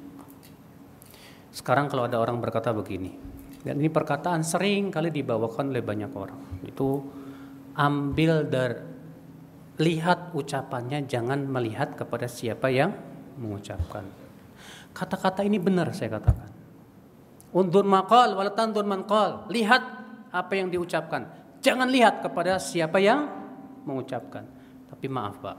Sekarang 1.50 1.90
kalau 1.90 2.06
ada 2.06 2.22
orang 2.22 2.38
berkata 2.38 2.70
begini, 2.70 3.29
dan 3.60 3.76
ini 3.76 3.92
perkataan 3.92 4.40
sering 4.40 4.88
kali 4.88 5.12
dibawakan 5.12 5.68
oleh 5.68 5.84
banyak 5.84 6.12
orang. 6.16 6.64
Itu 6.64 7.04
ambil 7.76 8.48
dari 8.48 8.76
lihat 9.80 10.36
ucapannya, 10.36 11.08
jangan 11.08 11.48
melihat 11.48 11.96
kepada 11.96 12.28
siapa 12.28 12.68
yang 12.68 12.92
mengucapkan. 13.40 14.04
Kata-kata 14.92 15.40
ini 15.40 15.56
benar 15.56 15.92
saya 15.96 16.20
katakan. 16.20 16.52
Undur 17.56 17.88
maqal 17.88 18.36
walatandur 18.36 18.84
manqal. 18.84 19.48
Lihat 19.48 19.82
apa 20.30 20.52
yang 20.52 20.68
diucapkan. 20.68 21.26
Jangan 21.64 21.88
lihat 21.88 22.20
kepada 22.20 22.60
siapa 22.60 23.00
yang 23.00 23.26
mengucapkan. 23.88 24.44
Tapi 24.88 25.06
maaf 25.08 25.40
Pak, 25.40 25.56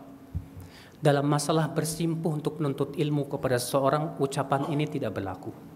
dalam 1.02 1.26
masalah 1.26 1.66
bersimpuh 1.74 2.38
untuk 2.38 2.62
menuntut 2.62 2.94
ilmu 2.94 3.26
kepada 3.26 3.58
seorang, 3.58 4.22
ucapan 4.22 4.70
ini 4.70 4.86
tidak 4.86 5.18
berlaku. 5.18 5.71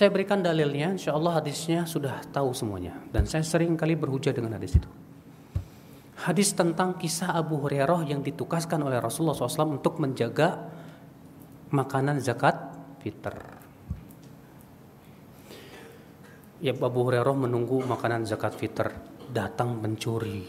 Saya 0.00 0.08
berikan 0.08 0.40
dalilnya, 0.40 0.96
insya 0.96 1.12
Allah 1.12 1.44
hadisnya 1.44 1.84
sudah 1.84 2.24
tahu 2.32 2.56
semuanya. 2.56 2.96
Dan 3.12 3.28
saya 3.28 3.44
sering 3.44 3.76
kali 3.76 4.00
berhujah 4.00 4.32
dengan 4.32 4.56
hadis 4.56 4.80
itu. 4.80 4.88
Hadis 6.24 6.56
tentang 6.56 6.96
kisah 6.96 7.36
Abu 7.36 7.60
Hurairah 7.60 8.08
yang 8.08 8.24
ditukaskan 8.24 8.80
oleh 8.80 8.96
Rasulullah 8.96 9.36
SAW 9.36 9.76
untuk 9.76 10.00
menjaga 10.00 10.72
makanan 11.68 12.16
zakat 12.16 12.56
fitr. 13.04 13.36
Ya 16.64 16.72
Abu 16.72 17.00
Hurairah 17.04 17.36
menunggu 17.36 17.84
makanan 17.84 18.24
zakat 18.24 18.56
fitr 18.56 18.88
datang 19.28 19.84
mencuri. 19.84 20.48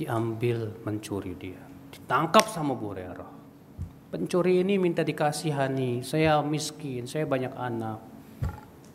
Diambil 0.00 0.72
mencuri 0.88 1.36
dia. 1.36 1.60
Ditangkap 1.92 2.48
sama 2.48 2.72
Abu 2.72 2.96
Hurairah. 2.96 3.39
Pencuri 4.10 4.58
ini 4.58 4.74
minta 4.74 5.06
dikasihani, 5.06 6.02
saya 6.02 6.42
miskin, 6.42 7.06
saya 7.06 7.30
banyak 7.30 7.54
anak. 7.54 8.02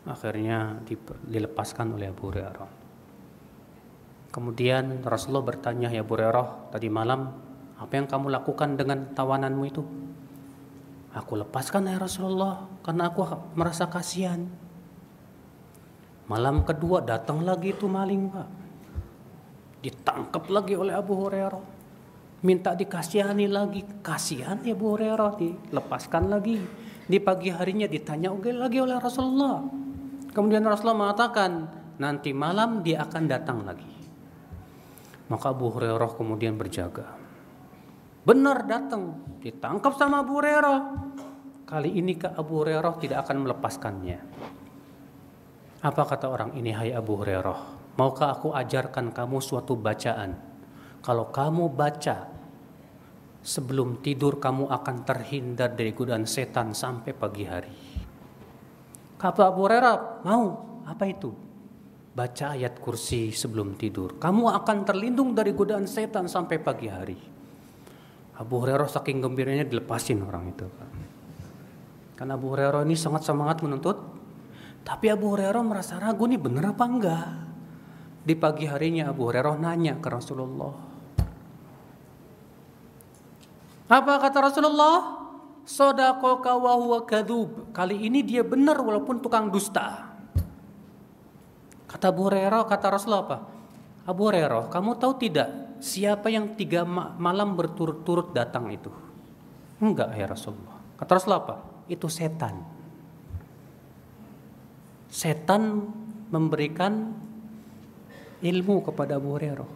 Akhirnya 0.04 0.76
dilepaskan 1.24 1.96
oleh 1.96 2.12
Abu 2.12 2.28
Hurairah. 2.28 2.68
Kemudian 4.28 5.00
Rasulullah 5.00 5.56
bertanya, 5.56 5.88
ya 5.88 6.04
Abu 6.04 6.20
Hurairah, 6.20 6.68
tadi 6.68 6.92
malam 6.92 7.32
apa 7.80 7.92
yang 7.96 8.04
kamu 8.04 8.28
lakukan 8.28 8.76
dengan 8.76 9.08
tawananmu 9.16 9.64
itu? 9.64 9.80
Aku 11.16 11.32
lepaskan 11.40 11.88
ya 11.88 11.96
Rasulullah 11.96 12.68
karena 12.84 13.08
aku 13.08 13.24
merasa 13.56 13.88
kasihan. 13.88 14.44
Malam 16.28 16.60
kedua 16.60 17.00
datang 17.00 17.40
lagi 17.40 17.72
itu 17.72 17.88
maling 17.88 18.28
pak. 18.28 18.48
Ditangkap 19.80 20.44
lagi 20.52 20.76
oleh 20.76 20.92
Abu 20.92 21.16
Hurairah 21.16 21.75
minta 22.42 22.76
dikasihani 22.76 23.46
lagi. 23.48 23.84
Kasihan 24.04 24.60
ya 24.64 24.76
Bu 24.76 24.96
Hurairah 24.96 25.32
dilepaskan 25.38 26.28
lagi. 26.32 26.60
Di 27.06 27.22
pagi 27.22 27.54
harinya 27.54 27.86
ditanya 27.86 28.34
lagi 28.34 28.78
oleh 28.82 28.98
Rasulullah. 28.98 29.62
Kemudian 30.34 30.66
Rasulullah 30.66 31.06
mengatakan 31.06 31.50
nanti 32.02 32.34
malam 32.34 32.82
dia 32.82 33.06
akan 33.06 33.24
datang 33.30 33.62
lagi. 33.62 33.92
Maka 35.30 35.54
Abu 35.54 35.70
Hurairah 35.70 36.10
kemudian 36.18 36.58
berjaga. 36.58 37.14
Benar 38.26 38.66
datang 38.66 39.22
ditangkap 39.38 39.94
sama 39.94 40.26
Abu 40.26 40.42
Hurairah. 40.42 40.78
Kali 41.66 41.94
ini 41.94 42.18
ke 42.18 42.30
Abu 42.30 42.62
Hurairah 42.62 42.94
tidak 42.98 43.26
akan 43.26 43.46
melepaskannya. 43.46 44.18
Apa 45.86 46.02
kata 46.02 46.26
orang 46.26 46.50
ini 46.58 46.74
hai 46.74 46.90
Abu 46.90 47.22
Hurairah 47.22 47.86
maukah 47.96 48.36
aku 48.36 48.52
ajarkan 48.52 49.10
kamu 49.10 49.40
suatu 49.40 49.74
bacaan 49.76 50.36
kalau 51.00 51.28
kamu 51.32 51.72
baca 51.72 52.36
sebelum 53.46 54.02
tidur 54.02 54.42
kamu 54.42 54.66
akan 54.66 54.96
terhindar 55.06 55.78
dari 55.78 55.94
godaan 55.94 56.26
setan 56.26 56.74
sampai 56.74 57.14
pagi 57.14 57.44
hari. 57.46 57.74
Kata 59.16 59.48
Abu 59.48 59.64
Hurairah, 59.64 60.26
mau 60.26 60.44
apa 60.84 61.04
itu? 61.06 61.30
Baca 62.16 62.58
ayat 62.58 62.82
kursi 62.82 63.30
sebelum 63.32 63.78
tidur. 63.78 64.18
Kamu 64.18 64.50
akan 64.50 64.78
terlindung 64.82 65.32
dari 65.32 65.54
godaan 65.54 65.86
setan 65.86 66.26
sampai 66.26 66.56
pagi 66.60 66.88
hari. 66.90 67.18
Abu 68.36 68.54
Hurairah 68.60 68.88
saking 68.88 69.24
gembiranya 69.24 69.64
dilepasin 69.64 70.20
orang 70.20 70.52
itu. 70.52 70.66
Karena 72.16 72.36
Abu 72.36 72.52
Hurairah 72.52 72.84
ini 72.84 72.96
sangat 72.96 73.24
semangat 73.24 73.64
menuntut. 73.64 73.96
Tapi 74.84 75.10
Abu 75.12 75.32
Hurairah 75.32 75.64
merasa 75.64 75.96
ragu 75.96 76.28
nih 76.28 76.40
bener 76.40 76.72
apa 76.72 76.84
enggak. 76.84 77.28
Di 78.26 78.34
pagi 78.36 78.68
harinya 78.68 79.12
Abu 79.12 79.28
Hurairah 79.28 79.56
nanya 79.56 79.96
ke 80.00 80.08
Rasulullah. 80.08 80.85
Apa 83.86 84.18
kata 84.18 84.50
Rasulullah? 84.50 85.22
Sodakoka 85.66 86.54
wa 86.54 86.78
huwa 86.78 87.02
kadhub. 87.06 87.70
Kali 87.74 88.06
ini 88.06 88.22
dia 88.22 88.46
benar 88.46 88.78
walaupun 88.78 89.18
tukang 89.18 89.50
dusta. 89.50 90.14
Kata 91.86 92.10
Abu 92.10 92.26
Hurairah, 92.30 92.66
kata 92.66 92.86
Rasulullah 92.90 93.24
apa? 93.26 93.38
Abu 94.06 94.30
Hurairah, 94.30 94.70
kamu 94.70 94.90
tahu 94.98 95.12
tidak 95.18 95.78
siapa 95.82 96.30
yang 96.30 96.54
tiga 96.54 96.86
malam 97.18 97.54
berturut-turut 97.58 98.30
datang 98.30 98.70
itu? 98.70 98.90
Enggak 99.82 100.14
ya 100.14 100.26
Rasulullah. 100.30 100.78
Kata 100.98 101.10
Rasulullah 101.18 101.42
apa? 101.46 101.56
Itu 101.86 102.06
setan. 102.10 102.62
Setan 105.10 105.86
memberikan 106.30 107.14
ilmu 108.42 108.82
kepada 108.82 109.18
Abu 109.18 109.34
Hurairah 109.34 109.70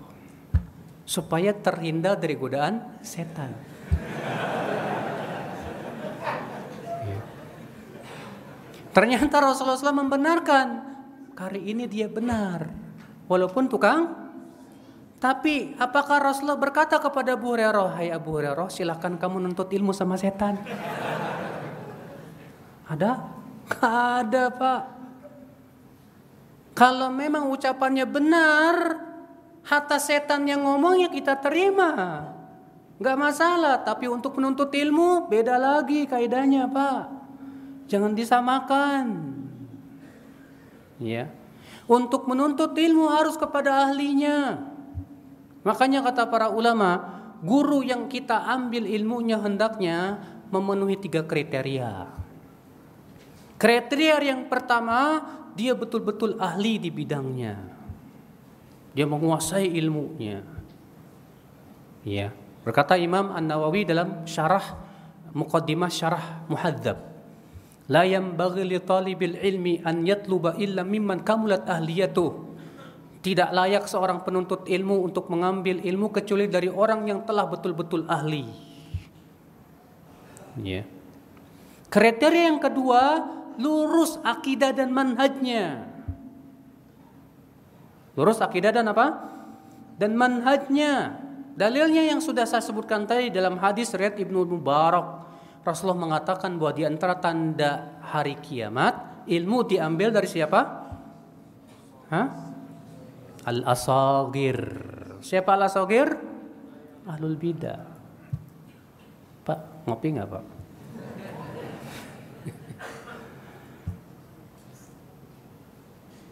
supaya 1.06 1.50
terhindar 1.50 2.18
dari 2.18 2.34
godaan 2.38 3.02
setan. 3.02 3.69
Ternyata 8.90 9.38
Rasulullah 9.38 9.78
SAW 9.78 10.02
membenarkan. 10.02 10.66
Kali 11.38 11.70
ini 11.70 11.86
dia 11.86 12.10
benar. 12.10 12.66
Walaupun 13.30 13.70
tukang. 13.70 14.18
Tapi 15.20 15.76
apakah 15.76 16.16
Rasulullah 16.16 16.56
berkata 16.56 16.96
kepada 16.96 17.36
Abu 17.36 17.52
Hurairah, 17.52 17.92
Hai 17.92 18.08
Abu 18.08 18.40
Hurairah, 18.40 18.72
silahkan 18.72 19.20
kamu 19.20 19.44
nuntut 19.44 19.68
ilmu 19.68 19.92
sama 19.92 20.16
setan. 20.16 20.56
Ada? 22.88 23.20
Ada 23.78 24.44
pak. 24.50 24.82
Kalau 26.72 27.12
memang 27.12 27.52
ucapannya 27.52 28.08
benar, 28.08 28.74
hatta 29.68 30.00
setan 30.00 30.48
yang 30.48 30.64
ngomongnya 30.64 31.12
kita 31.12 31.36
terima. 31.36 32.29
Gak 33.00 33.16
masalah, 33.16 33.80
tapi 33.80 34.12
untuk 34.12 34.36
menuntut 34.36 34.68
ilmu 34.68 35.32
beda 35.32 35.56
lagi 35.56 36.04
kaidahnya 36.04 36.68
pak. 36.68 37.08
Jangan 37.88 38.12
disamakan. 38.12 39.04
Ya. 41.00 41.32
Untuk 41.88 42.28
menuntut 42.28 42.76
ilmu 42.76 43.08
harus 43.08 43.40
kepada 43.40 43.88
ahlinya. 43.88 44.68
Makanya 45.64 46.04
kata 46.04 46.28
para 46.28 46.52
ulama, 46.52 47.00
guru 47.40 47.80
yang 47.80 48.04
kita 48.04 48.36
ambil 48.44 48.84
ilmunya 48.84 49.40
hendaknya 49.40 50.20
memenuhi 50.52 51.00
tiga 51.00 51.24
kriteria. 51.24 52.04
Kriteria 53.56 54.16
yang 54.20 54.44
pertama, 54.52 55.24
dia 55.56 55.72
betul-betul 55.72 56.36
ahli 56.36 56.76
di 56.76 56.92
bidangnya. 56.92 57.56
Dia 58.92 59.08
menguasai 59.08 59.72
ilmunya. 59.72 60.44
Ya. 62.04 62.32
Berkata 62.60 62.96
Imam 63.00 63.32
An-Nawawi 63.32 63.88
dalam 63.88 64.28
syarah 64.28 64.64
Muqaddimah 65.32 65.88
Syarah 65.88 66.44
Muhadzab 66.50 67.10
La 67.90 68.06
yanbaghi 68.06 68.62
li 68.62 68.78
talibil 68.78 69.34
ilmi 69.34 69.82
an 69.82 70.06
yatluba 70.06 70.54
illa 70.62 70.86
mimman 70.86 71.26
kamulat 71.26 71.66
ahliyatuh. 71.66 72.30
Tidak 73.20 73.50
layak 73.50 73.90
seorang 73.90 74.22
penuntut 74.22 74.64
ilmu 74.70 75.10
untuk 75.10 75.26
mengambil 75.26 75.82
ilmu 75.82 76.14
kecuali 76.14 76.46
dari 76.46 76.70
orang 76.70 77.10
yang 77.10 77.26
telah 77.26 77.50
betul-betul 77.50 78.06
ahli. 78.06 78.46
Ya. 80.62 80.86
Kriteria 81.90 82.54
yang 82.54 82.62
kedua, 82.62 83.26
lurus 83.58 84.22
akidah 84.22 84.70
dan 84.70 84.94
manhajnya. 84.94 85.90
Lurus 88.14 88.38
akidah 88.38 88.70
dan 88.70 88.88
apa? 88.88 89.06
Dan 89.98 90.14
manhajnya. 90.14 91.19
Dalilnya 91.60 92.08
yang 92.08 92.24
sudah 92.24 92.48
saya 92.48 92.64
sebutkan 92.64 93.04
tadi 93.04 93.28
dalam 93.28 93.60
hadis 93.60 93.92
riwayat 93.92 94.16
Ibnu 94.16 94.48
Mubarak 94.48 95.28
Rasulullah 95.60 96.08
mengatakan 96.08 96.56
bahwa 96.56 96.72
di 96.72 96.88
antara 96.88 97.20
tanda 97.20 98.00
hari 98.00 98.40
kiamat 98.40 99.28
ilmu 99.28 99.68
diambil 99.68 100.08
dari 100.08 100.24
siapa? 100.24 100.56
Hah? 102.08 102.32
Al-asagir. 103.44 104.56
Siapa 105.20 105.52
al-asagir? 105.52 106.08
Ahlul 107.04 107.36
bidah. 107.36 107.84
Pak, 109.44 109.84
ngopi 109.84 110.16
nggak 110.16 110.28
Pak? 110.32 110.40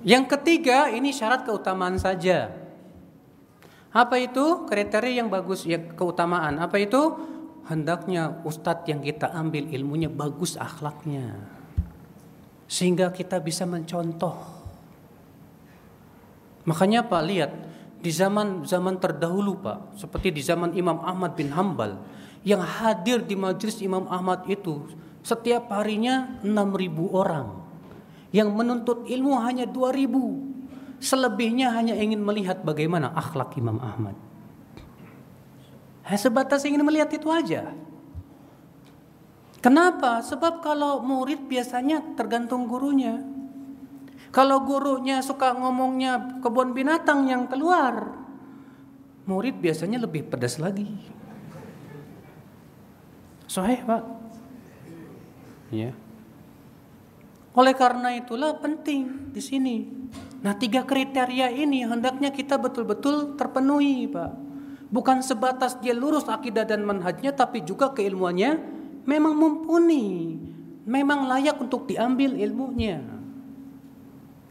Yang 0.08 0.24
ketiga 0.32 0.88
ini 0.88 1.12
syarat 1.12 1.44
keutamaan 1.44 2.00
saja. 2.00 2.67
Apa 3.98 4.22
itu 4.22 4.70
kriteria 4.70 5.26
yang 5.26 5.26
bagus? 5.26 5.66
Ya 5.66 5.82
keutamaan? 5.82 6.62
Apa 6.62 6.78
itu? 6.78 7.18
hendaknya 7.68 8.40
ustadz 8.48 8.88
yang 8.88 9.04
kita 9.04 9.28
ambil 9.30 9.68
ilmunya 9.68 10.08
bagus 10.08 10.56
akhlaknya. 10.56 11.36
Sehingga 12.68 13.12
kita 13.12 13.40
bisa 13.40 13.68
mencontoh. 13.68 14.36
Makanya 16.64 17.04
Pak 17.04 17.22
lihat 17.24 17.52
di 18.00 18.12
zaman 18.12 18.64
zaman 18.64 19.00
terdahulu 19.00 19.56
Pak 19.60 20.00
seperti 20.00 20.32
di 20.32 20.42
zaman 20.44 20.76
Imam 20.76 21.00
Ahmad 21.00 21.32
bin 21.32 21.48
Hambal 21.52 21.96
yang 22.44 22.60
hadir 22.60 23.24
di 23.24 23.36
majelis 23.36 23.80
Imam 23.80 24.04
Ahmad 24.08 24.44
itu 24.48 24.84
setiap 25.24 25.72
harinya 25.72 26.40
6000 26.44 27.08
orang. 27.08 27.46
Yang 28.28 28.48
menuntut 28.52 28.98
ilmu 29.08 29.40
hanya 29.40 29.64
2000 29.64 30.47
selebihnya 30.98 31.70
hanya 31.74 31.94
ingin 31.94 32.22
melihat 32.22 32.62
bagaimana 32.66 33.14
akhlak 33.14 33.54
Imam 33.58 33.78
Ahmad 33.78 34.18
sebatas 36.16 36.64
ingin 36.64 36.80
melihat 36.80 37.12
itu 37.12 37.28
aja. 37.28 37.68
Kenapa? 39.58 40.22
Sebab 40.22 40.64
kalau 40.64 41.02
murid 41.02 41.50
biasanya 41.50 42.00
tergantung 42.14 42.64
gurunya. 42.70 43.20
Kalau 44.30 44.62
gurunya 44.62 45.20
suka 45.20 45.52
ngomongnya 45.52 46.40
kebun 46.40 46.72
binatang 46.72 47.26
yang 47.26 47.50
keluar, 47.50 48.14
murid 49.26 49.58
biasanya 49.58 49.98
lebih 50.00 50.30
pedas 50.30 50.62
lagi. 50.62 50.86
Soheh 53.50 53.82
pak. 53.82 54.04
Ya. 55.74 55.92
Oleh 57.56 57.74
karena 57.74 58.14
itulah 58.14 58.56
penting 58.62 59.32
di 59.34 59.42
sini. 59.42 59.76
Nah 60.38 60.54
tiga 60.54 60.86
kriteria 60.86 61.50
ini 61.50 61.82
hendaknya 61.82 62.30
kita 62.30 62.54
betul-betul 62.58 63.34
terpenuhi 63.34 64.06
pak. 64.06 64.32
Bukan 64.88 65.20
sebatas 65.20 65.76
dia 65.82 65.92
lurus 65.92 66.24
akidah 66.30 66.64
dan 66.64 66.86
manhajnya 66.86 67.34
tapi 67.34 67.60
juga 67.66 67.92
keilmuannya 67.92 68.56
memang 69.04 69.34
mumpuni. 69.34 70.38
Memang 70.88 71.28
layak 71.28 71.60
untuk 71.60 71.84
diambil 71.84 72.32
ilmunya. 72.32 73.04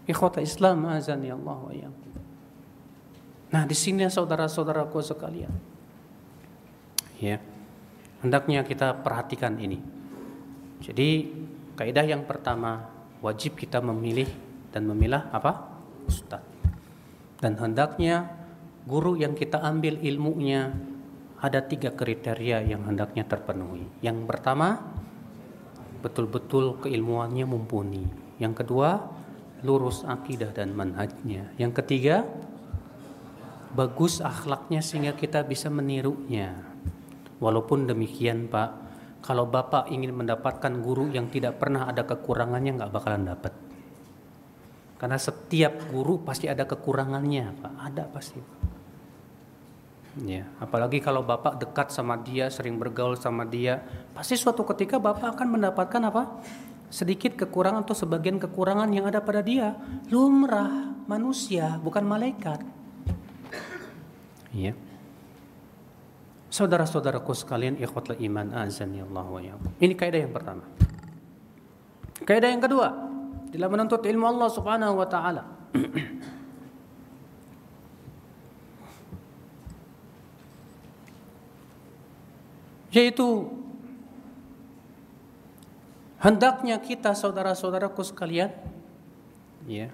Ikhwata 0.05 0.37
Islam 0.39 0.85
azan 0.85 1.25
ya 1.25 1.33
Allah 1.33 1.57
wa 1.57 1.73
Nah, 3.47 3.63
di 3.63 3.75
sini 3.75 4.03
saudara-saudaraku 4.03 4.99
sekalian. 4.99 5.53
Ya. 7.23 7.39
Hendaknya 8.19 8.65
kita 8.67 8.91
perhatikan 9.01 9.55
ini. 9.55 9.79
Jadi, 10.83 11.31
kaidah 11.79 12.03
yang 12.03 12.27
pertama 12.27 12.91
wajib 13.23 13.55
kita 13.55 13.79
memilih 13.79 14.27
dan 14.75 14.83
memilah 14.83 15.31
apa? 15.31 15.76
Ustaz. 16.07 16.41
Dan 17.37 17.59
hendaknya 17.59 18.33
guru 18.87 19.19
yang 19.19 19.35
kita 19.37 19.61
ambil 19.61 19.99
ilmunya 20.01 20.73
ada 21.37 21.61
tiga 21.61 21.93
kriteria 21.93 22.65
yang 22.65 22.87
hendaknya 22.87 23.27
terpenuhi. 23.29 23.85
Yang 24.01 24.25
pertama, 24.25 24.81
betul-betul 26.01 26.81
keilmuannya 26.81 27.45
mumpuni. 27.45 28.07
Yang 28.41 28.65
kedua, 28.65 29.05
lurus 29.61 30.01
akidah 30.07 30.49
dan 30.49 30.73
manhajnya. 30.73 31.53
Yang 31.61 31.83
ketiga, 31.83 32.25
bagus 33.77 34.17
akhlaknya 34.23 34.81
sehingga 34.81 35.13
kita 35.13 35.45
bisa 35.45 35.69
menirunya. 35.69 36.57
Walaupun 37.37 37.85
demikian, 37.85 38.49
Pak, 38.49 38.69
kalau 39.21 39.45
Bapak 39.45 39.93
ingin 39.93 40.17
mendapatkan 40.17 40.73
guru 40.81 41.13
yang 41.13 41.29
tidak 41.29 41.61
pernah 41.61 41.85
ada 41.85 42.01
kekurangannya, 42.01 42.81
nggak 42.81 42.93
bakalan 42.93 43.29
dapat. 43.29 43.66
Karena 44.97 45.17
setiap 45.21 45.93
guru 45.93 46.21
pasti 46.25 46.49
ada 46.49 46.65
kekurangannya, 46.65 47.53
Pak. 47.61 47.73
Ada 47.77 48.03
pasti. 48.09 48.41
Ya, 50.25 50.49
apalagi 50.57 50.97
kalau 50.97 51.21
bapak 51.21 51.61
dekat 51.61 51.93
sama 51.93 52.17
dia, 52.17 52.49
sering 52.49 52.81
bergaul 52.81 53.13
sama 53.13 53.45
dia, 53.45 53.85
pasti 54.17 54.33
suatu 54.33 54.65
ketika 54.65 54.97
bapak 54.97 55.37
akan 55.37 55.47
mendapatkan 55.53 56.01
apa? 56.09 56.41
Sedikit 56.89 57.37
kekurangan 57.37 57.85
atau 57.85 57.93
sebagian 57.93 58.41
kekurangan 58.41 58.89
yang 58.89 59.05
ada 59.05 59.21
pada 59.21 59.45
dia. 59.45 59.77
Lumrah 60.09 60.97
manusia, 61.05 61.77
bukan 61.77 62.01
malaikat. 62.01 62.65
Ya. 64.49 64.73
Saudara-saudaraku 66.49 67.37
sekalian, 67.37 67.77
ikhwatul 67.77 68.17
iman 68.17 68.49
azan 68.65 68.97
ya 68.97 69.05
Allah 69.05 69.27
wa 69.29 69.39
Ini 69.77 69.93
kaidah 69.93 70.25
yang 70.25 70.33
pertama. 70.33 70.65
Kaidah 72.25 72.49
yang 72.49 72.63
kedua, 72.63 73.06
dalam 73.57 73.73
menuntut 73.73 74.05
ilmu 74.05 74.25
Allah 74.29 74.53
Subhanahu 74.53 75.01
wa 75.01 75.07
taala. 75.09 75.49
Yaitu 82.93 83.49
hendaknya 86.21 86.77
kita 86.77 87.17
saudara-saudaraku 87.17 88.05
sekalian 88.05 88.53
ya 89.65 89.89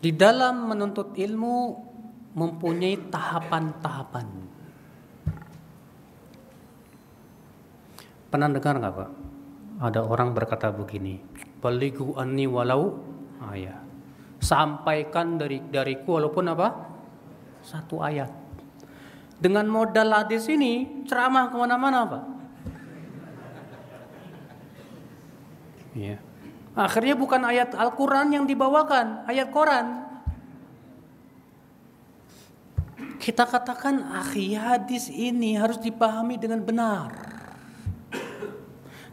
di 0.00 0.08
dalam 0.16 0.72
menuntut 0.72 1.12
ilmu 1.12 1.84
mempunyai 2.32 2.96
tahapan-tahapan. 3.12 4.48
Pernah 8.30 8.46
dengar 8.48 8.78
nggak 8.80 8.94
pak? 8.94 9.10
Ada 9.80 10.04
orang 10.06 10.36
berkata 10.36 10.68
begini, 10.70 11.18
baligu 11.60 12.16
ani 12.16 12.48
walau 12.48 12.98
ayat. 13.44 13.78
Sampaikan 14.40 15.36
dari 15.36 15.60
dariku 15.60 16.16
walaupun 16.16 16.44
apa? 16.48 16.68
Satu 17.60 18.00
ayat. 18.00 18.32
Dengan 19.40 19.68
modal 19.68 20.12
hadis 20.12 20.48
ini 20.48 21.04
ceramah 21.04 21.52
ke 21.52 21.56
mana-mana 21.56 22.08
Pak. 22.08 22.24
Ya. 25.96 26.16
Akhirnya 26.76 27.18
bukan 27.18 27.42
ayat 27.44 27.76
Al-Quran 27.76 28.32
yang 28.32 28.44
dibawakan, 28.48 29.28
ayat 29.28 29.52
Quran. 29.52 30.06
Kita 33.20 33.44
katakan 33.44 34.00
akhi 34.16 34.56
hadis 34.56 35.12
ini 35.12 35.52
harus 35.58 35.76
dipahami 35.76 36.40
dengan 36.40 36.64
benar. 36.64 37.29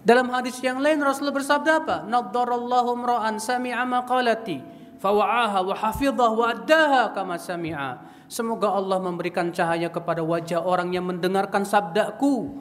Dalam 0.08 0.32
hadis 0.32 0.56
yang 0.64 0.80
lain 0.80 1.04
Rasulullah 1.04 1.36
bersabda 1.36 1.72
apa? 1.84 1.98
Naddarallahu 2.08 2.96
mra'an 2.96 3.44
sami'a 3.44 3.84
maqalati 3.84 4.64
fawa'aha 5.04 5.60
wa 5.68 5.76
hafidhah 5.76 6.32
wa 6.32 6.48
addaha 6.48 7.12
kama 7.12 7.36
sami'a. 7.36 8.08
Semoga 8.32 8.72
Allah 8.72 9.04
memberikan 9.04 9.52
cahaya 9.52 9.92
kepada 9.92 10.24
wajah 10.24 10.64
orang 10.64 10.96
yang 10.96 11.12
mendengarkan 11.12 11.68
sabdaku. 11.68 12.56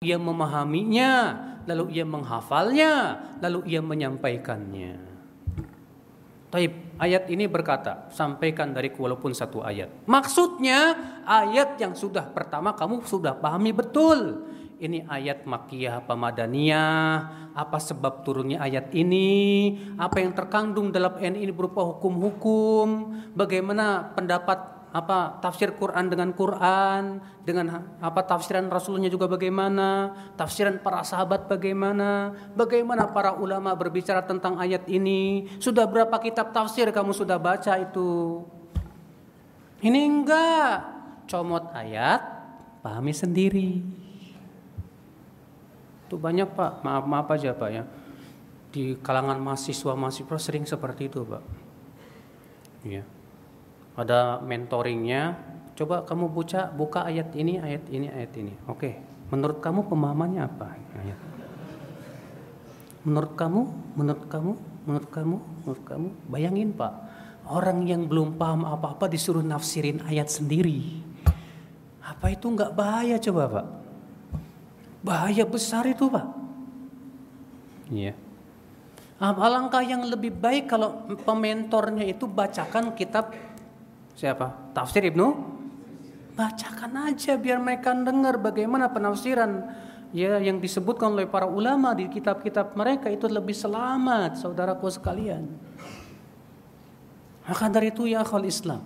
Ia 0.00 0.16
memahaminya, 0.16 1.12
lalu 1.68 2.00
ia 2.00 2.08
menghafalnya, 2.08 2.92
lalu 3.44 3.60
ia 3.68 3.84
menyampaikannya. 3.84 4.96
Taib, 6.48 6.96
ayat 6.96 7.28
ini 7.28 7.44
berkata, 7.44 8.08
sampaikan 8.08 8.72
dari 8.72 8.88
walaupun 8.88 9.36
satu 9.36 9.60
ayat. 9.60 10.08
Maksudnya 10.08 10.96
ayat 11.28 11.76
yang 11.76 11.92
sudah 11.92 12.24
pertama 12.32 12.72
kamu 12.72 13.04
sudah 13.04 13.36
pahami 13.36 13.76
betul. 13.76 14.48
Ini 14.80 15.04
ayat 15.04 15.44
makiyah 15.44 16.00
apa 16.00 16.16
madaniyah, 16.16 17.12
apa 17.52 17.76
sebab 17.76 18.24
turunnya 18.24 18.64
ayat 18.64 18.88
ini, 18.96 19.76
apa 20.00 20.24
yang 20.24 20.32
terkandung 20.32 20.88
dalam 20.88 21.20
ayat 21.20 21.36
ini 21.36 21.52
berupa 21.52 21.84
hukum-hukum, 21.84 23.12
bagaimana 23.36 24.08
pendapat 24.16 24.56
apa 24.96 25.36
tafsir 25.44 25.76
Quran 25.76 26.08
dengan 26.08 26.32
Quran? 26.32 27.20
Dengan 27.44 27.92
apa 28.00 28.24
tafsiran 28.24 28.72
Rasulnya 28.72 29.12
juga 29.12 29.28
bagaimana? 29.28 30.16
Tafsiran 30.40 30.80
para 30.80 31.04
sahabat 31.04 31.44
bagaimana? 31.44 32.32
Bagaimana 32.56 33.04
para 33.12 33.36
ulama 33.36 33.76
berbicara 33.76 34.24
tentang 34.24 34.56
ayat 34.56 34.88
ini? 34.88 35.44
Sudah 35.60 35.84
berapa 35.84 36.16
kitab 36.24 36.56
tafsir 36.56 36.88
kamu 36.88 37.12
sudah 37.12 37.36
baca 37.36 37.76
itu? 37.76 38.40
Ini 39.84 40.00
enggak. 40.08 40.76
Comot 41.28 41.68
ayat 41.76 42.24
pahami 42.80 43.12
sendiri 43.12 43.99
itu 46.10 46.18
banyak 46.18 46.50
pak. 46.58 46.82
Maaf 46.82 47.06
maaf 47.06 47.30
aja 47.30 47.54
pak 47.54 47.70
ya. 47.70 47.86
Di 48.74 48.98
kalangan 48.98 49.38
mahasiswa 49.38 49.94
mahasiswa 49.94 50.38
sering 50.42 50.66
seperti 50.66 51.06
itu 51.06 51.22
pak. 51.22 51.42
Iya. 52.82 53.06
Ada 53.94 54.42
mentoringnya 54.42 55.38
coba 55.78 56.02
kamu 56.02 56.26
buka 56.34 56.66
buka 56.74 57.06
ayat 57.06 57.30
ini 57.38 57.62
ayat 57.62 57.86
ini 57.94 58.10
ayat 58.10 58.34
ini. 58.34 58.58
Oke. 58.66 58.98
Menurut 59.30 59.62
kamu 59.62 59.86
pemahamannya 59.86 60.42
apa? 60.42 60.74
Ayat. 60.98 61.18
Menurut 63.06 63.32
kamu 63.38 63.60
menurut 63.94 64.24
kamu 64.26 64.52
menurut 64.90 65.08
kamu 65.14 65.36
menurut 65.62 65.82
kamu. 65.86 66.08
Bayangin 66.26 66.74
pak. 66.74 66.92
Orang 67.46 67.86
yang 67.86 68.10
belum 68.10 68.34
paham 68.34 68.66
apa-apa 68.66 69.06
disuruh 69.06 69.46
nafsirin 69.46 70.02
ayat 70.10 70.26
sendiri. 70.26 71.06
Apa 72.02 72.34
itu 72.34 72.50
nggak 72.50 72.74
bahaya 72.74 73.14
coba 73.22 73.46
pak 73.46 73.79
bahaya 75.00 75.44
besar 75.48 75.84
itu 75.88 76.08
pak 76.08 76.26
iya 77.92 78.14
Alangkah 79.20 79.84
yang 79.84 80.08
lebih 80.08 80.32
baik 80.32 80.64
kalau 80.64 81.04
pementornya 81.28 82.08
itu 82.08 82.24
bacakan 82.24 82.96
kitab 82.96 83.36
Siapa? 84.20 84.76
Tafsir 84.76 85.00
Ibnu? 85.08 85.32
Bacakan 86.36 87.08
aja 87.08 87.40
biar 87.40 87.56
mereka 87.56 87.96
dengar 87.96 88.36
bagaimana 88.36 88.92
penafsiran 88.92 89.64
ya 90.12 90.36
yang 90.36 90.60
disebutkan 90.60 91.16
oleh 91.16 91.24
para 91.24 91.48
ulama 91.48 91.96
di 91.96 92.04
kitab-kitab 92.04 92.76
mereka 92.76 93.08
itu 93.08 93.24
lebih 93.24 93.56
selamat 93.56 94.36
saudaraku 94.36 94.92
sekalian. 94.92 95.48
Maka 97.48 97.66
dari 97.72 97.88
itu 97.88 98.04
ya 98.04 98.20
akhwal 98.20 98.44
Islam 98.44 98.84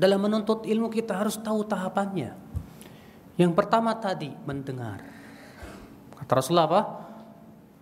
dalam 0.00 0.24
menuntut 0.24 0.64
ilmu 0.64 0.88
kita 0.88 1.20
harus 1.20 1.36
tahu 1.36 1.60
tahapannya. 1.68 2.32
Yang 3.36 3.52
pertama 3.52 3.92
tadi 3.92 4.32
mendengar. 4.48 5.04
Kata 6.30 6.46
Rasulullah 6.46 6.70
apa? 6.70 6.82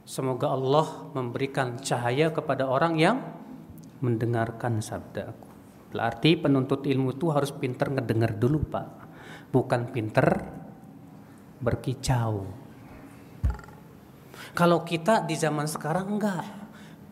Semoga 0.08 0.56
Allah 0.56 1.12
memberikan 1.12 1.76
cahaya 1.84 2.32
kepada 2.32 2.64
orang 2.64 2.96
yang 2.96 3.20
mendengarkan 4.00 4.80
sabdaku. 4.80 5.52
Berarti 5.92 6.32
penuntut 6.40 6.88
ilmu 6.88 7.12
itu 7.12 7.28
harus 7.28 7.52
pinter 7.52 7.92
ngedengar 7.92 8.40
dulu 8.40 8.64
pak, 8.72 8.88
bukan 9.52 9.92
pinter 9.92 10.48
berkicau. 11.60 12.48
Kalau 14.56 14.80
kita 14.80 15.28
di 15.28 15.36
zaman 15.36 15.68
sekarang 15.68 16.16
enggak, 16.16 16.48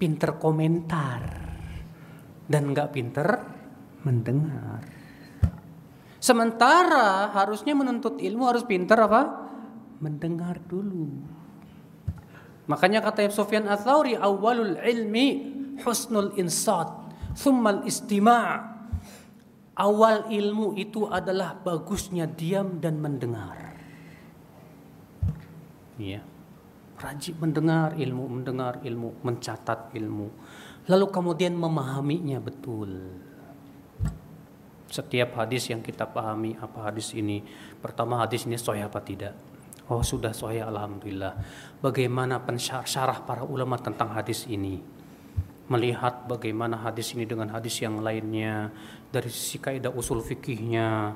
pinter 0.01 0.41
komentar 0.41 1.21
dan 2.49 2.73
enggak 2.73 2.97
pinter 2.97 3.29
mendengar. 4.09 4.81
Sementara 6.17 7.29
harusnya 7.37 7.77
menuntut 7.77 8.25
ilmu 8.25 8.49
harus 8.49 8.65
pinter 8.65 8.97
apa? 9.05 9.46
Mendengar 9.99 10.61
dulu. 10.67 11.09
Makanya 12.67 13.01
kata 13.01 13.31
Sofyan 13.31 13.71
Atsauri 13.71 14.19
awalul 14.19 14.77
ilmi 14.83 15.55
husnul 15.81 16.35
insat 16.35 16.89
Thummal 17.37 17.85
istima' 17.85 18.77
Awal 19.77 20.33
ilmu 20.33 20.73
itu 20.73 21.05
adalah 21.05 21.53
bagusnya 21.53 22.25
diam 22.25 22.81
dan 22.81 22.97
mendengar. 22.97 23.77
Iya. 26.01 26.25
Rajin 26.97 27.37
mendengar 27.37 27.93
ilmu, 27.93 28.25
mendengar 28.41 28.81
ilmu, 28.81 29.21
mencatat 29.21 29.93
ilmu. 29.93 30.33
Lalu 30.89 31.07
kemudian 31.13 31.53
memahaminya 31.53 32.41
betul. 32.41 32.89
Setiap 34.89 35.37
hadis 35.37 35.69
yang 35.69 35.85
kita 35.85 36.09
pahami 36.09 36.57
apa 36.57 36.89
hadis 36.89 37.13
ini. 37.13 37.45
Pertama 37.77 38.25
hadis 38.25 38.49
ini 38.49 38.57
sahih 38.57 38.89
apa 38.89 39.05
tidak? 39.05 39.37
Oh 39.87 40.03
sudah 40.03 40.35
sahih 40.35 40.67
alhamdulillah. 40.67 41.39
Bagaimana 41.79 42.43
pensyarah 42.43 43.23
para 43.23 43.47
ulama 43.47 43.79
tentang 43.79 44.11
hadis 44.11 44.45
ini? 44.51 44.97
melihat 45.67 46.31
bagaimana 46.31 46.79
hadis 46.79 47.11
ini 47.19 47.27
dengan 47.27 47.51
hadis 47.51 47.83
yang 47.83 47.99
lainnya 47.99 48.71
dari 49.11 49.27
sisi 49.27 49.59
kaidah 49.59 49.91
usul 49.91 50.23
fikihnya 50.23 51.15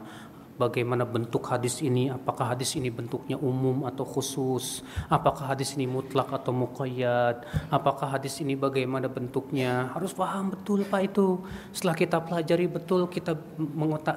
bagaimana 0.60 1.08
bentuk 1.08 1.48
hadis 1.48 1.80
ini 1.80 2.12
apakah 2.12 2.52
hadis 2.52 2.76
ini 2.76 2.92
bentuknya 2.92 3.40
umum 3.40 3.88
atau 3.88 4.04
khusus 4.04 4.84
apakah 5.08 5.48
hadis 5.56 5.72
ini 5.80 5.88
mutlak 5.88 6.28
atau 6.28 6.52
muqayyad 6.52 7.48
apakah 7.72 8.10
hadis 8.10 8.42
ini 8.44 8.58
bagaimana 8.58 9.06
bentuknya. 9.08 9.88
Harus 9.94 10.12
paham 10.12 10.52
betul 10.52 10.82
Pak 10.84 11.02
itu. 11.06 11.40
Setelah 11.70 11.96
kita 11.96 12.18
pelajari 12.20 12.66
betul 12.66 13.06
kita 13.06 13.38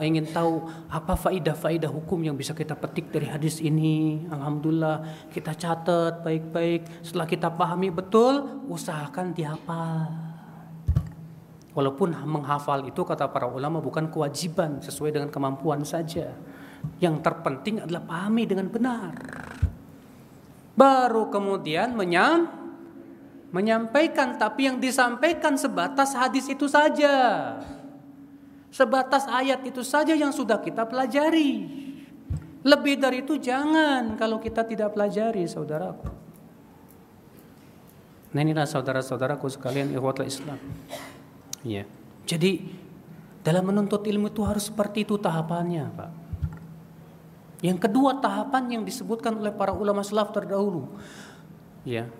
ingin 0.01 0.25
tahu 0.27 0.65
apa 0.89 1.13
faidah-faidah 1.13 1.87
hukum 1.87 2.19
yang 2.25 2.35
bisa 2.35 2.51
kita 2.51 2.73
petik 2.73 3.13
dari 3.13 3.29
hadis 3.29 3.61
ini. 3.61 4.25
Alhamdulillah 4.27 5.29
kita 5.29 5.53
catat 5.53 6.25
baik-baik. 6.25 7.05
Setelah 7.05 7.27
kita 7.29 7.47
pahami 7.53 7.93
betul 7.93 8.65
usahakan 8.67 9.31
dihafal 9.37 10.32
Walaupun 11.73 12.13
menghafal 12.29 12.85
itu 12.85 13.01
kata 13.01 13.33
para 13.33 13.49
ulama 13.49 13.81
bukan 13.81 14.05
kewajiban 14.13 14.77
sesuai 14.77 15.09
dengan 15.09 15.29
kemampuan 15.33 15.81
saja. 15.81 16.29
Yang 17.01 17.25
terpenting 17.25 17.81
adalah 17.81 18.05
pahami 18.05 18.43
dengan 18.45 18.69
benar. 18.69 19.13
Baru 20.77 21.33
kemudian 21.33 21.97
menyam, 21.97 22.45
menyampaikan 23.49 24.37
tapi 24.37 24.69
yang 24.69 24.77
disampaikan 24.77 25.57
sebatas 25.57 26.13
hadis 26.13 26.45
itu 26.45 26.69
saja. 26.69 27.57
Sebatas 28.73 29.29
ayat 29.29 29.61
itu 29.65 29.81
saja 29.81 30.13
yang 30.13 30.33
sudah 30.33 30.61
kita 30.61 30.85
pelajari. 30.85 31.81
Lebih 32.65 32.95
dari 33.01 33.25
itu 33.25 33.37
jangan 33.37 34.13
kalau 34.17 34.37
kita 34.37 34.65
tidak 34.65 34.93
pelajari 34.93 35.45
saudaraku. 35.49 36.09
Nah 38.33 38.41
inilah 38.41 38.65
saudara-saudaraku 38.65 39.45
sekalian 39.45 39.93
ikhwatul 39.93 40.25
Islam. 40.25 40.57
Ya. 41.63 41.87
Jadi 42.27 42.63
dalam 43.43 43.67
menuntut 43.67 44.03
ilmu 44.03 44.31
itu 44.31 44.43
harus 44.43 44.71
seperti 44.71 45.03
itu 45.03 45.19
tahapannya, 45.19 45.85
Pak. 45.91 46.11
Yang 47.63 47.79
kedua 47.87 48.19
tahapan 48.19 48.79
yang 48.79 48.83
disebutkan 48.83 49.39
oleh 49.39 49.55
para 49.55 49.71
ulama 49.71 50.03
salaf 50.03 50.35
terdahulu. 50.35 50.83
Ya. 51.87 52.11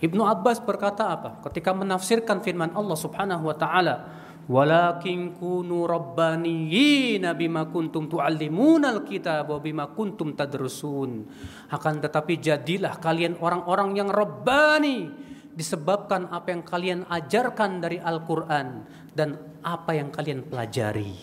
Ibnu 0.00 0.24
Abbas 0.24 0.60
berkata 0.60 1.12
apa? 1.12 1.40
Ketika 1.48 1.72
menafsirkan 1.72 2.40
firman 2.40 2.72
Allah 2.72 2.96
Subhanahu 2.96 3.48
wa 3.48 3.56
taala, 3.56 4.08
"Walakin 4.48 5.36
kunu 5.36 5.88
rabbaniyina 5.88 7.32
bima 7.32 7.68
kuntum 7.68 8.08
tu'allimuna 8.08 8.92
alkitab 8.92 9.48
wa 9.52 9.60
bima 9.60 9.88
kuntum 9.92 10.36
tadrusun." 10.36 11.24
Akan 11.72 12.00
tetapi 12.00 12.40
jadilah 12.40 12.96
kalian 13.00 13.40
orang-orang 13.40 13.96
yang 13.96 14.08
rabbani, 14.12 15.08
disebabkan 15.56 16.28
apa 16.28 16.52
yang 16.52 16.62
kalian 16.62 17.00
ajarkan 17.08 17.80
dari 17.80 17.96
Al-Quran 17.96 18.84
dan 19.16 19.40
apa 19.64 19.96
yang 19.96 20.12
kalian 20.12 20.44
pelajari. 20.44 21.16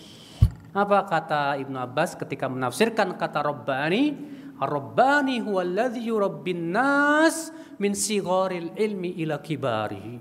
Apa 0.74 1.06
kata 1.06 1.62
Ibnu 1.62 1.78
Abbas 1.78 2.18
ketika 2.18 2.50
menafsirkan 2.50 3.14
kata 3.14 3.46
Rabbani? 3.46 4.34
Rabbani 4.58 5.38
huwa 5.38 5.62
alladhi 5.62 6.10
yurabbin 6.10 6.74
nas 6.74 7.54
min 7.78 7.94
sigharil 7.94 8.74
ilmi 8.74 9.22
ila 9.22 9.38
kibari. 9.38 10.18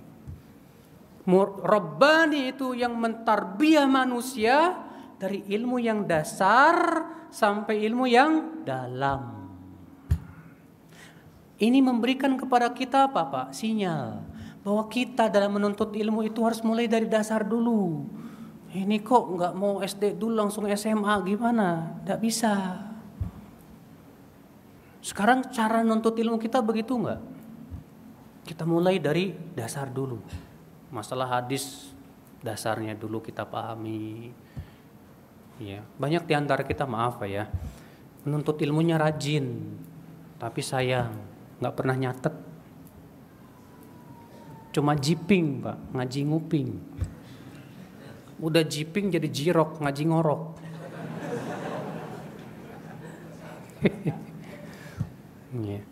Rabbani 1.62 2.52
itu 2.52 2.76
yang 2.76 2.98
mentarbiah 3.00 3.88
manusia 3.88 4.76
dari 5.16 5.46
ilmu 5.48 5.80
yang 5.80 6.04
dasar 6.04 7.06
sampai 7.32 7.80
ilmu 7.88 8.04
yang 8.10 8.60
dalam. 8.66 9.41
Ini 11.62 11.78
memberikan 11.78 12.34
kepada 12.34 12.74
kita 12.74 13.06
apa 13.06 13.22
Pak? 13.22 13.46
Sinyal 13.54 14.18
bahwa 14.66 14.82
kita 14.90 15.30
dalam 15.30 15.54
menuntut 15.54 15.94
ilmu 15.94 16.26
itu 16.26 16.42
harus 16.42 16.58
mulai 16.66 16.90
dari 16.90 17.06
dasar 17.06 17.46
dulu. 17.46 18.02
Ini 18.74 18.98
kok 18.98 19.38
nggak 19.38 19.54
mau 19.54 19.78
SD 19.78 20.18
dulu 20.18 20.42
langsung 20.42 20.66
SMA 20.74 21.14
gimana? 21.22 22.02
Tidak 22.02 22.18
bisa. 22.18 22.82
Sekarang 25.02 25.46
cara 25.54 25.86
nuntut 25.86 26.18
ilmu 26.18 26.38
kita 26.42 26.58
begitu 26.58 26.98
nggak? 26.98 27.20
Kita 28.42 28.66
mulai 28.66 28.98
dari 28.98 29.30
dasar 29.54 29.86
dulu. 29.86 30.18
Masalah 30.90 31.30
hadis 31.38 31.94
dasarnya 32.42 32.98
dulu 32.98 33.22
kita 33.22 33.46
pahami. 33.46 34.34
Ya, 35.62 35.86
banyak 35.94 36.26
di 36.26 36.34
antara 36.34 36.66
kita 36.66 36.90
maaf 36.90 37.22
ya, 37.22 37.46
menuntut 38.26 38.58
ilmunya 38.58 38.98
rajin, 38.98 39.78
tapi 40.42 40.58
sayang 40.58 41.31
nggak 41.62 41.74
pernah 41.78 41.94
nyatet 41.94 42.34
cuma 44.74 44.98
jiping 44.98 45.62
pak 45.62 45.78
ngaji 45.94 46.20
nguping 46.26 46.82
udah 48.42 48.66
jiping 48.66 49.14
jadi 49.14 49.28
jirok 49.30 49.78
ngaji 49.78 50.02
ngorok 50.10 50.42
yeah. 55.62 55.82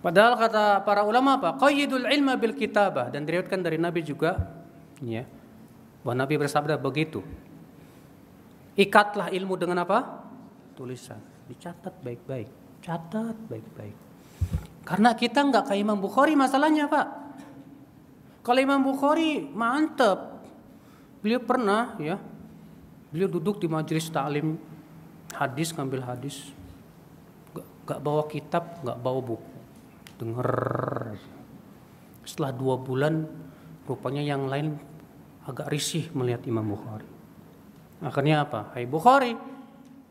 Padahal 0.00 0.32
kata 0.40 0.80
para 0.80 1.04
ulama 1.04 1.36
apa? 1.36 1.60
Qayyidul 1.60 2.08
ilma 2.08 2.40
bil 2.40 2.56
kitabah 2.56 3.12
dan 3.12 3.28
diriwayatkan 3.28 3.60
dari 3.60 3.76
Nabi 3.76 4.00
juga 4.00 4.48
ya. 5.04 5.28
Bahwa 6.00 6.24
Nabi 6.24 6.40
bersabda 6.40 6.80
begitu. 6.80 7.20
Ikatlah 8.80 9.28
ilmu 9.28 9.60
dengan 9.60 9.84
apa? 9.84 10.24
Tulisan. 10.72 11.20
Dicatat 11.52 12.00
baik-baik. 12.00 12.48
Catat 12.80 13.36
baik-baik. 13.44 14.09
Karena 14.90 15.14
kita 15.14 15.46
nggak 15.46 15.70
kayak 15.70 15.86
Imam 15.86 16.02
Bukhari 16.02 16.34
masalahnya 16.34 16.90
Pak. 16.90 17.06
Kalau 18.42 18.58
Imam 18.58 18.82
Bukhari 18.82 19.46
mantep. 19.46 20.42
Beliau 21.22 21.38
pernah 21.46 21.94
ya. 22.02 22.18
Beliau 23.14 23.30
duduk 23.30 23.62
di 23.62 23.70
majelis 23.70 24.10
taklim 24.10 24.58
hadis 25.30 25.70
ngambil 25.70 26.02
hadis. 26.02 26.50
Gak, 27.54 27.66
gak 27.86 28.00
bawa 28.02 28.26
kitab, 28.26 28.82
gak 28.82 28.98
bawa 28.98 29.22
buku. 29.22 29.54
Dengar. 30.18 31.14
Setelah 32.26 32.50
dua 32.50 32.74
bulan 32.74 33.30
rupanya 33.86 34.26
yang 34.26 34.50
lain 34.50 34.74
agak 35.46 35.70
risih 35.70 36.10
melihat 36.18 36.42
Imam 36.50 36.66
Bukhari. 36.66 37.06
Akhirnya 38.02 38.42
apa? 38.42 38.74
Hai 38.74 38.90
Bukhari, 38.90 39.38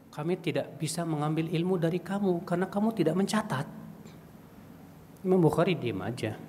kami 0.07 0.39
tidak 0.39 0.79
bisa 0.79 1.03
mengambil 1.03 1.51
ilmu 1.51 1.75
dari 1.75 1.99
kamu 1.99 2.47
karena 2.47 2.71
kamu 2.71 2.95
tidak 2.95 3.19
mencatat. 3.19 3.78
Imam 5.23 5.39
Bukhari 5.43 5.75
diam 5.75 5.99
aja. 5.99 6.39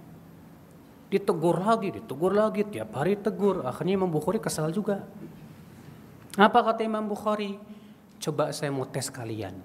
Ditegur 1.11 1.59
lagi, 1.59 1.91
ditegur 1.91 2.31
lagi, 2.31 2.63
tiap 2.71 2.95
hari 2.95 3.19
tegur. 3.19 3.67
Akhirnya 3.67 3.99
Imam 3.99 4.11
Bukhari 4.11 4.39
kesal 4.39 4.71
juga. 4.71 5.03
Apa 6.39 6.63
kata 6.63 6.87
Imam 6.87 7.03
Bukhari? 7.11 7.59
Coba 8.23 8.55
saya 8.55 8.71
mau 8.71 8.87
tes 8.87 9.11
kalian. 9.11 9.59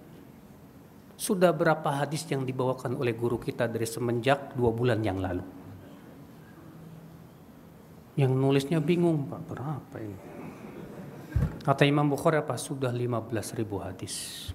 Sudah 1.16 1.54
berapa 1.54 1.86
hadis 1.86 2.26
yang 2.28 2.44
dibawakan 2.44 2.98
oleh 2.98 3.14
guru 3.14 3.38
kita 3.38 3.70
dari 3.70 3.86
semenjak 3.86 4.58
dua 4.58 4.74
bulan 4.74 5.00
yang 5.06 5.22
lalu? 5.22 5.46
Yang 8.18 8.32
nulisnya 8.32 8.80
bingung, 8.82 9.28
Pak, 9.30 9.42
berapa 9.46 9.96
ini? 10.02 10.20
Kata 11.62 11.84
Imam 11.86 12.10
Bukhari 12.10 12.42
apa? 12.42 12.58
Sudah 12.58 12.90
15 12.90 13.58
ribu 13.60 13.78
hadis. 13.84 14.50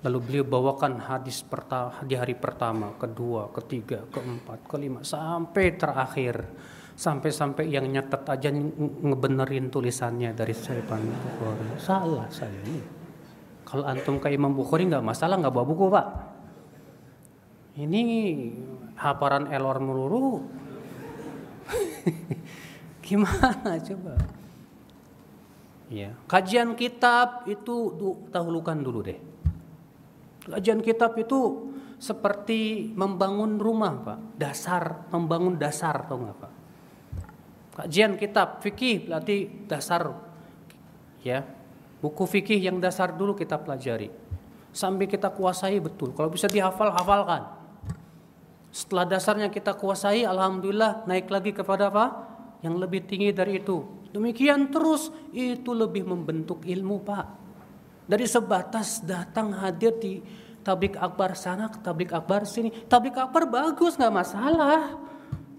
Lalu 0.00 0.18
beliau 0.24 0.44
bawakan 0.48 0.96
hadis 0.96 1.44
pertama, 1.44 1.92
di 2.08 2.16
hari 2.16 2.32
pertama, 2.32 2.96
kedua, 2.96 3.52
ketiga, 3.52 4.08
keempat, 4.08 4.64
kelima, 4.64 5.04
sampai 5.04 5.76
terakhir. 5.76 6.36
Sampai-sampai 6.96 7.64
yang 7.68 7.88
nyatet 7.88 8.28
aja 8.28 8.52
ngebenerin 8.52 9.72
tulisannya 9.72 10.36
dari 10.36 10.52
saya 10.52 10.84
Bukhari. 10.84 11.64
Salah 11.80 12.28
saya 12.28 12.60
ini. 12.68 12.80
Kalau 13.64 13.88
antum 13.88 14.20
ke 14.20 14.28
Imam 14.28 14.52
Bukhari 14.52 14.84
nggak 14.84 15.04
masalah, 15.04 15.40
nggak 15.40 15.52
bawa 15.52 15.64
buku 15.64 15.84
pak. 15.88 16.06
Ini 17.80 18.02
haparan 19.00 19.48
elor 19.48 19.80
meluru. 19.80 20.44
Gimana 23.04 23.80
coba? 23.80 24.20
Ya, 25.88 26.12
kajian 26.28 26.76
kitab 26.76 27.48
itu 27.48 27.96
dahulukan 28.28 28.76
dulu 28.76 29.00
deh 29.08 29.29
Kajian 30.50 30.82
kitab 30.82 31.14
itu 31.14 31.70
seperti 32.00 32.90
membangun 32.96 33.60
rumah, 33.60 33.92
Pak. 34.02 34.18
Dasar, 34.40 35.06
membangun 35.14 35.54
dasar, 35.60 36.08
tahu 36.08 36.26
nggak, 36.26 36.38
Pak? 36.40 36.52
Kajian 37.80 38.18
kitab 38.18 38.60
fikih 38.60 39.08
berarti 39.08 39.46
dasar, 39.70 40.10
ya. 41.22 41.46
Buku 42.00 42.24
fikih 42.24 42.58
yang 42.58 42.80
dasar 42.80 43.12
dulu 43.12 43.36
kita 43.36 43.60
pelajari. 43.60 44.10
Sampai 44.72 45.06
kita 45.06 45.28
kuasai 45.30 45.76
betul. 45.78 46.16
Kalau 46.16 46.32
bisa 46.32 46.48
dihafal, 46.48 46.90
hafalkan. 46.92 47.46
Setelah 48.70 49.04
dasarnya 49.04 49.48
kita 49.50 49.76
kuasai, 49.76 50.22
alhamdulillah 50.24 51.04
naik 51.04 51.28
lagi 51.28 51.50
kepada 51.52 51.90
apa? 51.90 52.06
Yang 52.62 52.74
lebih 52.80 53.00
tinggi 53.04 53.30
dari 53.34 53.60
itu. 53.60 53.82
Demikian 54.10 54.70
terus 54.74 55.10
itu 55.30 55.70
lebih 55.74 56.06
membentuk 56.06 56.62
ilmu, 56.66 57.02
Pak. 57.02 57.39
Dari 58.10 58.26
sebatas 58.26 59.06
datang 59.06 59.54
hadir 59.54 59.94
di 60.02 60.18
tablik 60.66 60.98
akbar 60.98 61.38
sana, 61.38 61.70
tablik 61.70 62.10
akbar 62.10 62.42
sini. 62.42 62.74
Tablik 62.90 63.14
akbar 63.14 63.46
bagus 63.46 63.94
nggak 63.94 64.10
masalah. 64.10 64.98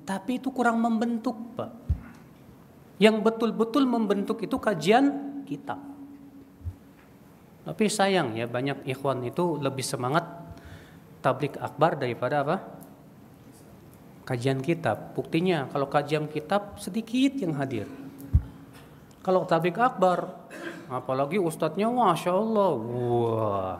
Tapi 0.03 0.35
itu 0.35 0.51
kurang 0.51 0.83
membentuk 0.83 1.31
Pak. 1.55 1.71
Yang 2.99 3.23
betul-betul 3.23 3.87
membentuk 3.87 4.43
itu 4.43 4.59
kajian 4.59 5.07
kitab. 5.47 5.79
Tapi 7.63 7.87
sayang 7.87 8.35
ya 8.35 8.51
banyak 8.51 8.83
ikhwan 8.83 9.23
itu 9.23 9.55
lebih 9.55 9.87
semangat 9.87 10.27
tablik 11.23 11.55
akbar 11.55 11.95
daripada 11.95 12.43
apa? 12.43 12.57
Kajian 14.27 14.59
kitab. 14.59 15.15
Buktinya 15.15 15.71
kalau 15.71 15.87
kajian 15.87 16.27
kitab 16.27 16.75
sedikit 16.83 17.31
yang 17.39 17.55
hadir. 17.55 17.87
Kalau 19.23 19.47
tablik 19.47 19.79
akbar 19.79 20.49
Apalagi 20.91 21.39
ustadznya 21.39 21.87
Masya 21.87 22.31
Allah. 22.35 22.71
Wah. 22.75 23.75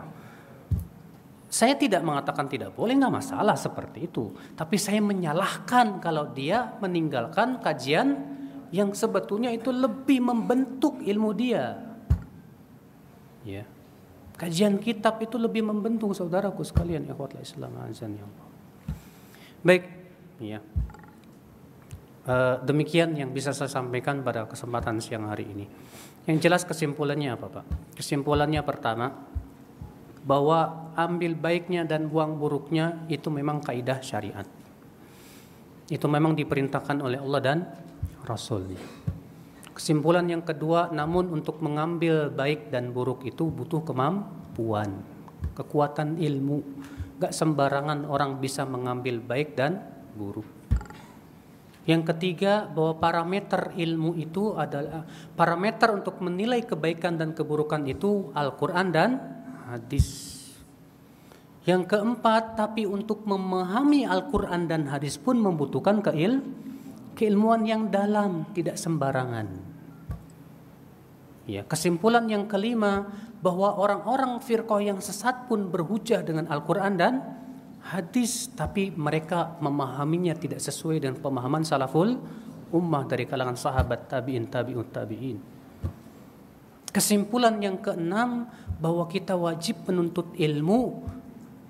Saya 1.52 1.76
tidak 1.76 2.00
mengatakan 2.00 2.48
tidak 2.48 2.72
boleh, 2.72 2.96
nggak 2.96 3.12
masalah 3.12 3.52
seperti 3.52 4.08
itu. 4.08 4.32
Tapi 4.56 4.80
saya 4.80 5.04
menyalahkan 5.04 6.00
kalau 6.00 6.32
dia 6.32 6.72
meninggalkan 6.80 7.60
kajian 7.60 8.16
yang 8.72 8.96
sebetulnya 8.96 9.52
itu 9.52 9.68
lebih 9.68 10.24
membentuk 10.24 11.04
ilmu 11.04 11.30
dia. 11.36 11.76
Ya. 13.44 13.68
Kajian 14.40 14.80
kitab 14.80 15.20
itu 15.20 15.36
lebih 15.36 15.60
membentuk 15.60 16.16
saudaraku 16.16 16.64
sekalian 16.64 17.04
ikhwatul 17.04 17.44
Islam 17.44 17.76
azan 17.84 18.16
ya 18.16 18.24
Allah. 18.24 18.46
Baik, 19.60 19.84
ya. 20.40 20.58
Uh, 22.24 22.56
demikian 22.64 23.12
yang 23.12 23.28
bisa 23.34 23.52
saya 23.52 23.68
sampaikan 23.68 24.24
pada 24.24 24.48
kesempatan 24.48 25.04
siang 25.04 25.28
hari 25.28 25.52
ini. 25.52 25.66
Yang 26.22 26.38
jelas 26.46 26.62
kesimpulannya 26.62 27.34
apa 27.34 27.46
Pak? 27.50 27.64
Kesimpulannya 27.98 28.62
pertama 28.62 29.10
bahwa 30.22 30.90
ambil 30.94 31.34
baiknya 31.34 31.82
dan 31.82 32.06
buang 32.06 32.38
buruknya 32.38 33.02
itu 33.10 33.26
memang 33.26 33.58
kaidah 33.58 33.98
syariat. 33.98 34.46
Itu 35.90 36.06
memang 36.06 36.38
diperintahkan 36.38 37.02
oleh 37.02 37.18
Allah 37.18 37.40
dan 37.42 37.58
Rasulnya. 38.22 38.78
Kesimpulan 39.74 40.30
yang 40.30 40.46
kedua, 40.46 40.94
namun 40.94 41.32
untuk 41.32 41.58
mengambil 41.58 42.30
baik 42.30 42.70
dan 42.70 42.94
buruk 42.94 43.26
itu 43.26 43.50
butuh 43.50 43.82
kemampuan, 43.82 45.02
kekuatan 45.58 46.22
ilmu. 46.22 46.62
Gak 47.18 47.34
sembarangan 47.34 48.06
orang 48.06 48.38
bisa 48.38 48.62
mengambil 48.62 49.18
baik 49.18 49.58
dan 49.58 49.82
buruk. 50.14 50.61
Yang 51.82 52.14
ketiga 52.14 52.70
bahwa 52.70 53.02
parameter 53.02 53.74
ilmu 53.74 54.14
itu 54.14 54.54
adalah 54.54 55.02
parameter 55.34 55.90
untuk 55.90 56.22
menilai 56.22 56.62
kebaikan 56.62 57.18
dan 57.18 57.34
keburukan 57.34 57.82
itu 57.90 58.30
Al-Qur'an 58.38 58.94
dan 58.94 59.18
hadis. 59.66 60.38
Yang 61.66 61.94
keempat, 61.94 62.54
tapi 62.54 62.86
untuk 62.86 63.26
memahami 63.26 64.06
Al-Qur'an 64.06 64.70
dan 64.70 64.86
hadis 64.86 65.18
pun 65.18 65.38
membutuhkan 65.42 66.02
keil 66.02 66.42
keilmuan 67.18 67.66
yang 67.66 67.90
dalam, 67.90 68.46
tidak 68.54 68.78
sembarangan. 68.78 69.46
Ya, 71.50 71.66
kesimpulan 71.66 72.30
yang 72.30 72.46
kelima 72.46 73.10
bahwa 73.42 73.74
orang-orang 73.74 74.38
firqah 74.38 74.78
yang 74.78 75.02
sesat 75.02 75.50
pun 75.50 75.66
berhujah 75.66 76.22
dengan 76.22 76.46
Al-Qur'an 76.46 76.94
dan 76.94 77.41
hadis 77.92 78.48
tapi 78.56 78.88
mereka 78.96 79.60
memahaminya 79.60 80.32
tidak 80.32 80.64
sesuai 80.64 81.04
dengan 81.04 81.20
pemahaman 81.20 81.60
salaful 81.60 82.16
ummah 82.72 83.04
dari 83.04 83.28
kalangan 83.28 83.54
sahabat 83.54 84.08
tabi'in 84.08 84.48
tabi'un 84.48 84.88
tabi'in. 84.88 85.38
Kesimpulan 86.88 87.60
yang 87.60 87.80
keenam 87.80 88.48
bahwa 88.80 89.04
kita 89.08 89.36
wajib 89.36 89.84
menuntut 89.88 90.32
ilmu 90.36 91.04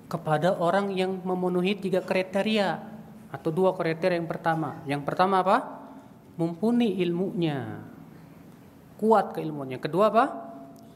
kepada 0.07 0.55
orang 0.59 0.95
yang 0.95 1.19
memenuhi 1.23 1.79
tiga 1.79 2.03
kriteria 2.03 2.79
atau 3.31 3.49
dua 3.51 3.75
kriteria 3.75 4.19
yang 4.19 4.27
pertama. 4.27 4.83
Yang 4.87 5.01
pertama 5.03 5.43
apa? 5.43 5.57
Mumpuni 6.39 6.99
ilmunya. 7.03 7.83
Kuat 8.99 9.35
keilmuannya. 9.35 9.79
Kedua 9.79 10.11
apa? 10.11 10.25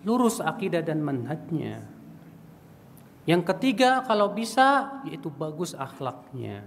Lurus 0.03 0.39
akidah 0.39 0.83
dan 0.83 1.03
manhajnya. 1.03 1.96
Yang 3.27 3.43
ketiga 3.53 4.07
kalau 4.07 4.31
bisa 4.31 4.97
yaitu 5.03 5.27
bagus 5.27 5.75
akhlaknya. 5.75 6.63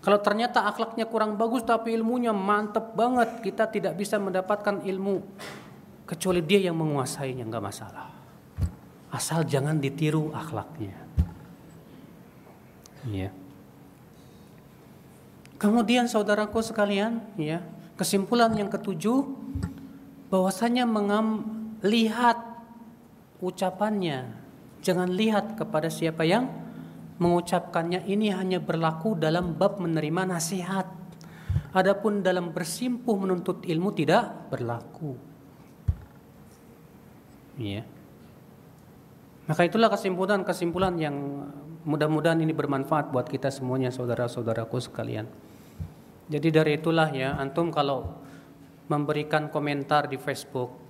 Kalau 0.00 0.20
ternyata 0.20 0.64
akhlaknya 0.64 1.04
kurang 1.04 1.36
bagus 1.36 1.64
tapi 1.64 1.92
ilmunya 1.92 2.32
mantep 2.32 2.96
banget, 2.96 3.44
kita 3.44 3.68
tidak 3.68 3.96
bisa 3.96 4.16
mendapatkan 4.16 4.80
ilmu 4.84 5.20
kecuali 6.08 6.40
dia 6.44 6.64
yang 6.64 6.76
menguasainya 6.76 7.44
nggak 7.44 7.64
masalah. 7.64 8.08
Asal 9.12 9.44
jangan 9.44 9.80
ditiru 9.80 10.32
akhlaknya. 10.32 10.96
Ya. 13.08 13.32
Kemudian 15.60 16.08
saudaraku 16.08 16.60
sekalian, 16.60 17.24
ya, 17.40 17.64
kesimpulan 17.96 18.52
yang 18.52 18.68
ketujuh 18.68 19.24
bahwasanya 20.28 20.84
mengam 20.84 21.48
lihat 21.80 22.36
ucapannya, 23.40 24.43
jangan 24.84 25.08
lihat 25.08 25.56
kepada 25.56 25.88
siapa 25.88 26.28
yang 26.28 26.44
mengucapkannya 27.16 28.04
ini 28.04 28.28
hanya 28.28 28.60
berlaku 28.60 29.16
dalam 29.16 29.56
bab 29.56 29.80
menerima 29.80 30.28
nasihat. 30.28 30.86
Adapun 31.74 32.22
dalam 32.22 32.54
bersimpuh 32.54 33.18
menuntut 33.18 33.66
ilmu 33.66 33.90
tidak 33.96 34.52
berlaku. 34.52 35.18
Iya. 37.58 37.82
Maka 39.50 39.62
itulah 39.66 39.90
kesimpulan-kesimpulan 39.90 40.94
yang 41.00 41.16
mudah-mudahan 41.84 42.40
ini 42.40 42.54
bermanfaat 42.54 43.10
buat 43.10 43.26
kita 43.26 43.50
semuanya 43.50 43.90
saudara-saudaraku 43.90 44.78
sekalian. 44.78 45.26
Jadi 46.30 46.48
dari 46.48 46.80
itulah 46.80 47.10
ya 47.12 47.36
antum 47.36 47.68
kalau 47.68 48.22
memberikan 48.88 49.52
komentar 49.52 50.08
di 50.08 50.16
Facebook 50.16 50.83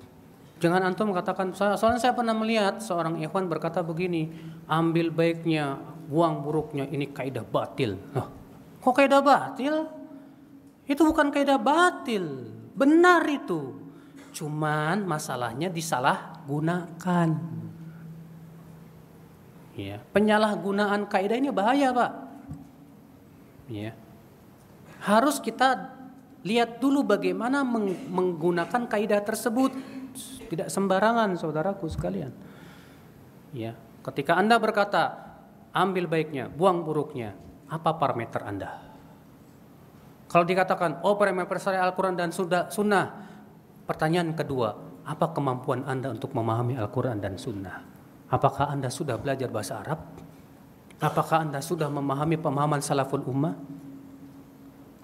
jangan 0.64 0.80
antum 0.88 1.12
katakan 1.12 1.52
soalnya 1.52 2.00
saya 2.00 2.16
pernah 2.16 2.32
melihat 2.32 2.80
seorang 2.80 3.20
ikhwan 3.20 3.44
berkata 3.52 3.84
begini, 3.84 4.32
ambil 4.64 5.12
baiknya, 5.12 5.76
buang 6.08 6.40
buruknya 6.40 6.88
ini 6.88 7.12
kaidah 7.12 7.44
batil. 7.44 8.00
Kok 8.80 8.94
kaidah 8.96 9.20
batil? 9.20 9.84
Itu 10.88 11.04
bukan 11.04 11.28
kaidah 11.28 11.60
batil, 11.60 12.48
benar 12.72 13.28
itu. 13.28 13.76
Cuman 14.32 15.04
masalahnya 15.04 15.68
disalahgunakan. 15.68 17.28
Ya, 19.76 20.00
penyalahgunaan 20.16 21.04
kaidah 21.12 21.36
ini 21.36 21.52
bahaya, 21.52 21.92
Pak. 21.92 22.12
Ya. 23.68 23.92
Harus 25.04 25.36
kita 25.44 25.92
lihat 26.44 26.80
dulu 26.80 27.04
bagaimana 27.04 27.60
menggunakan 28.08 28.88
kaidah 28.88 29.20
tersebut. 29.24 29.72
Tidak 30.48 30.70
sembarangan, 30.70 31.34
saudaraku 31.34 31.90
sekalian. 31.90 32.30
Ya, 33.54 33.74
ketika 34.06 34.38
Anda 34.38 34.58
berkata, 34.58 35.34
ambil 35.74 36.06
baiknya, 36.06 36.46
buang 36.46 36.86
buruknya. 36.86 37.34
Apa 37.66 37.98
parameter 37.98 38.46
Anda? 38.46 38.70
Kalau 40.30 40.46
dikatakan, 40.46 41.02
oh 41.06 41.14
parameter 41.14 41.58
saya 41.58 41.82
Al-Quran 41.82 42.14
dan 42.14 42.30
Sunnah, 42.34 43.06
pertanyaan 43.86 44.34
kedua, 44.34 44.74
apa 45.04 45.30
kemampuan 45.30 45.86
Anda 45.86 46.10
untuk 46.10 46.34
memahami 46.34 46.78
Al-Quran 46.78 47.18
dan 47.18 47.38
Sunnah? 47.38 47.82
Apakah 48.30 48.72
Anda 48.72 48.90
sudah 48.90 49.14
belajar 49.20 49.46
bahasa 49.52 49.78
Arab? 49.78 50.00
Apakah 50.98 51.44
Anda 51.46 51.60
sudah 51.62 51.86
memahami 51.90 52.40
pemahaman 52.40 52.82
salaful 52.82 53.22
ummah? 53.26 53.54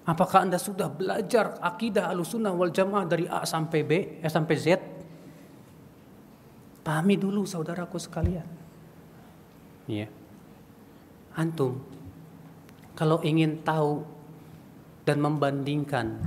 Apakah 0.09 0.49
Anda 0.49 0.59
sudah 0.59 0.91
belajar 0.91 1.61
akidah 1.63 2.11
al-sunnah 2.11 2.51
wal 2.51 2.73
jamaah 2.73 3.07
dari 3.07 3.31
A 3.31 3.47
sampai 3.47 3.81
B, 3.87 3.93
eh, 4.19 4.31
sampai 4.31 4.57
Z? 4.59 4.67
Pahami 6.91 7.15
dulu 7.15 7.47
saudaraku 7.47 8.03
sekalian. 8.03 8.51
Iya. 9.87 10.11
Yeah 10.11 10.11
antum 11.39 11.79
kalau 12.99 13.23
ingin 13.23 13.63
tahu 13.63 14.03
dan 15.07 15.23
membandingkan 15.23 16.27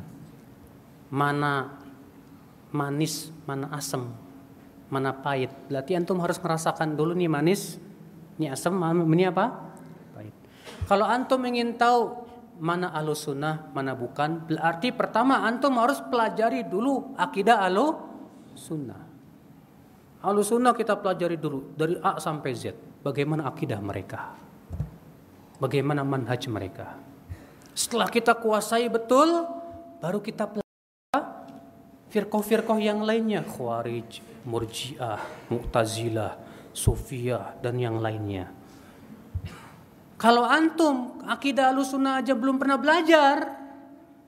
mana 1.14 1.78
manis, 2.74 3.30
mana 3.46 3.70
asam, 3.70 4.10
mana 4.90 5.14
pahit. 5.14 5.54
Berarti 5.70 5.94
antum 5.94 6.18
harus 6.26 6.42
merasakan 6.42 6.98
dulu 6.98 7.14
nih 7.14 7.30
manis, 7.30 7.78
ini 8.42 8.50
asam, 8.50 8.82
ini 8.82 9.30
apa? 9.30 9.46
Pahit. 10.18 10.34
Kalau 10.90 11.06
antum 11.06 11.46
ingin 11.46 11.78
tahu 11.78 12.26
mana 12.58 12.90
alus 12.98 13.30
sunnah, 13.30 13.70
mana 13.78 13.94
bukan, 13.94 14.50
berarti 14.50 14.90
pertama 14.90 15.46
antum 15.46 15.78
harus 15.78 16.02
pelajari 16.02 16.66
dulu 16.66 17.14
akidah 17.14 17.62
alu 17.70 17.94
sunnah. 20.24 20.32
Alus 20.32 20.48
sunnah 20.48 20.72
kita 20.72 20.96
pelajari 20.96 21.36
dulu 21.36 21.76
dari 21.76 22.00
A 22.00 22.16
sampai 22.16 22.56
Z. 22.56 22.72
Bagaimana 23.04 23.52
akidah 23.52 23.84
mereka? 23.84 24.44
bagaimana 25.64 26.04
manhaj 26.04 26.44
mereka. 26.52 27.00
Setelah 27.72 28.12
kita 28.12 28.36
kuasai 28.36 28.92
betul, 28.92 29.48
baru 30.04 30.20
kita 30.20 30.52
pelajari 30.52 30.62
firqoh-firqoh 32.12 32.78
yang 32.78 33.02
lainnya, 33.02 33.42
Khawarij, 33.42 34.22
Murji'ah, 34.46 35.50
Mu'tazilah, 35.50 36.38
Sufiyah 36.76 37.58
dan 37.64 37.80
yang 37.82 37.98
lainnya. 37.98 38.54
Kalau 40.22 40.46
antum 40.46 41.26
akidah 41.26 41.74
Ahlussunnah 41.74 42.22
aja 42.22 42.38
belum 42.38 42.62
pernah 42.62 42.78
belajar, 42.78 43.58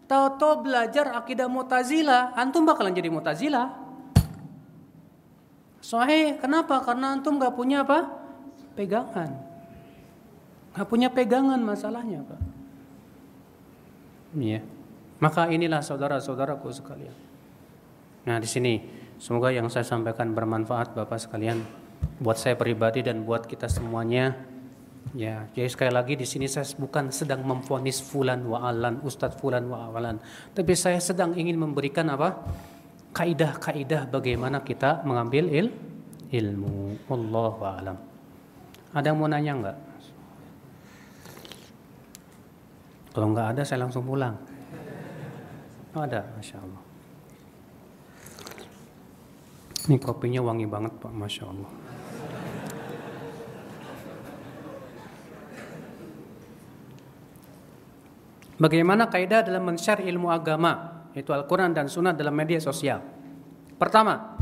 tahu-tahu 0.10 0.66
belajar 0.66 1.14
akidah 1.14 1.46
Mu'tazilah, 1.46 2.34
antum 2.34 2.66
bakalan 2.66 2.96
jadi 2.96 3.14
Mu'tazilah. 3.14 3.85
Soalnya 5.86 6.42
kenapa? 6.42 6.82
Karena 6.82 7.14
antum 7.14 7.38
gak 7.38 7.54
punya 7.54 7.86
apa? 7.86 8.10
Pegangan. 8.74 9.30
Gak 10.74 10.90
punya 10.90 11.14
pegangan 11.14 11.62
masalahnya, 11.62 12.26
Pak. 12.26 12.42
Iya. 14.34 14.66
Maka 15.22 15.46
inilah 15.54 15.86
saudara-saudaraku 15.86 16.74
sekalian. 16.74 17.14
Nah, 18.26 18.42
di 18.42 18.50
sini 18.50 18.82
semoga 19.22 19.54
yang 19.54 19.70
saya 19.70 19.86
sampaikan 19.86 20.34
bermanfaat 20.34 20.98
Bapak 20.98 21.22
sekalian 21.22 21.62
buat 22.18 22.42
saya 22.42 22.58
pribadi 22.58 23.06
dan 23.06 23.22
buat 23.22 23.46
kita 23.46 23.70
semuanya. 23.70 24.34
Ya, 25.14 25.46
jadi 25.54 25.70
sekali 25.70 25.94
lagi 25.94 26.18
di 26.18 26.26
sini 26.26 26.50
saya 26.50 26.66
bukan 26.82 27.14
sedang 27.14 27.46
memfonis 27.46 28.02
fulan 28.02 28.42
wa 28.42 28.66
alan, 28.66 29.00
ustadz 29.06 29.38
fulan 29.38 29.70
wa 29.70 29.94
alan, 29.94 30.18
tapi 30.52 30.74
saya 30.74 30.98
sedang 30.98 31.38
ingin 31.38 31.56
memberikan 31.56 32.10
apa? 32.10 32.42
Kaidah-kaidah 33.16 34.12
bagaimana 34.12 34.60
kita 34.60 35.08
mengambil 35.08 35.48
il 35.48 35.68
ilmu. 36.36 37.00
Allah 37.08 37.56
alam. 37.80 37.98
Ada 38.92 39.12
yang 39.12 39.18
mau 39.24 39.32
nanya 39.32 39.52
enggak? 39.56 39.78
Kalau 43.16 43.32
nggak 43.32 43.48
ada 43.56 43.62
saya 43.64 43.88
langsung 43.88 44.04
pulang. 44.04 44.36
Oh, 45.96 46.04
ada, 46.04 46.28
masya 46.36 46.60
Allah. 46.60 46.84
Ini 49.88 49.96
kopinya 50.04 50.44
wangi 50.44 50.68
banget 50.68 50.92
pak, 51.00 51.14
masya 51.16 51.48
Allah. 51.48 51.72
Bagaimana 58.56 59.08
kaidah 59.08 59.44
dalam 59.44 59.68
men-share 59.68 60.04
ilmu 60.04 60.32
agama, 60.32 60.95
yaitu 61.16 61.32
Al-Quran 61.32 61.72
dan 61.72 61.88
Sunnah 61.88 62.12
dalam 62.12 62.36
media 62.36 62.60
sosial? 62.60 63.00
Pertama, 63.80 64.36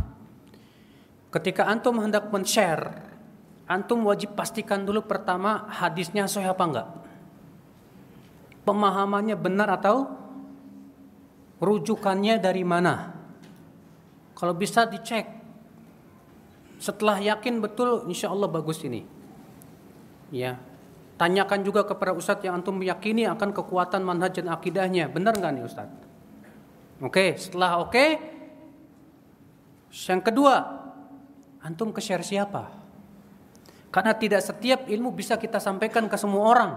ketika 1.30 1.70
antum 1.70 2.02
hendak 2.02 2.34
men-share, 2.34 2.92
antum 3.70 4.04
wajib 4.10 4.34
pastikan 4.34 4.84
dulu 4.84 5.06
pertama 5.06 5.70
hadisnya 5.70 6.26
sahih 6.26 6.52
apa 6.52 6.66
enggak 6.66 6.88
pemahamannya 8.64 9.36
benar 9.36 9.70
atau 9.80 10.08
rujukannya 11.60 12.40
dari 12.40 12.64
mana. 12.68 13.16
Kalau 14.36 14.56
bisa 14.58 14.84
dicek. 14.90 15.44
Setelah 16.84 17.16
yakin 17.24 17.64
betul, 17.64 18.12
insya 18.12 18.28
Allah 18.28 18.52
bagus 18.52 18.84
ini. 18.84 19.08
Ya, 20.34 20.60
tanyakan 21.16 21.64
juga 21.64 21.88
kepada 21.88 22.12
ustadz 22.12 22.44
yang 22.44 22.60
antum 22.60 22.76
meyakini 22.76 23.24
akan 23.24 23.56
kekuatan 23.56 24.04
manhaj 24.04 24.36
dan 24.36 24.52
akidahnya. 24.52 25.08
Benar 25.08 25.40
nggak 25.40 25.52
nih 25.56 25.64
ustadz? 25.64 25.96
Oke, 27.02 27.34
setelah 27.40 27.82
oke, 27.82 28.06
yang 29.94 30.22
kedua, 30.26 30.56
antum 31.62 31.94
ke 31.94 32.02
share 32.02 32.26
siapa? 32.26 32.70
Karena 33.94 34.18
tidak 34.18 34.42
setiap 34.42 34.90
ilmu 34.90 35.14
bisa 35.14 35.38
kita 35.38 35.62
sampaikan 35.62 36.10
ke 36.10 36.18
semua 36.18 36.44
orang. 36.50 36.72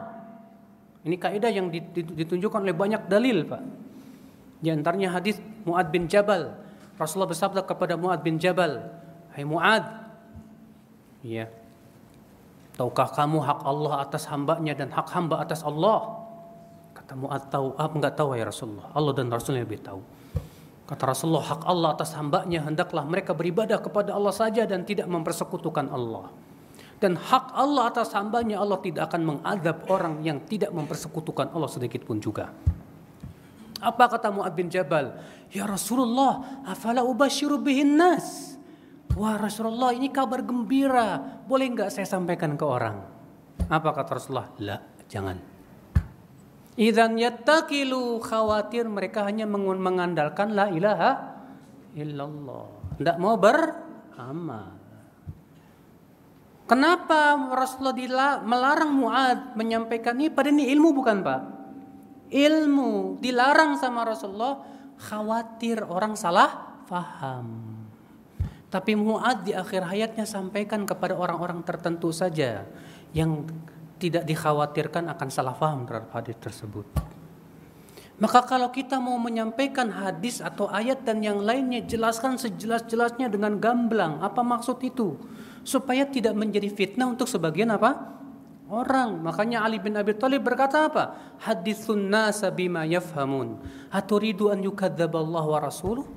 Ini 1.00 1.16
kaidah 1.16 1.48
yang 1.48 1.72
ditunjukkan 1.92 2.60
oleh 2.60 2.76
banyak 2.76 3.08
dalil, 3.08 3.48
Pak. 3.48 3.62
Di 4.60 4.68
antaranya 4.68 5.16
hadis 5.16 5.40
Muad 5.64 5.88
bin 5.88 6.10
Jabal. 6.12 6.52
Rasulullah 7.00 7.30
bersabda 7.30 7.60
kepada 7.64 7.96
Muad 7.96 8.20
bin 8.20 8.36
Jabal, 8.36 8.84
"Hai 9.32 9.44
Muad, 9.44 9.84
ya. 11.24 11.48
Tahukah 12.76 13.08
kamu 13.16 13.40
hak 13.40 13.60
Allah 13.64 13.94
atas 14.04 14.28
hambanya 14.28 14.76
dan 14.76 14.92
hak 14.92 15.08
hamba 15.12 15.40
atas 15.40 15.64
Allah?" 15.64 16.25
Kata 17.06 17.14
Muad, 17.14 17.46
"Tahu." 17.46 17.78
Apa 17.78 17.94
enggak 17.94 18.14
tahu 18.18 18.34
ya 18.34 18.50
Rasulullah? 18.50 18.90
Allah 18.90 19.14
dan 19.14 19.30
Rasulnya 19.30 19.62
lebih 19.62 19.78
tahu. 19.78 20.02
Kata 20.90 21.02
Rasulullah, 21.06 21.46
hak 21.54 21.62
Allah 21.66 21.88
atas 21.94 22.18
hambanya 22.18 22.66
hendaklah 22.66 23.06
mereka 23.06 23.30
beribadah 23.30 23.78
kepada 23.78 24.10
Allah 24.10 24.34
saja 24.34 24.66
dan 24.66 24.82
tidak 24.82 25.06
mempersekutukan 25.06 25.86
Allah. 25.86 26.30
Dan 26.98 27.14
hak 27.14 27.54
Allah 27.54 27.94
atas 27.94 28.10
hambanya 28.10 28.58
Allah 28.58 28.82
tidak 28.82 29.10
akan 29.10 29.22
mengadab 29.22 29.86
orang 29.86 30.22
yang 30.26 30.42
tidak 30.50 30.74
mempersekutukan 30.74 31.54
Allah 31.54 31.70
sedikit 31.70 32.02
pun 32.02 32.18
juga. 32.18 32.50
Apa 33.78 34.10
kata 34.10 34.34
Mu'ad 34.34 34.54
bin 34.58 34.66
Jabal? 34.66 35.14
Ya 35.54 35.62
Rasulullah, 35.62 36.62
afala 36.66 37.06
ubashiru 37.06 37.62
bihin 37.62 37.94
nas? 37.94 38.58
Wah 39.14 39.38
Rasulullah 39.38 39.94
ini 39.94 40.10
kabar 40.10 40.42
gembira. 40.42 41.22
Boleh 41.46 41.70
nggak 41.70 41.94
saya 41.94 42.06
sampaikan 42.06 42.58
ke 42.58 42.66
orang? 42.66 42.98
Apa 43.70 43.94
kata 43.94 44.18
Rasulullah? 44.18 44.50
La, 44.60 44.76
jangan. 45.08 45.55
Idan 46.76 47.16
yattakilu 47.16 48.20
khawatir 48.20 48.84
mereka 48.84 49.24
hanya 49.24 49.48
mengandalkan 49.48 50.52
la 50.52 50.68
ilaha 50.68 51.40
illallah. 51.96 52.68
Tidak 53.00 53.16
mau 53.16 53.40
beramal. 53.40 54.76
Kenapa 56.68 57.38
Rasulullah 57.56 58.44
melarang 58.44 58.92
Muad 58.92 59.56
menyampaikan 59.56 60.20
ini? 60.20 60.28
Pada 60.28 60.52
ini 60.52 60.68
ilmu 60.68 60.92
bukan 60.92 61.16
pak? 61.24 61.42
Ilmu 62.28 63.22
dilarang 63.24 63.78
sama 63.80 64.04
Rasulullah 64.04 64.60
khawatir 65.00 65.80
orang 65.80 66.12
salah 66.12 66.82
faham. 66.84 67.72
Tapi 68.68 68.92
Muad 68.98 69.46
di 69.46 69.54
akhir 69.54 69.86
hayatnya 69.86 70.26
sampaikan 70.26 70.84
kepada 70.84 71.16
orang-orang 71.16 71.62
tertentu 71.62 72.10
saja 72.10 72.66
yang 73.14 73.46
tidak 73.96 74.28
dikhawatirkan 74.28 75.08
akan 75.12 75.28
salah 75.32 75.56
paham 75.56 75.88
terhadap 75.88 76.12
hadis 76.12 76.36
tersebut. 76.38 76.84
Maka 78.16 78.48
kalau 78.48 78.72
kita 78.72 78.96
mau 78.96 79.20
menyampaikan 79.20 79.92
hadis 79.92 80.40
atau 80.40 80.72
ayat 80.72 81.04
dan 81.04 81.20
yang 81.20 81.44
lainnya 81.44 81.84
jelaskan 81.84 82.40
sejelas-jelasnya 82.40 83.28
dengan 83.28 83.60
gamblang. 83.60 84.24
Apa 84.24 84.40
maksud 84.40 84.80
itu? 84.80 85.20
Supaya 85.60 86.08
tidak 86.08 86.32
menjadi 86.32 86.72
fitnah 86.72 87.12
untuk 87.12 87.28
sebagian 87.28 87.76
apa? 87.76 88.16
Orang. 88.72 89.20
Makanya 89.20 89.68
Ali 89.68 89.76
bin 89.76 90.00
Abi 90.00 90.16
Thalib 90.16 90.48
berkata 90.48 90.88
apa? 90.88 91.36
Hadithun 91.44 92.08
nasa 92.08 92.48
bima 92.48 92.88
yafhamun. 92.88 93.60
Aturidu 93.92 94.48
an 94.48 94.64
yukadzaballahu 94.64 95.52
wa 95.52 95.60
rasuluh? 95.60 96.08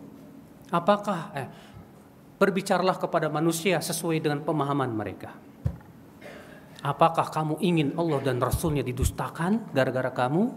Apakah 0.71 1.36
eh, 1.36 1.47
berbicaralah 2.39 2.95
kepada 2.95 3.27
manusia 3.27 3.77
sesuai 3.84 4.23
dengan 4.23 4.39
pemahaman 4.41 4.89
mereka. 4.95 5.36
Apakah 6.80 7.27
kamu 7.27 7.59
ingin 7.59 7.91
Allah 7.99 8.23
dan 8.23 8.39
Rasulnya 8.39 8.84
didustakan 8.84 9.75
gara-gara 9.75 10.15
kamu? 10.15 10.47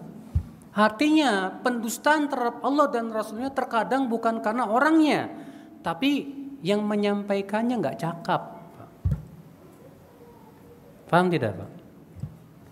Artinya 0.73 1.61
pendustaan 1.61 2.31
terhadap 2.31 2.63
Allah 2.63 2.87
dan 2.89 3.11
Rasulnya 3.11 3.51
terkadang 3.51 4.07
bukan 4.07 4.41
karena 4.41 4.71
orangnya, 4.71 5.29
tapi 5.83 6.31
yang 6.63 6.87
menyampaikannya 6.87 7.77
nggak 7.77 7.99
cakap. 7.99 8.41
Paham 11.11 11.29
tidak 11.29 11.59
Pak? 11.59 11.71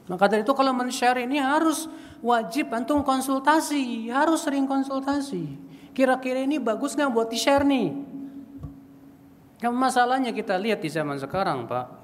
Maka 0.09 0.25
dari 0.33 0.43
itu 0.47 0.55
kalau 0.57 0.73
men-share 0.73 1.29
ini 1.29 1.37
harus 1.37 1.91
wajib 2.25 2.73
antum 2.73 3.05
konsultasi, 3.05 4.09
harus 4.09 4.47
sering 4.47 4.65
konsultasi. 4.65 5.59
Kira-kira 5.93 6.41
ini 6.41 6.57
bagus 6.57 6.97
nggak 6.97 7.13
buat 7.13 7.29
di-share 7.29 7.67
nih? 7.67 7.93
Yang 9.61 9.75
masalahnya 9.77 10.33
kita 10.33 10.57
lihat 10.57 10.81
di 10.81 10.89
zaman 10.89 11.21
sekarang 11.21 11.69
Pak, 11.69 12.00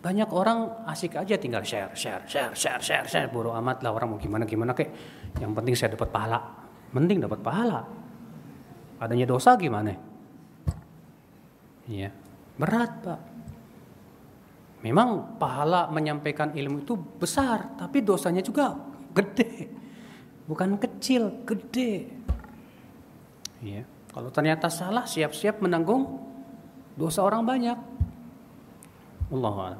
banyak 0.00 0.32
orang 0.32 0.88
asik 0.88 1.20
aja 1.20 1.36
tinggal 1.36 1.60
share, 1.60 1.92
share, 1.92 2.24
share, 2.24 2.56
share, 2.56 2.80
share, 2.80 3.04
share. 3.04 3.28
Bodoh 3.28 3.52
amat 3.52 3.84
lah 3.84 3.92
orang 3.92 4.16
mau 4.16 4.18
gimana 4.20 4.48
gimana 4.48 4.72
kek. 4.72 4.88
Yang 5.36 5.52
penting 5.52 5.74
saya 5.76 5.92
dapat 5.92 6.08
pahala. 6.08 6.40
Mending 6.96 7.20
dapat 7.20 7.40
pahala. 7.44 7.84
Adanya 8.96 9.28
dosa 9.28 9.60
gimana? 9.60 9.92
Iya, 11.84 12.08
berat 12.56 12.92
pak. 13.04 13.20
Memang 14.80 15.36
pahala 15.36 15.92
menyampaikan 15.92 16.56
ilmu 16.56 16.80
itu 16.80 16.96
besar, 16.96 17.76
tapi 17.76 18.00
dosanya 18.00 18.40
juga 18.40 18.72
gede. 19.12 19.68
Bukan 20.48 20.80
kecil, 20.80 21.44
gede. 21.44 22.08
Iya. 23.60 23.84
Kalau 24.10 24.32
ternyata 24.32 24.72
salah, 24.72 25.04
siap-siap 25.04 25.60
menanggung 25.60 26.18
dosa 26.96 27.20
orang 27.22 27.44
banyak. 27.44 27.78
Allah 29.30 29.78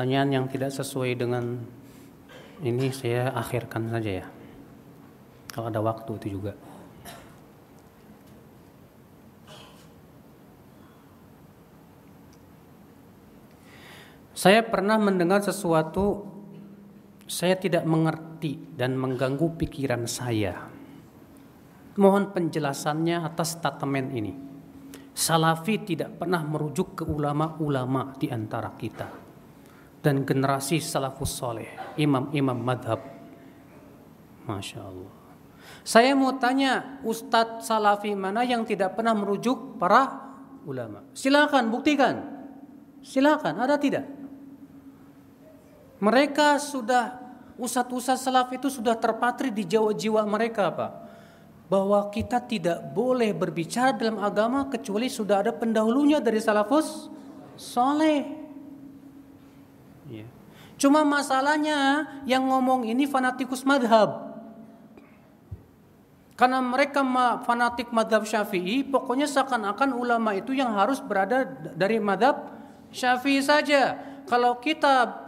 Pertanyaan 0.00 0.32
yang 0.32 0.46
tidak 0.48 0.72
sesuai 0.72 1.12
dengan 1.12 1.60
ini 2.64 2.88
saya 2.88 3.36
akhirkan 3.36 3.92
saja 3.92 4.24
ya. 4.24 4.26
Kalau 5.52 5.68
ada 5.68 5.76
waktu 5.84 6.16
itu 6.16 6.40
juga. 6.40 6.56
Saya 14.32 14.64
pernah 14.64 14.96
mendengar 14.96 15.44
sesuatu 15.44 16.24
saya 17.28 17.60
tidak 17.60 17.84
mengerti 17.84 18.56
dan 18.72 18.96
mengganggu 18.96 19.52
pikiran 19.60 20.08
saya. 20.08 20.64
Mohon 22.00 22.32
penjelasannya 22.32 23.20
atas 23.20 23.60
statement 23.60 24.16
ini. 24.16 24.32
Salafi 25.12 25.76
tidak 25.84 26.24
pernah 26.24 26.40
merujuk 26.40 26.96
ke 26.96 27.04
ulama-ulama 27.04 28.16
di 28.16 28.32
antara 28.32 28.72
kita 28.80 29.28
dan 30.00 30.24
generasi 30.24 30.80
salafus 30.80 31.32
soleh, 31.32 31.68
imam-imam 32.00 32.56
madhab. 32.56 33.00
Masya 34.48 34.80
Allah. 34.80 35.12
Saya 35.80 36.12
mau 36.12 36.36
tanya 36.36 37.00
Ustadz 37.06 37.64
Salafi 37.64 38.12
mana 38.12 38.44
yang 38.44 38.66
tidak 38.68 38.96
pernah 38.96 39.16
merujuk 39.16 39.80
para 39.80 40.32
ulama? 40.68 41.04
Silakan 41.16 41.72
buktikan. 41.72 42.14
Silakan, 43.00 43.56
ada 43.56 43.80
tidak? 43.80 44.04
Mereka 46.00 46.60
sudah 46.60 47.20
Ustadz-Ustadz 47.60 48.24
Salaf 48.24 48.48
itu 48.56 48.72
sudah 48.72 48.96
terpatri 48.96 49.52
di 49.52 49.68
jiwa-jiwa 49.68 50.24
mereka 50.24 50.72
Pak 50.72 50.92
bahwa 51.70 52.08
kita 52.10 52.42
tidak 52.42 52.82
boleh 52.90 53.30
berbicara 53.30 53.94
dalam 53.94 54.18
agama 54.18 54.66
kecuali 54.66 55.06
sudah 55.06 55.44
ada 55.44 55.52
pendahulunya 55.54 56.18
dari 56.18 56.42
salafus 56.42 57.06
soleh. 57.54 58.39
Cuma 60.80 61.04
masalahnya 61.04 62.08
yang 62.24 62.48
ngomong 62.48 62.88
ini 62.88 63.04
fanatikus 63.04 63.68
madhab. 63.68 64.32
Karena 66.40 66.64
mereka 66.64 67.04
fanatik 67.44 67.92
madhab 67.92 68.24
syafi'i, 68.24 68.80
pokoknya 68.80 69.28
seakan-akan 69.28 69.92
ulama 69.92 70.32
itu 70.32 70.56
yang 70.56 70.72
harus 70.72 70.96
berada 71.04 71.44
dari 71.76 72.00
madhab 72.00 72.48
syafi'i 72.88 73.44
saja. 73.44 74.00
Kalau 74.24 74.56
kita 74.56 75.20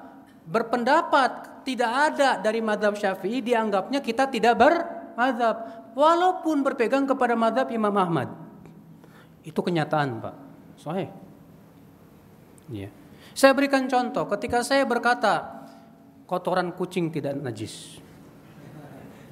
berpendapat 0.48 1.60
tidak 1.68 1.92
ada 1.92 2.40
dari 2.40 2.64
madhab 2.64 2.96
syafi'i, 2.96 3.44
dianggapnya 3.44 4.00
kita 4.00 4.32
tidak 4.32 4.56
bermadhab. 4.56 5.84
Walaupun 5.92 6.64
berpegang 6.64 7.04
kepada 7.04 7.36
madhab 7.36 7.68
Imam 7.68 7.92
Ahmad. 7.92 8.32
Itu 9.44 9.60
kenyataan 9.60 10.16
Pak. 10.16 10.34
Soalnya. 10.80 11.12
Yeah. 12.72 13.01
Saya 13.32 13.56
berikan 13.56 13.88
contoh, 13.88 14.28
ketika 14.36 14.60
saya 14.60 14.84
berkata 14.84 15.64
kotoran 16.28 16.72
kucing 16.72 17.12
tidak 17.12 17.36
najis. 17.36 18.00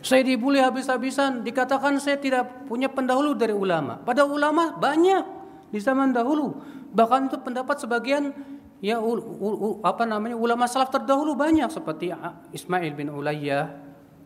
Saya 0.00 0.24
dibully 0.24 0.64
habis-habisan, 0.64 1.44
dikatakan 1.44 2.00
saya 2.00 2.16
tidak 2.16 2.64
punya 2.64 2.88
pendahulu 2.88 3.36
dari 3.36 3.52
ulama. 3.52 4.00
Pada 4.00 4.24
ulama 4.24 4.72
banyak 4.72 5.24
di 5.68 5.76
zaman 5.76 6.16
dahulu. 6.16 6.56
Bahkan 6.90 7.28
itu 7.28 7.36
pendapat 7.44 7.76
sebagian 7.84 8.32
ya 8.80 8.96
u, 8.96 9.12
u, 9.20 9.48
u, 9.52 9.68
apa 9.84 10.08
namanya 10.08 10.40
ulama 10.40 10.64
salaf 10.64 10.88
terdahulu 10.88 11.36
banyak 11.36 11.68
seperti 11.68 12.16
Ismail 12.56 12.96
bin 12.96 13.12
Ulayyah, 13.12 13.68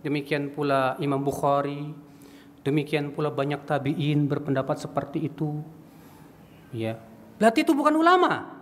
demikian 0.07 0.55
pula 0.55 0.95
Imam 1.03 1.19
Bukhari, 1.27 1.91
demikian 2.63 3.11
pula 3.11 3.35
banyak 3.35 3.67
tabi'in 3.67 4.31
berpendapat 4.31 4.79
seperti 4.79 5.27
itu. 5.27 5.59
Ya. 6.71 7.03
Berarti 7.35 7.67
itu 7.67 7.75
bukan 7.75 7.99
ulama. 7.99 8.53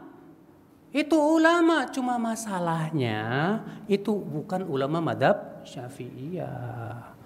Itu 0.92 1.16
ulama, 1.16 1.88
cuma 1.88 2.20
masalahnya 2.20 3.20
itu 3.88 4.12
bukan 4.12 4.68
ulama 4.68 5.00
madhab 5.00 5.64
syafi'iyah. 5.64 7.16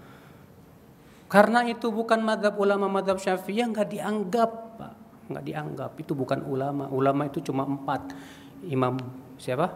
Karena 1.27 1.67
itu 1.67 1.91
bukan 1.91 2.23
madhab 2.23 2.55
ulama 2.63 2.87
madhab 2.87 3.19
syafi'iyah 3.19 3.67
nggak 3.75 3.91
dianggap, 3.91 4.51
Pak. 4.79 4.95
Nggak 5.27 5.45
dianggap. 5.51 5.91
Itu 5.99 6.15
bukan 6.15 6.47
ulama. 6.47 6.87
Ulama 6.95 7.27
itu 7.27 7.43
cuma 7.43 7.67
empat. 7.67 8.15
Imam 8.63 9.03
siapa? 9.35 9.75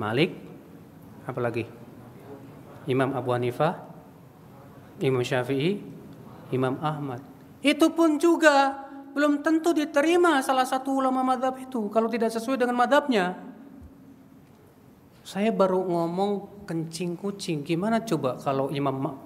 Malik. 0.00 0.32
Apalagi? 1.28 1.68
Imam 2.88 3.12
Abu 3.12 3.36
Hanifah. 3.36 3.76
Imam 5.04 5.20
Syafi'i. 5.20 5.84
Imam 6.48 6.80
Ahmad. 6.80 7.20
Itu 7.60 7.92
pun 7.92 8.16
juga 8.16 8.85
belum 9.16 9.40
tentu 9.40 9.72
diterima 9.72 10.44
salah 10.44 10.68
satu 10.68 11.00
ulama 11.00 11.24
madhab 11.24 11.56
itu. 11.56 11.88
Kalau 11.88 12.12
tidak 12.12 12.28
sesuai 12.36 12.60
dengan 12.60 12.76
madhabnya. 12.76 13.32
Saya 15.24 15.48
baru 15.56 15.80
ngomong 15.80 16.62
kencing 16.68 17.16
kucing. 17.16 17.64
Gimana 17.64 18.04
coba 18.04 18.36
kalau 18.36 18.68
Imam 18.68 19.16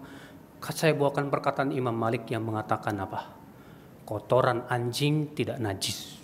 saya 0.70 0.94
bawakan 0.94 1.26
perkataan 1.26 1.74
Imam 1.74 1.92
Malik 1.92 2.30
yang 2.30 2.46
mengatakan 2.46 3.02
apa? 3.02 3.34
Kotoran 4.06 4.70
anjing 4.70 5.34
tidak 5.34 5.58
najis. 5.58 6.14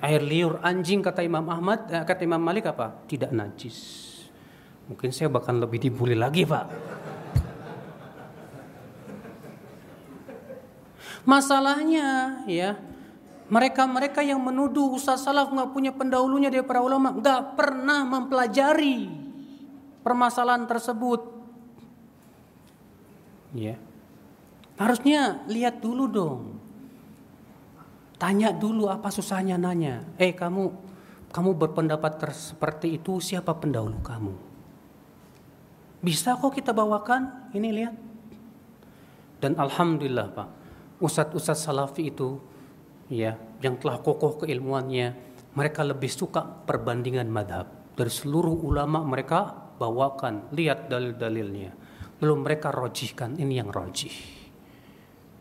Air 0.00 0.22
liur 0.22 0.62
anjing 0.62 1.02
kata 1.02 1.20
Imam 1.26 1.44
Ahmad, 1.50 1.90
eh, 1.90 2.06
kata 2.06 2.24
Imam 2.24 2.40
Malik 2.40 2.70
apa? 2.70 3.04
Tidak 3.10 3.34
najis. 3.34 3.76
Mungkin 4.88 5.10
saya 5.12 5.28
bahkan 5.28 5.58
lebih 5.58 5.82
dibully 5.82 6.16
lagi, 6.16 6.46
Pak. 6.46 6.64
Masalahnya 11.28 12.40
ya, 12.48 12.80
mereka-mereka 13.50 14.24
yang 14.24 14.40
menuduh 14.40 14.94
Ustaz 14.94 15.26
Salaf 15.26 15.50
nggak 15.50 15.74
punya 15.74 15.92
pendahulunya 15.92 16.48
dari 16.48 16.64
para 16.64 16.80
ulama, 16.80 17.12
nggak 17.12 17.58
pernah 17.58 18.06
mempelajari 18.06 19.10
permasalahan 20.00 20.64
tersebut. 20.64 21.20
Ya. 23.52 23.76
Harusnya 24.80 25.44
lihat 25.50 25.82
dulu 25.84 26.08
dong. 26.08 26.40
Tanya 28.16 28.52
dulu 28.52 28.88
apa 28.88 29.12
susahnya 29.12 29.60
nanya. 29.60 30.04
Eh 30.16 30.32
kamu 30.32 30.72
kamu 31.30 31.50
berpendapat 31.56 32.20
seperti 32.32 32.96
itu 32.96 33.20
siapa 33.20 33.52
pendahulu 33.56 34.00
kamu? 34.00 34.34
Bisa 36.00 36.32
kok 36.36 36.52
kita 36.56 36.72
bawakan? 36.72 37.52
Ini 37.52 37.68
lihat. 37.76 37.94
Dan 39.40 39.56
alhamdulillah 39.56 40.32
Pak, 40.36 40.48
ustadz-ustadz 41.00 41.66
salafi 41.66 42.12
itu 42.12 42.38
ya 43.10 43.34
yang 43.60 43.76
telah 43.76 44.00
kokoh 44.00 44.40
keilmuannya, 44.40 45.16
mereka 45.56 45.84
lebih 45.84 46.08
suka 46.08 46.44
perbandingan 46.44 47.26
madhab. 47.28 47.66
Dari 47.96 48.08
seluruh 48.08 48.64
ulama 48.64 49.02
mereka 49.04 49.50
bawakan, 49.76 50.54
lihat 50.54 50.88
dalil-dalilnya. 50.88 51.76
Belum 52.20 52.44
mereka 52.44 52.72
rojihkan 52.72 53.36
ini 53.36 53.60
yang 53.60 53.68
rojih. 53.68 54.12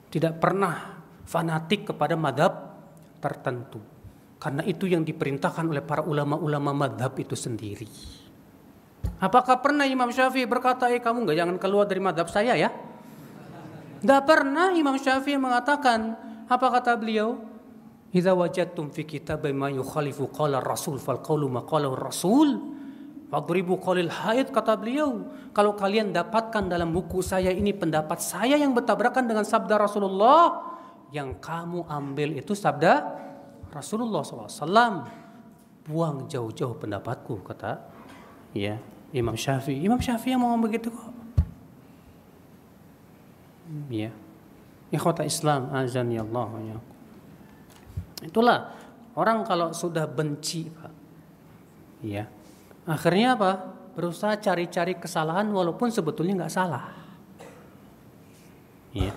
Tidak 0.09 0.41
pernah 0.41 0.99
fanatik 1.23 1.93
kepada 1.93 2.17
madhab 2.17 2.51
tertentu. 3.21 3.79
Karena 4.39 4.63
itu 4.63 4.87
yang 4.87 5.03
diperintahkan 5.03 5.67
oleh 5.67 5.83
para 5.83 6.01
ulama-ulama 6.03 6.71
madhab 6.71 7.13
itu 7.19 7.35
sendiri. 7.35 7.87
Apakah 9.19 9.59
pernah 9.59 9.83
Imam 9.83 10.11
Syafi'i 10.11 10.47
berkata 10.47 10.91
eh 10.91 10.99
kamu 10.99 11.27
nggak 11.27 11.37
jangan 11.37 11.57
keluar 11.59 11.87
dari 11.87 12.03
madhab 12.03 12.27
saya 12.27 12.55
ya 12.55 12.71
tidak 13.99 14.21
pernah 14.25 14.71
Imam 14.73 14.95
Syafi'i 14.95 15.37
mengatakan 15.37 16.15
apa 16.49 16.67
kata 16.71 16.97
beliau 16.97 17.45
Idza 18.09 18.33
wajadtum 18.33 18.89
fi 18.89 19.05
kitabi 19.05 19.53
ma 19.53 19.69
yukhalifu 19.69 20.33
qala 20.33 20.57
Rasul 20.57 20.97
fal 20.97 21.21
qawlu 21.21 21.45
ma 21.45 21.61
qala 21.61 21.93
Rasul 21.93 22.79
Fadribu 23.29 23.77
qalil 23.77 24.09
haid 24.09 24.49
kata 24.49 24.73
beliau. 24.73 25.29
Kalau 25.53 25.77
kalian 25.77 26.09
dapatkan 26.09 26.65
dalam 26.65 26.89
buku 26.89 27.21
saya 27.21 27.53
ini 27.53 27.77
pendapat 27.77 28.17
saya 28.17 28.57
yang 28.57 28.73
bertabrakan 28.73 29.29
dengan 29.29 29.45
sabda 29.45 29.77
Rasulullah. 29.77 30.65
Yang 31.13 31.37
kamu 31.37 31.85
ambil 31.85 32.41
itu 32.41 32.57
sabda 32.57 33.05
Rasulullah 33.69 34.25
SAW. 34.25 35.05
Buang 35.85 36.25
jauh-jauh 36.25 36.73
pendapatku 36.81 37.45
kata 37.45 37.85
ya 38.57 38.81
Imam 39.13 39.37
Syafi'i. 39.37 39.77
Imam 39.77 40.01
Syafi'i 40.01 40.33
yang 40.33 40.41
mau 40.41 40.57
begitu 40.57 40.89
kok. 40.89 41.18
Ya. 43.89 44.09
Ikhwata 44.89 45.21
Islam 45.21 45.69
azan 45.69 46.09
ya 46.09 46.25
Allah 46.25 46.49
ya. 46.65 46.77
Itulah 48.25 48.73
orang 49.13 49.45
kalau 49.45 49.69
sudah 49.71 50.09
benci 50.09 50.65
Pak. 50.67 50.93
Ya, 51.99 52.31
Akhirnya 52.89 53.37
apa? 53.37 53.51
Berusaha 53.93 54.33
cari-cari 54.41 54.97
kesalahan 54.97 55.45
walaupun 55.53 55.93
sebetulnya 55.93 56.45
nggak 56.45 56.53
salah. 56.53 56.89
Iya. 58.97 59.13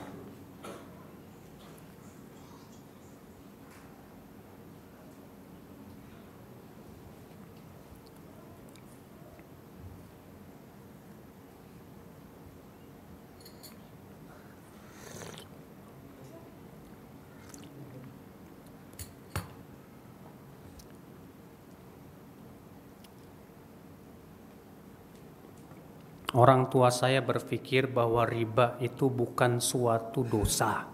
Orang 26.33 26.73
tua 26.73 26.89
saya 26.89 27.21
berpikir 27.21 27.93
bahwa 27.93 28.25
riba 28.25 28.81
itu 28.81 29.13
bukan 29.13 29.61
suatu 29.61 30.25
dosa. 30.25 30.89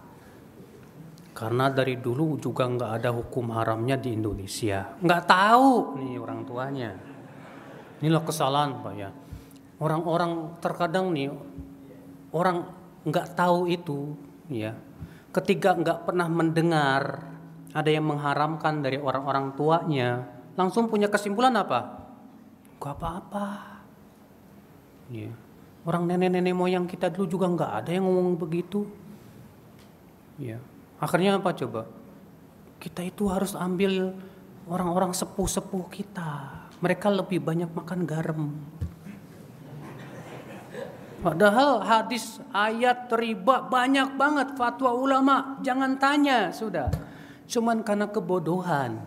Karena 1.30 1.70
dari 1.70 1.94
dulu 1.94 2.34
juga 2.42 2.66
nggak 2.66 2.92
ada 2.98 3.14
hukum 3.14 3.54
haramnya 3.54 3.94
di 3.94 4.18
Indonesia. 4.18 4.98
Nggak 4.98 5.30
tahu 5.30 5.94
nih 6.02 6.18
orang 6.18 6.42
tuanya. 6.42 6.90
Inilah 8.02 8.22
kesalahan 8.26 8.82
Pak 8.82 8.94
ya. 8.98 9.14
Orang-orang 9.78 10.58
terkadang 10.58 11.14
nih 11.14 11.30
orang 12.34 12.66
nggak 13.06 13.38
tahu 13.38 13.70
itu 13.70 14.18
ya. 14.50 14.74
Ketika 15.30 15.78
nggak 15.78 16.02
pernah 16.02 16.26
mendengar 16.26 17.30
ada 17.70 17.86
yang 17.86 18.10
mengharamkan 18.10 18.82
dari 18.82 18.98
orang-orang 18.98 19.54
tuanya, 19.54 20.26
langsung 20.58 20.90
punya 20.90 21.06
kesimpulan 21.06 21.54
apa? 21.54 22.10
Gak 22.82 22.98
apa-apa 22.98 23.77
Ya. 25.08 25.32
Orang 25.88 26.04
nenek-nenek 26.04 26.52
moyang 26.52 26.84
kita 26.84 27.08
dulu 27.08 27.24
juga 27.24 27.46
nggak 27.48 27.72
ada 27.84 27.90
yang 27.92 28.04
ngomong 28.04 28.36
begitu. 28.36 28.84
Ya. 30.36 30.60
Akhirnya 31.00 31.40
apa 31.40 31.54
coba? 31.56 31.88
Kita 32.78 33.02
itu 33.02 33.26
harus 33.26 33.56
ambil 33.56 34.12
orang-orang 34.68 35.16
sepuh-sepuh 35.16 35.88
kita. 35.88 36.62
Mereka 36.78 37.10
lebih 37.10 37.42
banyak 37.42 37.70
makan 37.72 38.00
garam. 38.04 38.54
Padahal 41.18 41.82
hadis 41.82 42.38
ayat 42.54 43.10
riba 43.10 43.66
banyak 43.66 44.14
banget 44.14 44.54
fatwa 44.54 44.94
ulama. 44.94 45.58
Jangan 45.66 45.98
tanya 45.98 46.54
sudah. 46.54 46.92
Cuman 47.50 47.82
karena 47.82 48.06
kebodohan. 48.06 49.02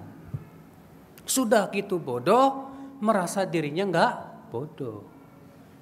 Sudah 1.23 1.71
gitu 1.71 2.01
bodoh, 2.01 2.67
merasa 2.99 3.47
dirinya 3.47 3.87
nggak 3.87 4.13
bodoh. 4.51 5.20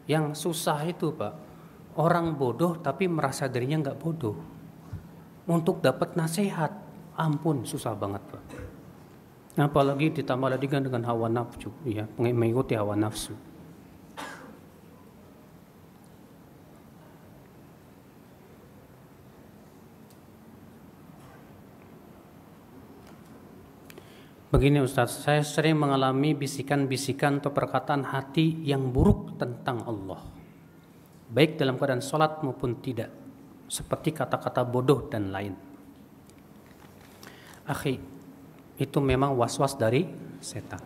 Yang 0.10 0.42
susah 0.42 0.82
itu 0.90 1.14
Pak, 1.14 1.34
orang 2.02 2.34
bodoh 2.34 2.82
tapi 2.82 3.06
merasa 3.06 3.46
dirinya 3.46 3.86
nggak 3.86 4.00
bodoh. 4.02 4.34
Untuk 5.46 5.86
dapat 5.86 6.18
nasihat, 6.18 6.74
ampun 7.14 7.62
susah 7.62 7.94
banget 7.94 8.26
Pak. 8.26 8.44
Apalagi 9.60 10.10
ditambah 10.10 10.50
lagi 10.50 10.66
dengan 10.66 11.06
hawa 11.06 11.30
nafsu, 11.30 11.70
ya, 11.86 12.10
mengikuti 12.18 12.74
hawa 12.74 12.98
nafsu. 12.98 13.38
Begini 24.50 24.82
Ustaz, 24.82 25.22
saya 25.22 25.46
sering 25.46 25.78
mengalami 25.78 26.34
bisikan-bisikan 26.34 27.38
atau 27.38 27.54
perkataan 27.54 28.02
hati 28.02 28.66
yang 28.66 28.90
buruk 28.90 29.38
tentang 29.38 29.86
Allah. 29.86 30.26
Baik 31.30 31.62
dalam 31.62 31.78
keadaan 31.78 32.02
sholat 32.02 32.42
maupun 32.42 32.82
tidak. 32.82 33.14
Seperti 33.70 34.10
kata-kata 34.10 34.66
bodoh 34.66 35.06
dan 35.06 35.30
lain. 35.30 35.54
Akhi, 37.70 38.02
itu 38.82 38.98
memang 38.98 39.38
was-was 39.38 39.78
dari 39.78 40.10
setan. 40.42 40.82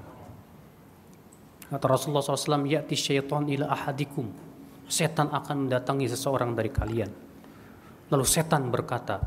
Kata 1.72 1.86
Rasulullah 1.88 2.20
SAW, 2.20 2.68
Ya'ti 2.68 3.00
syaitan 3.00 3.48
ila 3.48 3.72
ahadikum. 3.72 4.28
Setan 4.92 5.32
akan 5.32 5.72
mendatangi 5.72 6.12
seseorang 6.12 6.52
dari 6.52 6.68
kalian. 6.68 7.12
Lalu 8.12 8.26
setan 8.28 8.68
berkata, 8.68 9.24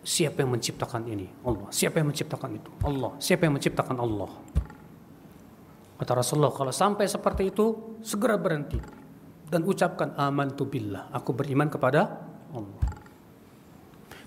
Siapa 0.00 0.40
yang 0.40 0.56
menciptakan 0.56 1.02
ini? 1.12 1.28
Allah. 1.44 1.68
Siapa 1.68 2.00
yang 2.00 2.08
menciptakan 2.08 2.50
itu? 2.56 2.70
Allah. 2.84 3.12
Siapa 3.20 3.42
yang 3.44 3.54
menciptakan 3.60 3.96
Allah? 4.00 4.30
Kata 6.00 6.12
Rasulullah, 6.16 6.52
kalau 6.56 6.72
sampai 6.72 7.04
seperti 7.04 7.52
itu, 7.52 8.00
segera 8.00 8.40
berhenti. 8.40 8.80
dan 9.50 9.66
ucapkan 9.66 10.14
amantu 10.14 10.62
billah, 10.70 11.10
aku 11.10 11.34
beriman 11.34 11.66
kepada 11.66 12.22
Allah. 12.54 12.86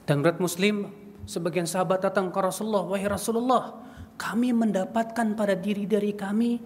Dan 0.03 0.19
berat 0.19 0.43
muslim, 0.43 0.91
sebagian 1.23 1.63
sahabat 1.63 2.03
datang 2.03 2.27
ke 2.27 2.39
Rasulullah, 2.43 2.83
wahai 2.83 3.07
Rasulullah, 3.07 3.71
kami 4.19 4.51
mendapatkan 4.51 5.31
pada 5.31 5.55
diri 5.55 5.87
dari 5.87 6.11
kami 6.11 6.59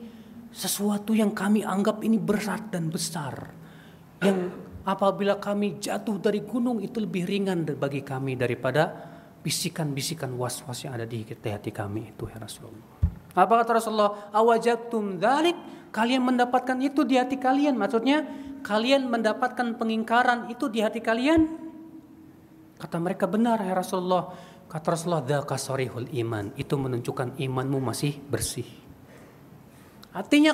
sesuatu 0.49 1.13
yang 1.13 1.38
kami 1.38 1.61
anggap 1.61 2.01
ini 2.01 2.17
berat 2.17 2.73
dan 2.73 2.89
besar. 2.89 3.53
Yang 4.25 4.57
apabila 4.88 5.35
kami 5.35 5.84
jatuh 5.84 6.15
dari 6.15 6.47
gunung 6.47 6.80
itu 6.80 7.03
lebih 7.03 7.27
ringan 7.27 7.68
bagi 7.76 8.07
kami 8.07 8.39
daripada 8.39 8.88
bisikan-bisikan 9.43 10.31
was-was 10.39 10.88
yang 10.88 10.95
ada 10.95 11.03
di 11.03 11.27
hati 11.27 11.76
kami 11.76 12.15
itu 12.15 12.23
ya 12.31 12.39
Rasulullah. 12.39 13.03
Apa 13.35 13.61
kata 13.61 13.72
Rasulullah? 13.77 14.31
Awajatum 14.31 15.19
dalik 15.19 15.55
kalian 15.91 16.23
mendapatkan 16.23 16.80
itu 16.80 17.03
di 17.03 17.19
hati 17.19 17.35
kalian. 17.38 17.76
Maksudnya 17.76 18.23
kalian 18.64 19.11
mendapatkan 19.11 19.76
pengingkaran 19.77 20.49
itu 20.49 20.72
di 20.72 20.81
hati 20.81 21.03
kalian? 21.03 21.45
Kata 22.80 22.97
mereka 22.97 23.30
benar 23.30 23.61
ya 23.61 23.77
Rasulullah. 23.77 24.34
Kata 24.68 24.88
Rasulullah, 24.95 25.23
iman. 26.11 26.51
Itu 26.57 26.76
menunjukkan 26.76 27.39
imanmu 27.39 27.77
masih 27.80 28.19
bersih. 28.27 28.68
Artinya 30.11 30.51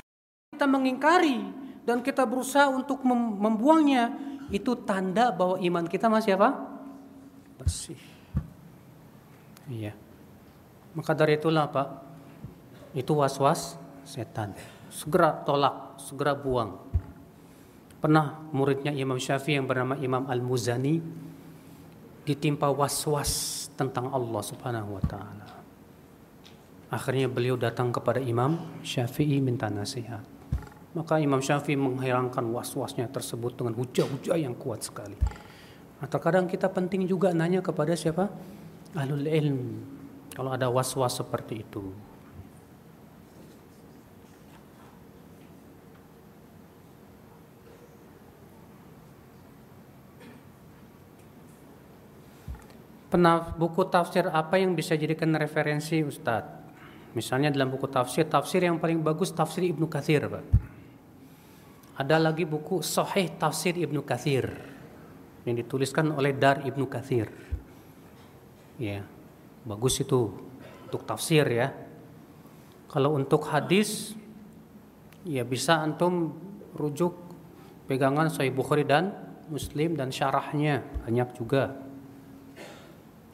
kita 0.54 0.68
mengingkari 0.68 1.63
dan 1.84 2.00
kita 2.00 2.24
berusaha 2.24 2.72
untuk 2.72 3.04
membuangnya, 3.08 4.16
itu 4.52 4.76
tanda 4.84 5.32
bahwa 5.32 5.60
iman 5.60 5.86
kita 5.88 6.08
masih 6.08 6.36
apa? 6.40 6.56
Bersih. 7.60 8.00
Iya. 9.68 9.96
Maka 10.94 11.12
dari 11.16 11.40
itulah 11.40 11.68
Pak, 11.72 11.88
itu 12.94 13.12
was-was 13.18 13.80
setan. 14.06 14.54
Segera 14.94 15.34
tolak, 15.42 15.98
segera 15.98 16.38
buang. 16.38 16.78
Pernah 17.98 18.46
muridnya 18.52 18.92
Imam 18.92 19.18
Syafi'i 19.18 19.58
yang 19.58 19.66
bernama 19.66 19.96
Imam 19.98 20.28
Al-Muzani 20.28 21.00
ditimpa 22.28 22.68
was-was 22.70 23.66
tentang 23.74 24.12
Allah 24.12 24.44
Subhanahu 24.44 25.00
wa 25.00 25.04
taala. 25.04 25.48
Akhirnya 26.94 27.26
beliau 27.26 27.58
datang 27.58 27.90
kepada 27.90 28.22
Imam 28.22 28.60
Syafi'i 28.86 29.42
minta 29.42 29.72
nasihat. 29.72 30.33
Maka 30.94 31.18
Imam 31.18 31.42
Syafi'i 31.42 31.74
menghilangkan 31.74 32.46
was-wasnya 32.54 33.10
tersebut 33.10 33.58
dengan 33.58 33.74
hujah-hujah 33.74 34.38
yang 34.38 34.54
kuat 34.54 34.86
sekali. 34.86 35.18
Nah, 35.98 36.06
terkadang 36.06 36.46
kita 36.46 36.70
penting 36.70 37.10
juga 37.10 37.34
nanya 37.34 37.66
kepada 37.66 37.98
siapa? 37.98 38.30
Ahlul 38.94 39.26
ilm. 39.26 39.62
Kalau 40.38 40.54
ada 40.54 40.70
was-was 40.70 41.18
seperti 41.18 41.66
itu. 41.66 41.90
Pernah 53.10 53.54
buku 53.54 53.86
tafsir 53.94 54.26
apa 54.26 54.58
yang 54.58 54.74
bisa 54.74 54.98
jadikan 54.98 55.38
referensi 55.38 56.02
Ustadz? 56.02 56.66
Misalnya 57.14 57.54
dalam 57.54 57.70
buku 57.70 57.86
tafsir, 57.86 58.26
tafsir 58.26 58.66
yang 58.66 58.82
paling 58.82 59.06
bagus 59.06 59.30
tafsir 59.30 59.70
Ibnu 59.70 59.86
Kathir, 59.86 60.26
Pak. 60.26 60.73
Ada 61.94 62.18
lagi 62.18 62.50
buku 62.50 62.82
Sahih 62.82 63.38
Tafsir 63.38 63.78
Ibnu 63.78 64.02
Kathir 64.02 64.50
yang 65.46 65.56
dituliskan 65.58 66.10
oleh 66.10 66.34
Dar 66.34 66.66
Ibnu 66.66 66.90
Kathir. 66.90 67.30
Ya, 68.82 69.06
bagus 69.62 70.02
itu 70.02 70.34
untuk 70.90 71.06
tafsir 71.06 71.46
ya. 71.46 71.70
Kalau 72.90 73.14
untuk 73.14 73.46
hadis, 73.46 74.18
ya 75.22 75.46
bisa 75.46 75.86
antum 75.86 76.34
rujuk 76.74 77.14
pegangan 77.86 78.34
Sahih 78.34 78.50
Bukhari 78.50 78.84
dan 78.84 79.14
Muslim 79.54 79.94
dan 79.94 80.10
syarahnya 80.10 80.82
banyak 81.06 81.30
juga 81.38 81.78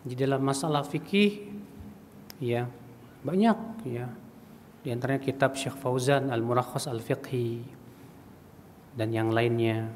di 0.04 0.16
dalam 0.16 0.42
masalah 0.42 0.82
fikih 0.84 1.48
ya 2.40 2.66
banyak 3.22 3.58
ya 3.88 4.08
di 4.80 4.90
antaranya 4.96 5.22
kitab 5.22 5.60
Syekh 5.60 5.76
Fauzan 5.76 6.32
Al-Murakhas 6.32 6.88
Al-Fiqhi 6.88 7.79
dan 8.98 9.14
yang 9.14 9.30
lainnya 9.30 9.90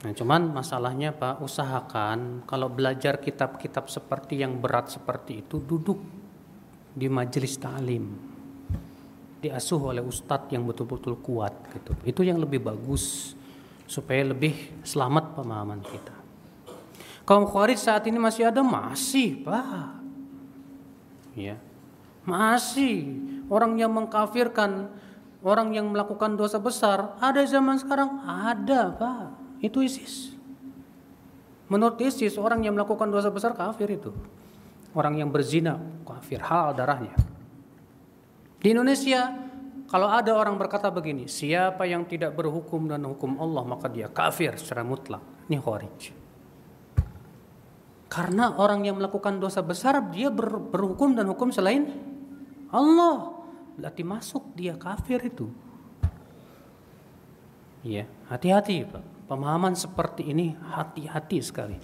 Nah, 0.00 0.16
cuman 0.16 0.56
masalahnya 0.56 1.12
Pak, 1.12 1.44
usahakan 1.44 2.48
kalau 2.48 2.72
belajar 2.72 3.20
kitab-kitab 3.20 3.92
seperti 3.92 4.40
yang 4.40 4.56
berat 4.56 4.88
seperti 4.88 5.44
itu 5.44 5.60
duduk 5.60 6.00
di 6.96 7.04
majelis 7.12 7.60
ta'lim. 7.60 8.08
Diasuh 9.44 9.80
oleh 9.92 10.00
ustadz 10.00 10.52
yang 10.56 10.64
betul-betul 10.64 11.20
kuat 11.20 11.52
gitu. 11.76 11.92
Itu 12.08 12.24
yang 12.24 12.40
lebih 12.40 12.64
bagus 12.64 13.36
supaya 13.84 14.24
lebih 14.24 14.80
selamat 14.80 15.36
pemahaman 15.36 15.84
kita. 15.84 16.16
Kaum 17.28 17.44
Khawarij 17.44 17.76
saat 17.76 18.08
ini 18.08 18.16
masih 18.16 18.48
ada? 18.48 18.64
Masih, 18.64 19.44
Pak. 19.44 20.00
Ya. 21.36 21.60
Masih 22.24 23.20
orang 23.52 23.76
yang 23.76 23.92
mengkafirkan, 23.92 24.88
orang 25.40 25.72
yang 25.72 25.88
melakukan 25.88 26.36
dosa 26.36 26.60
besar, 26.60 27.16
ada 27.20 27.40
zaman 27.44 27.80
sekarang? 27.80 28.20
Ada, 28.24 28.92
Pak. 28.96 29.24
Itu 29.60 29.84
ISIS. 29.84 30.36
Menurut 31.70 32.00
ISIS, 32.02 32.34
orang 32.40 32.66
yang 32.66 32.74
melakukan 32.74 33.08
dosa 33.08 33.30
besar 33.30 33.54
kafir 33.54 33.88
itu. 33.94 34.10
Orang 34.90 35.14
yang 35.16 35.30
berzina, 35.30 35.78
kafir, 36.02 36.42
hal 36.42 36.74
darahnya. 36.74 37.14
Di 38.58 38.74
Indonesia, 38.74 39.30
kalau 39.86 40.10
ada 40.10 40.34
orang 40.34 40.58
berkata 40.58 40.90
begini, 40.90 41.30
siapa 41.30 41.86
yang 41.86 42.06
tidak 42.06 42.34
berhukum 42.34 42.90
dan 42.90 43.06
hukum 43.06 43.38
Allah, 43.38 43.62
maka 43.62 43.86
dia 43.86 44.10
kafir 44.10 44.54
secara 44.58 44.82
mutlak. 44.82 45.22
Ini 45.46 45.58
khawarij. 45.58 46.02
Karena 48.10 48.58
orang 48.58 48.82
yang 48.82 48.98
melakukan 48.98 49.38
dosa 49.38 49.62
besar 49.62 50.10
dia 50.10 50.34
ber, 50.34 50.58
berhukum 50.58 51.14
dan 51.14 51.30
hukum 51.30 51.54
selain 51.54 51.86
Allah. 52.74 53.39
Berarti 53.78 54.02
masuk 54.02 54.54
dia 54.56 54.74
kafir 54.74 55.20
itu. 55.22 55.50
Iya, 57.86 58.08
hati-hati 58.28 58.86
Pak. 58.86 59.04
Pemahaman 59.30 59.78
seperti 59.78 60.30
ini 60.30 60.52
hati-hati 60.52 61.38
sekali. 61.38 61.76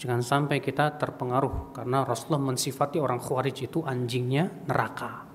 Jangan 0.00 0.24
sampai 0.24 0.58
kita 0.64 0.96
terpengaruh 0.96 1.76
karena 1.76 2.02
Rasulullah 2.02 2.50
mensifati 2.50 2.98
orang 2.98 3.20
khawarij 3.20 3.68
itu 3.68 3.84
anjingnya 3.84 4.48
neraka. 4.66 5.28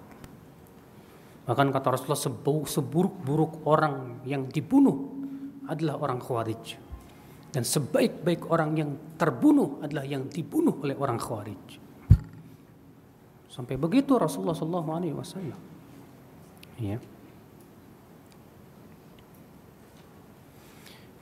Bahkan 1.46 1.68
kata 1.70 1.88
Rasulullah 1.94 2.66
seburuk-buruk 2.66 3.70
orang 3.70 4.26
yang 4.26 4.50
dibunuh 4.50 5.14
adalah 5.70 6.02
orang 6.02 6.18
khawarij. 6.18 6.86
Dan 7.56 7.64
sebaik-baik 7.64 8.52
orang 8.52 8.76
yang 8.76 8.92
terbunuh 9.16 9.80
adalah 9.80 10.04
yang 10.04 10.28
dibunuh 10.28 10.76
oleh 10.84 10.92
orang 11.00 11.16
Khawarij. 11.16 11.80
Sampai 13.48 13.80
begitu 13.80 14.20
Rasulullah 14.20 14.60
Wasallam. 14.60 15.75
Ya. 16.76 17.00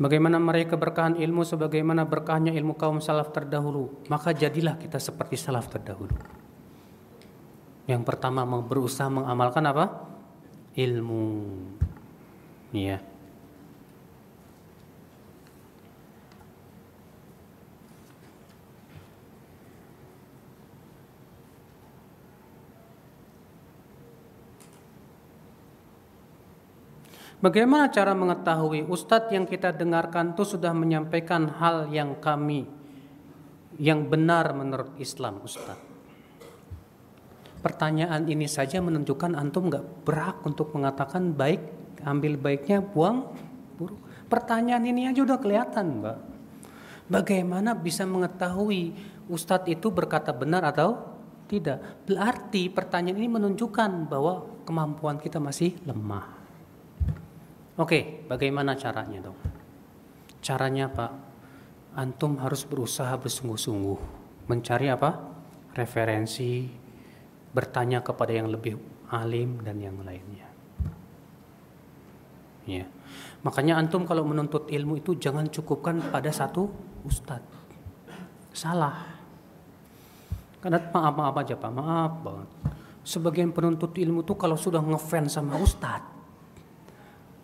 Bagaimana 0.01 0.41
mereka 0.41 0.73
berkahan 0.73 1.21
ilmu 1.21 1.45
sebagaimana 1.45 2.03
berkahnya 2.09 2.49
ilmu 2.57 2.73
kaum 2.73 2.97
salaf 2.97 3.29
terdahulu, 3.29 4.03
maka 4.09 4.33
jadilah 4.33 4.75
kita 4.75 4.97
seperti 4.97 5.37
salaf 5.37 5.69
terdahulu. 5.69 6.17
Yang 7.85 8.01
pertama 8.01 8.41
berusaha 8.43 9.07
mengamalkan 9.07 9.63
apa? 9.69 9.85
Ilmu. 10.73 11.25
Ya. 12.73 13.12
Bagaimana 27.43 27.91
cara 27.91 28.15
mengetahui 28.15 28.87
ustadz 28.87 29.35
yang 29.35 29.43
kita 29.43 29.75
dengarkan 29.75 30.31
itu 30.31 30.55
sudah 30.55 30.71
menyampaikan 30.71 31.51
hal 31.59 31.91
yang 31.91 32.15
kami 32.23 32.63
yang 33.75 34.07
benar 34.07 34.55
menurut 34.55 34.95
Islam 34.95 35.43
ustadz? 35.43 35.91
Pertanyaan 37.59 38.31
ini 38.31 38.47
saja 38.47 38.79
menunjukkan 38.79 39.35
antum 39.35 39.67
nggak 39.67 40.07
berhak 40.07 40.39
untuk 40.47 40.71
mengatakan 40.71 41.35
baik, 41.35 41.59
ambil 42.07 42.39
baiknya, 42.39 42.79
buang 42.79 43.35
buruk. 43.75 43.99
Pertanyaan 44.31 44.87
ini 44.87 45.11
aja 45.11 45.19
udah 45.27 45.35
kelihatan, 45.35 45.99
mbak. 45.99 46.23
Bagaimana 47.11 47.75
bisa 47.75 48.07
mengetahui 48.07 48.95
ustadz 49.27 49.67
itu 49.67 49.91
berkata 49.91 50.31
benar 50.31 50.63
atau 50.63 50.95
tidak? 51.51 52.07
Berarti 52.07 52.71
pertanyaan 52.71 53.19
ini 53.19 53.27
menunjukkan 53.35 54.07
bahwa 54.07 54.63
kemampuan 54.63 55.19
kita 55.19 55.43
masih 55.43 55.75
lemah. 55.83 56.42
Oke, 57.73 58.21
bagaimana 58.29 58.77
caranya 58.77 59.17
dong? 59.25 59.39
Caranya 60.45 60.85
Pak, 60.93 61.11
antum 61.97 62.37
harus 62.37 62.69
berusaha 62.69 63.17
bersungguh-sungguh 63.17 63.97
mencari 64.45 64.93
apa? 64.93 65.33
Referensi, 65.73 66.69
bertanya 67.49 68.05
kepada 68.05 68.29
yang 68.29 68.53
lebih 68.53 68.77
alim 69.09 69.57
dan 69.65 69.81
yang 69.81 69.97
lainnya. 70.05 70.45
Ya. 72.69 72.85
Makanya 73.41 73.81
antum 73.81 74.05
kalau 74.05 74.21
menuntut 74.21 74.69
ilmu 74.69 75.01
itu 75.01 75.17
jangan 75.17 75.49
cukupkan 75.49 75.97
pada 76.13 76.29
satu 76.29 76.69
ustadz. 77.01 77.57
Salah. 78.53 79.01
Karena 80.61 80.77
maaf 80.77 81.13
maaf 81.17 81.35
aja 81.41 81.57
pak, 81.57 81.71
maaf 81.73 82.13
banget. 82.21 82.49
Sebagian 83.03 83.49
penuntut 83.51 83.97
ilmu 83.97 84.21
tuh 84.23 84.37
kalau 84.37 84.55
sudah 84.55 84.79
ngefans 84.79 85.35
sama 85.35 85.59
ustadz, 85.59 86.12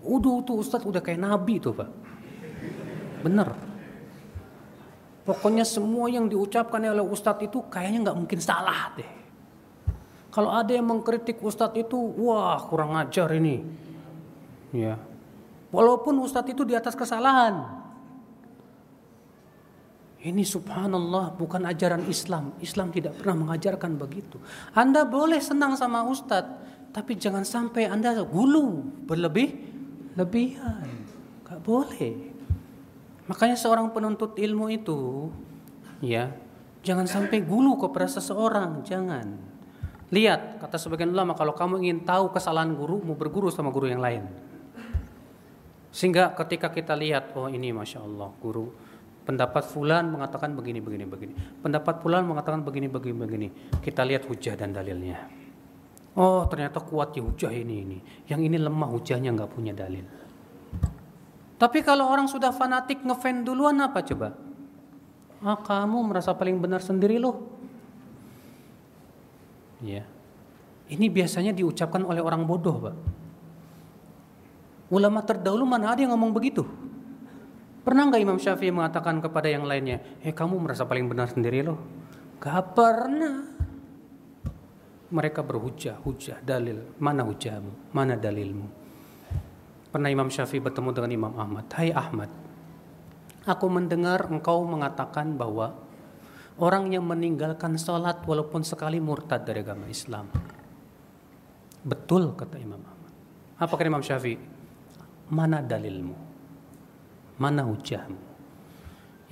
udah 0.04 0.36
tuh 0.44 0.64
ustadz 0.64 0.88
udah 0.88 1.02
kayak 1.04 1.20
nabi 1.20 1.60
tuh 1.60 1.76
pak. 1.76 1.90
Bener. 3.24 3.52
Pokoknya 5.28 5.68
semua 5.68 6.10
yang 6.10 6.26
diucapkan 6.26 6.82
oleh 6.82 7.06
ustadz 7.06 7.46
itu 7.46 7.62
kayaknya 7.70 8.10
nggak 8.10 8.18
mungkin 8.18 8.40
salah 8.42 8.96
deh. 8.98 9.12
Kalau 10.30 10.54
ada 10.54 10.72
yang 10.74 10.86
mengkritik 10.86 11.42
ustadz 11.42 11.78
itu, 11.78 11.98
wah 11.98 12.58
kurang 12.70 12.94
ajar 12.98 13.34
ini. 13.34 13.66
Ya, 14.70 15.02
Walaupun 15.70 16.18
ustadz 16.26 16.50
itu 16.50 16.66
di 16.66 16.74
atas 16.74 16.98
kesalahan. 16.98 17.78
Ini 20.20 20.44
subhanallah 20.44 21.38
bukan 21.38 21.64
ajaran 21.64 22.04
Islam. 22.10 22.58
Islam 22.60 22.92
tidak 22.92 23.22
pernah 23.22 23.48
mengajarkan 23.48 23.96
begitu. 23.96 24.42
Anda 24.76 25.08
boleh 25.08 25.40
senang 25.40 25.80
sama 25.80 26.04
ustadz, 26.04 26.92
tapi 26.92 27.16
jangan 27.16 27.46
sampai 27.46 27.88
Anda 27.88 28.18
gulu 28.26 28.84
berlebih 29.08 29.79
lebihan. 30.18 30.88
Gak 31.46 31.62
boleh. 31.66 32.34
Makanya 33.30 33.58
seorang 33.58 33.94
penuntut 33.94 34.38
ilmu 34.38 34.74
itu 34.74 35.30
ya, 36.02 36.34
jangan 36.82 37.06
sampai 37.06 37.46
gulu 37.46 37.78
kepada 37.78 38.10
seseorang, 38.10 38.82
jangan. 38.82 39.38
Lihat, 40.10 40.58
kata 40.58 40.82
sebagian 40.82 41.14
ulama 41.14 41.38
kalau 41.38 41.54
kamu 41.54 41.86
ingin 41.86 42.00
tahu 42.02 42.34
kesalahan 42.34 42.74
guru, 42.74 42.98
mau 43.06 43.14
berguru 43.14 43.54
sama 43.54 43.70
guru 43.70 43.86
yang 43.86 44.02
lain. 44.02 44.26
Sehingga 45.94 46.34
ketika 46.34 46.74
kita 46.74 46.98
lihat, 46.98 47.38
oh 47.38 47.46
ini 47.50 47.70
masya 47.70 48.02
Allah 48.02 48.34
guru 48.42 48.90
pendapat 49.30 49.62
fulan 49.70 50.10
mengatakan 50.10 50.58
begini 50.58 50.82
begini 50.82 51.06
begini, 51.06 51.34
pendapat 51.62 52.02
fulan 52.02 52.26
mengatakan 52.26 52.66
begini 52.66 52.90
begini 52.90 53.14
begini. 53.14 53.48
Kita 53.78 54.02
lihat 54.02 54.26
hujah 54.26 54.58
dan 54.58 54.74
dalilnya. 54.74 55.39
Oh 56.20 56.44
ternyata 56.52 56.84
kuat 56.84 57.16
ya 57.16 57.24
hujah 57.24 57.48
ini 57.48 57.76
ini, 57.88 57.98
yang 58.28 58.44
ini 58.44 58.60
lemah 58.60 58.92
hujahnya 58.92 59.32
nggak 59.32 59.52
punya 59.56 59.72
dalil. 59.72 60.04
Tapi 61.56 61.80
kalau 61.80 62.12
orang 62.12 62.28
sudah 62.28 62.52
fanatik 62.52 63.08
ngefan 63.08 63.48
duluan 63.48 63.80
apa 63.80 64.04
coba? 64.04 64.36
Ah 65.40 65.56
kamu 65.56 66.12
merasa 66.12 66.36
paling 66.36 66.60
benar 66.60 66.84
sendiri 66.84 67.16
loh. 67.16 67.40
Ya. 69.80 70.04
Ini 70.90 71.08
biasanya 71.08 71.56
diucapkan 71.56 72.04
oleh 72.04 72.20
orang 72.20 72.44
bodoh, 72.44 72.76
Pak. 72.84 72.96
Ulama 74.90 75.22
terdahulu 75.22 75.64
mana 75.64 75.94
ada 75.94 76.02
yang 76.02 76.12
ngomong 76.18 76.34
begitu? 76.34 76.66
Pernah 77.86 78.10
nggak 78.10 78.22
Imam 78.26 78.42
Syafi'i 78.42 78.74
mengatakan 78.74 79.22
kepada 79.24 79.48
yang 79.48 79.64
lainnya, 79.64 80.02
eh 80.26 80.34
kamu 80.34 80.58
merasa 80.60 80.84
paling 80.84 81.08
benar 81.08 81.30
sendiri 81.30 81.64
loh? 81.64 81.80
Gak 82.42 82.74
pernah. 82.76 83.59
Mereka 85.10 85.42
berhujah, 85.42 85.98
hujah, 86.06 86.38
dalil. 86.46 86.94
Mana 87.02 87.26
hujahmu? 87.26 87.94
Mana 87.98 88.14
dalilmu? 88.14 88.68
Pernah 89.90 90.10
Imam 90.14 90.30
Syafi'i 90.30 90.62
bertemu 90.62 90.94
dengan 90.94 91.10
Imam 91.10 91.34
Ahmad. 91.34 91.66
Hai 91.74 91.90
Ahmad, 91.90 92.30
aku 93.42 93.66
mendengar 93.74 94.30
engkau 94.30 94.62
mengatakan 94.70 95.34
bahwa 95.34 95.74
orang 96.62 96.94
yang 96.94 97.10
meninggalkan 97.10 97.74
sholat 97.74 98.22
walaupun 98.22 98.62
sekali 98.62 99.02
murtad 99.02 99.50
dari 99.50 99.66
agama 99.66 99.90
Islam. 99.90 100.30
Betul 101.82 102.38
kata 102.38 102.62
Imam 102.62 102.78
Ahmad. 102.78 103.12
Apa 103.58 103.74
kata 103.82 103.90
Imam 103.90 104.06
Syafi'i? 104.06 104.38
Mana 105.34 105.66
dalilmu? 105.66 106.14
Mana 107.42 107.66
hujahmu? 107.66 108.22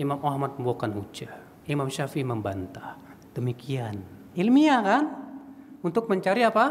Imam 0.02 0.20
Ahmad 0.26 0.58
membawakan 0.58 0.90
hujah. 0.98 1.38
Imam 1.70 1.86
Syafi'i 1.86 2.26
membantah. 2.26 2.98
Demikian. 3.38 4.02
Ilmiah 4.34 4.82
kan? 4.82 5.27
Untuk 5.86 6.10
mencari 6.10 6.42
apa? 6.42 6.66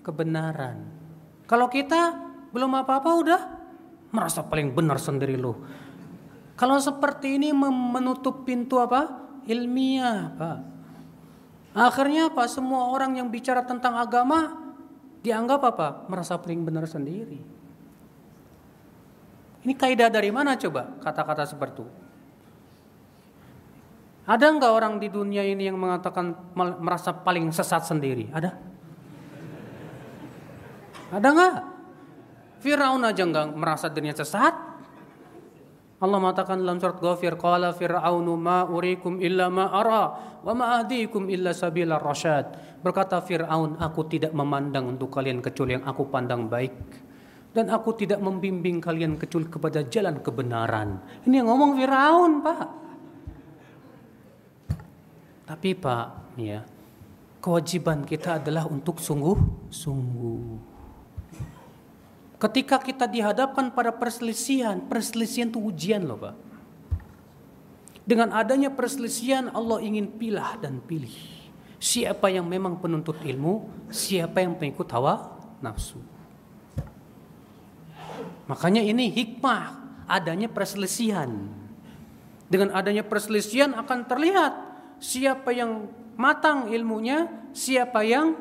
Kebenaran. 0.00 0.76
Kalau 1.44 1.68
kita 1.68 2.16
belum 2.50 2.72
apa-apa 2.80 3.10
udah 3.20 3.40
merasa 4.10 4.42
paling 4.42 4.74
benar 4.74 4.98
sendiri 4.98 5.38
loh. 5.38 5.60
Kalau 6.56 6.76
seperti 6.76 7.40
ini 7.40 7.54
menutup 7.54 8.44
pintu 8.44 8.80
apa? 8.80 9.08
Ilmiah, 9.48 10.30
Pak. 10.36 10.58
Akhirnya 11.72 12.28
apa? 12.28 12.44
Semua 12.50 12.90
orang 12.92 13.16
yang 13.16 13.32
bicara 13.32 13.64
tentang 13.64 13.96
agama 13.96 14.60
dianggap 15.24 15.60
apa? 15.64 15.88
Merasa 16.10 16.36
paling 16.36 16.60
benar 16.66 16.84
sendiri. 16.84 17.40
Ini 19.60 19.72
kaidah 19.76 20.08
dari 20.08 20.32
mana 20.32 20.56
coba 20.56 20.96
kata-kata 21.04 21.44
seperti 21.44 21.84
itu? 21.84 21.99
Ada 24.30 24.46
nggak 24.46 24.70
orang 24.70 25.02
di 25.02 25.10
dunia 25.10 25.42
ini 25.42 25.66
yang 25.66 25.74
mengatakan 25.74 26.54
merasa 26.54 27.10
paling 27.10 27.50
sesat 27.50 27.82
sendiri? 27.82 28.30
Ada? 28.30 28.54
Ada 31.10 31.28
nggak? 31.34 31.54
Fir'aun 32.62 33.02
aja 33.02 33.26
nggak 33.26 33.58
merasa 33.58 33.90
dirinya 33.90 34.14
sesat. 34.14 34.54
Allah 36.00 36.16
mengatakan 36.22 36.62
dalam 36.62 36.78
surat 36.78 37.02
Ghafir, 37.02 37.34
"Qala 37.34 37.74
Fir'aunu 37.74 38.38
ma 38.38 38.64
urikum 38.70 39.18
illa 39.18 39.50
ma 39.50 39.66
ara 39.68 40.04
wa 40.46 40.52
ma 40.54 40.78
ahdikum 40.78 41.26
illa 41.26 41.50
sabila 41.50 41.98
rasyad." 41.98 42.78
Berkata 42.86 43.18
Fir'aun, 43.20 43.82
"Aku 43.82 44.06
tidak 44.06 44.30
memandang 44.30 44.94
untuk 44.94 45.10
kalian 45.10 45.42
kecuali 45.42 45.74
yang 45.74 45.84
aku 45.84 46.06
pandang 46.06 46.46
baik." 46.46 46.72
dan 47.50 47.66
aku 47.66 47.98
tidak 47.98 48.22
membimbing 48.22 48.78
kalian 48.78 49.18
kecuali 49.18 49.50
kepada 49.50 49.82
jalan 49.90 50.22
kebenaran. 50.22 51.02
Ini 51.26 51.42
yang 51.42 51.50
ngomong 51.50 51.82
Firaun, 51.82 52.32
Pak. 52.46 52.79
Tapi 55.50 55.74
Pak, 55.74 56.38
ya, 56.38 56.62
kewajiban 57.42 58.06
kita 58.06 58.38
adalah 58.38 58.70
untuk 58.70 59.02
sungguh-sungguh. 59.02 60.42
Ketika 62.38 62.78
kita 62.78 63.10
dihadapkan 63.10 63.74
pada 63.74 63.90
perselisihan, 63.90 64.78
perselisihan 64.86 65.50
itu 65.50 65.58
ujian 65.58 66.06
loh, 66.06 66.22
Pak. 66.22 66.38
Dengan 68.06 68.30
adanya 68.30 68.70
perselisihan 68.70 69.50
Allah 69.50 69.82
ingin 69.82 70.14
pilah 70.14 70.54
dan 70.62 70.78
pilih. 70.86 71.18
Siapa 71.82 72.30
yang 72.30 72.46
memang 72.46 72.78
penuntut 72.78 73.18
ilmu, 73.18 73.90
siapa 73.90 74.46
yang 74.46 74.54
pengikut 74.54 74.86
hawa 74.94 75.34
nafsu. 75.58 75.98
Makanya 78.46 78.86
ini 78.86 79.10
hikmah 79.10 79.82
adanya 80.06 80.46
perselisihan. 80.46 81.50
Dengan 82.46 82.70
adanya 82.70 83.02
perselisihan 83.02 83.74
akan 83.74 84.06
terlihat 84.06 84.69
siapa 85.00 85.50
yang 85.50 85.88
matang 86.14 86.68
ilmunya, 86.68 87.26
siapa 87.50 88.04
yang 88.04 88.36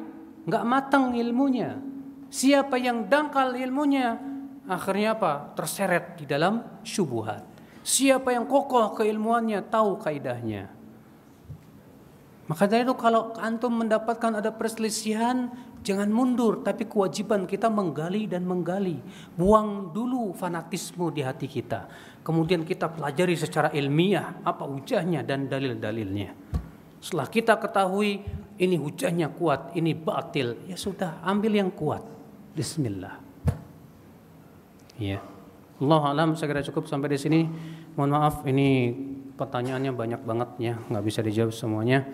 nggak 0.45 0.65
matang 0.67 1.15
ilmunya, 1.15 1.79
siapa 2.27 2.75
yang 2.75 3.07
dangkal 3.07 3.55
ilmunya, 3.55 4.19
akhirnya 4.67 5.15
apa? 5.15 5.55
Terseret 5.55 6.19
di 6.19 6.27
dalam 6.27 6.61
syubuhat. 6.85 7.47
Siapa 7.81 8.35
yang 8.35 8.45
kokoh 8.45 8.93
keilmuannya, 8.93 9.65
tahu 9.65 9.97
kaidahnya. 9.97 10.69
Maka 12.45 12.65
dari 12.65 12.81
itu 12.83 12.93
kalau 12.97 13.33
antum 13.39 13.71
mendapatkan 13.71 14.41
ada 14.41 14.51
perselisihan, 14.53 15.49
Jangan 15.79 16.11
mundur, 16.11 16.59
tapi 16.59 16.83
kewajiban 16.83 17.47
kita 17.47 17.71
menggali 17.71 18.27
dan 18.27 18.43
menggali. 18.43 18.99
Buang 19.39 19.95
dulu 19.95 20.35
fanatisme 20.35 21.07
di 21.15 21.23
hati 21.23 21.47
kita. 21.47 21.87
Kemudian 22.29 22.61
kita 22.61 22.93
pelajari 22.93 23.33
secara 23.33 23.73
ilmiah 23.73 24.45
apa 24.45 24.61
hujahnya 24.61 25.25
dan 25.25 25.49
dalil-dalilnya. 25.49 26.29
Setelah 27.01 27.25
kita 27.25 27.57
ketahui 27.57 28.21
ini 28.61 28.77
hujahnya 28.77 29.33
kuat, 29.33 29.73
ini 29.73 29.97
batil, 29.97 30.61
ya 30.69 30.77
sudah 30.77 31.25
ambil 31.25 31.57
yang 31.57 31.73
kuat. 31.73 32.05
Bismillah. 32.53 33.17
Ya. 35.01 35.25
Allah 35.81 36.03
alam 36.05 36.37
segera 36.37 36.61
cukup 36.61 36.85
sampai 36.85 37.15
di 37.15 37.17
sini. 37.17 37.49
Mohon 37.97 38.11
maaf 38.13 38.45
ini 38.45 38.93
pertanyaannya 39.33 39.89
banyak 39.89 40.21
banget 40.21 40.49
ya, 40.61 40.73
nggak 40.85 41.01
bisa 41.01 41.25
dijawab 41.25 41.49
semuanya. 41.49 42.05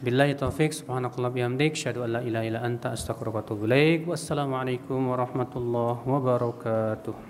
Billahi 0.00 0.32
taufik 0.32 0.72
subhanakallah 0.72 1.28
bihamdik 1.28 1.76
syahadu 1.76 2.08
an 2.08 2.10
la 2.16 2.20
ilaha 2.24 2.44
illa 2.48 2.64
anta 2.64 2.96
astaghfiruka 2.96 3.36
wa 3.36 3.44
atubu. 3.44 3.68
Wassalamualaikum 4.08 5.12
warahmatullahi 5.12 6.08
wabarakatuh. 6.08 7.29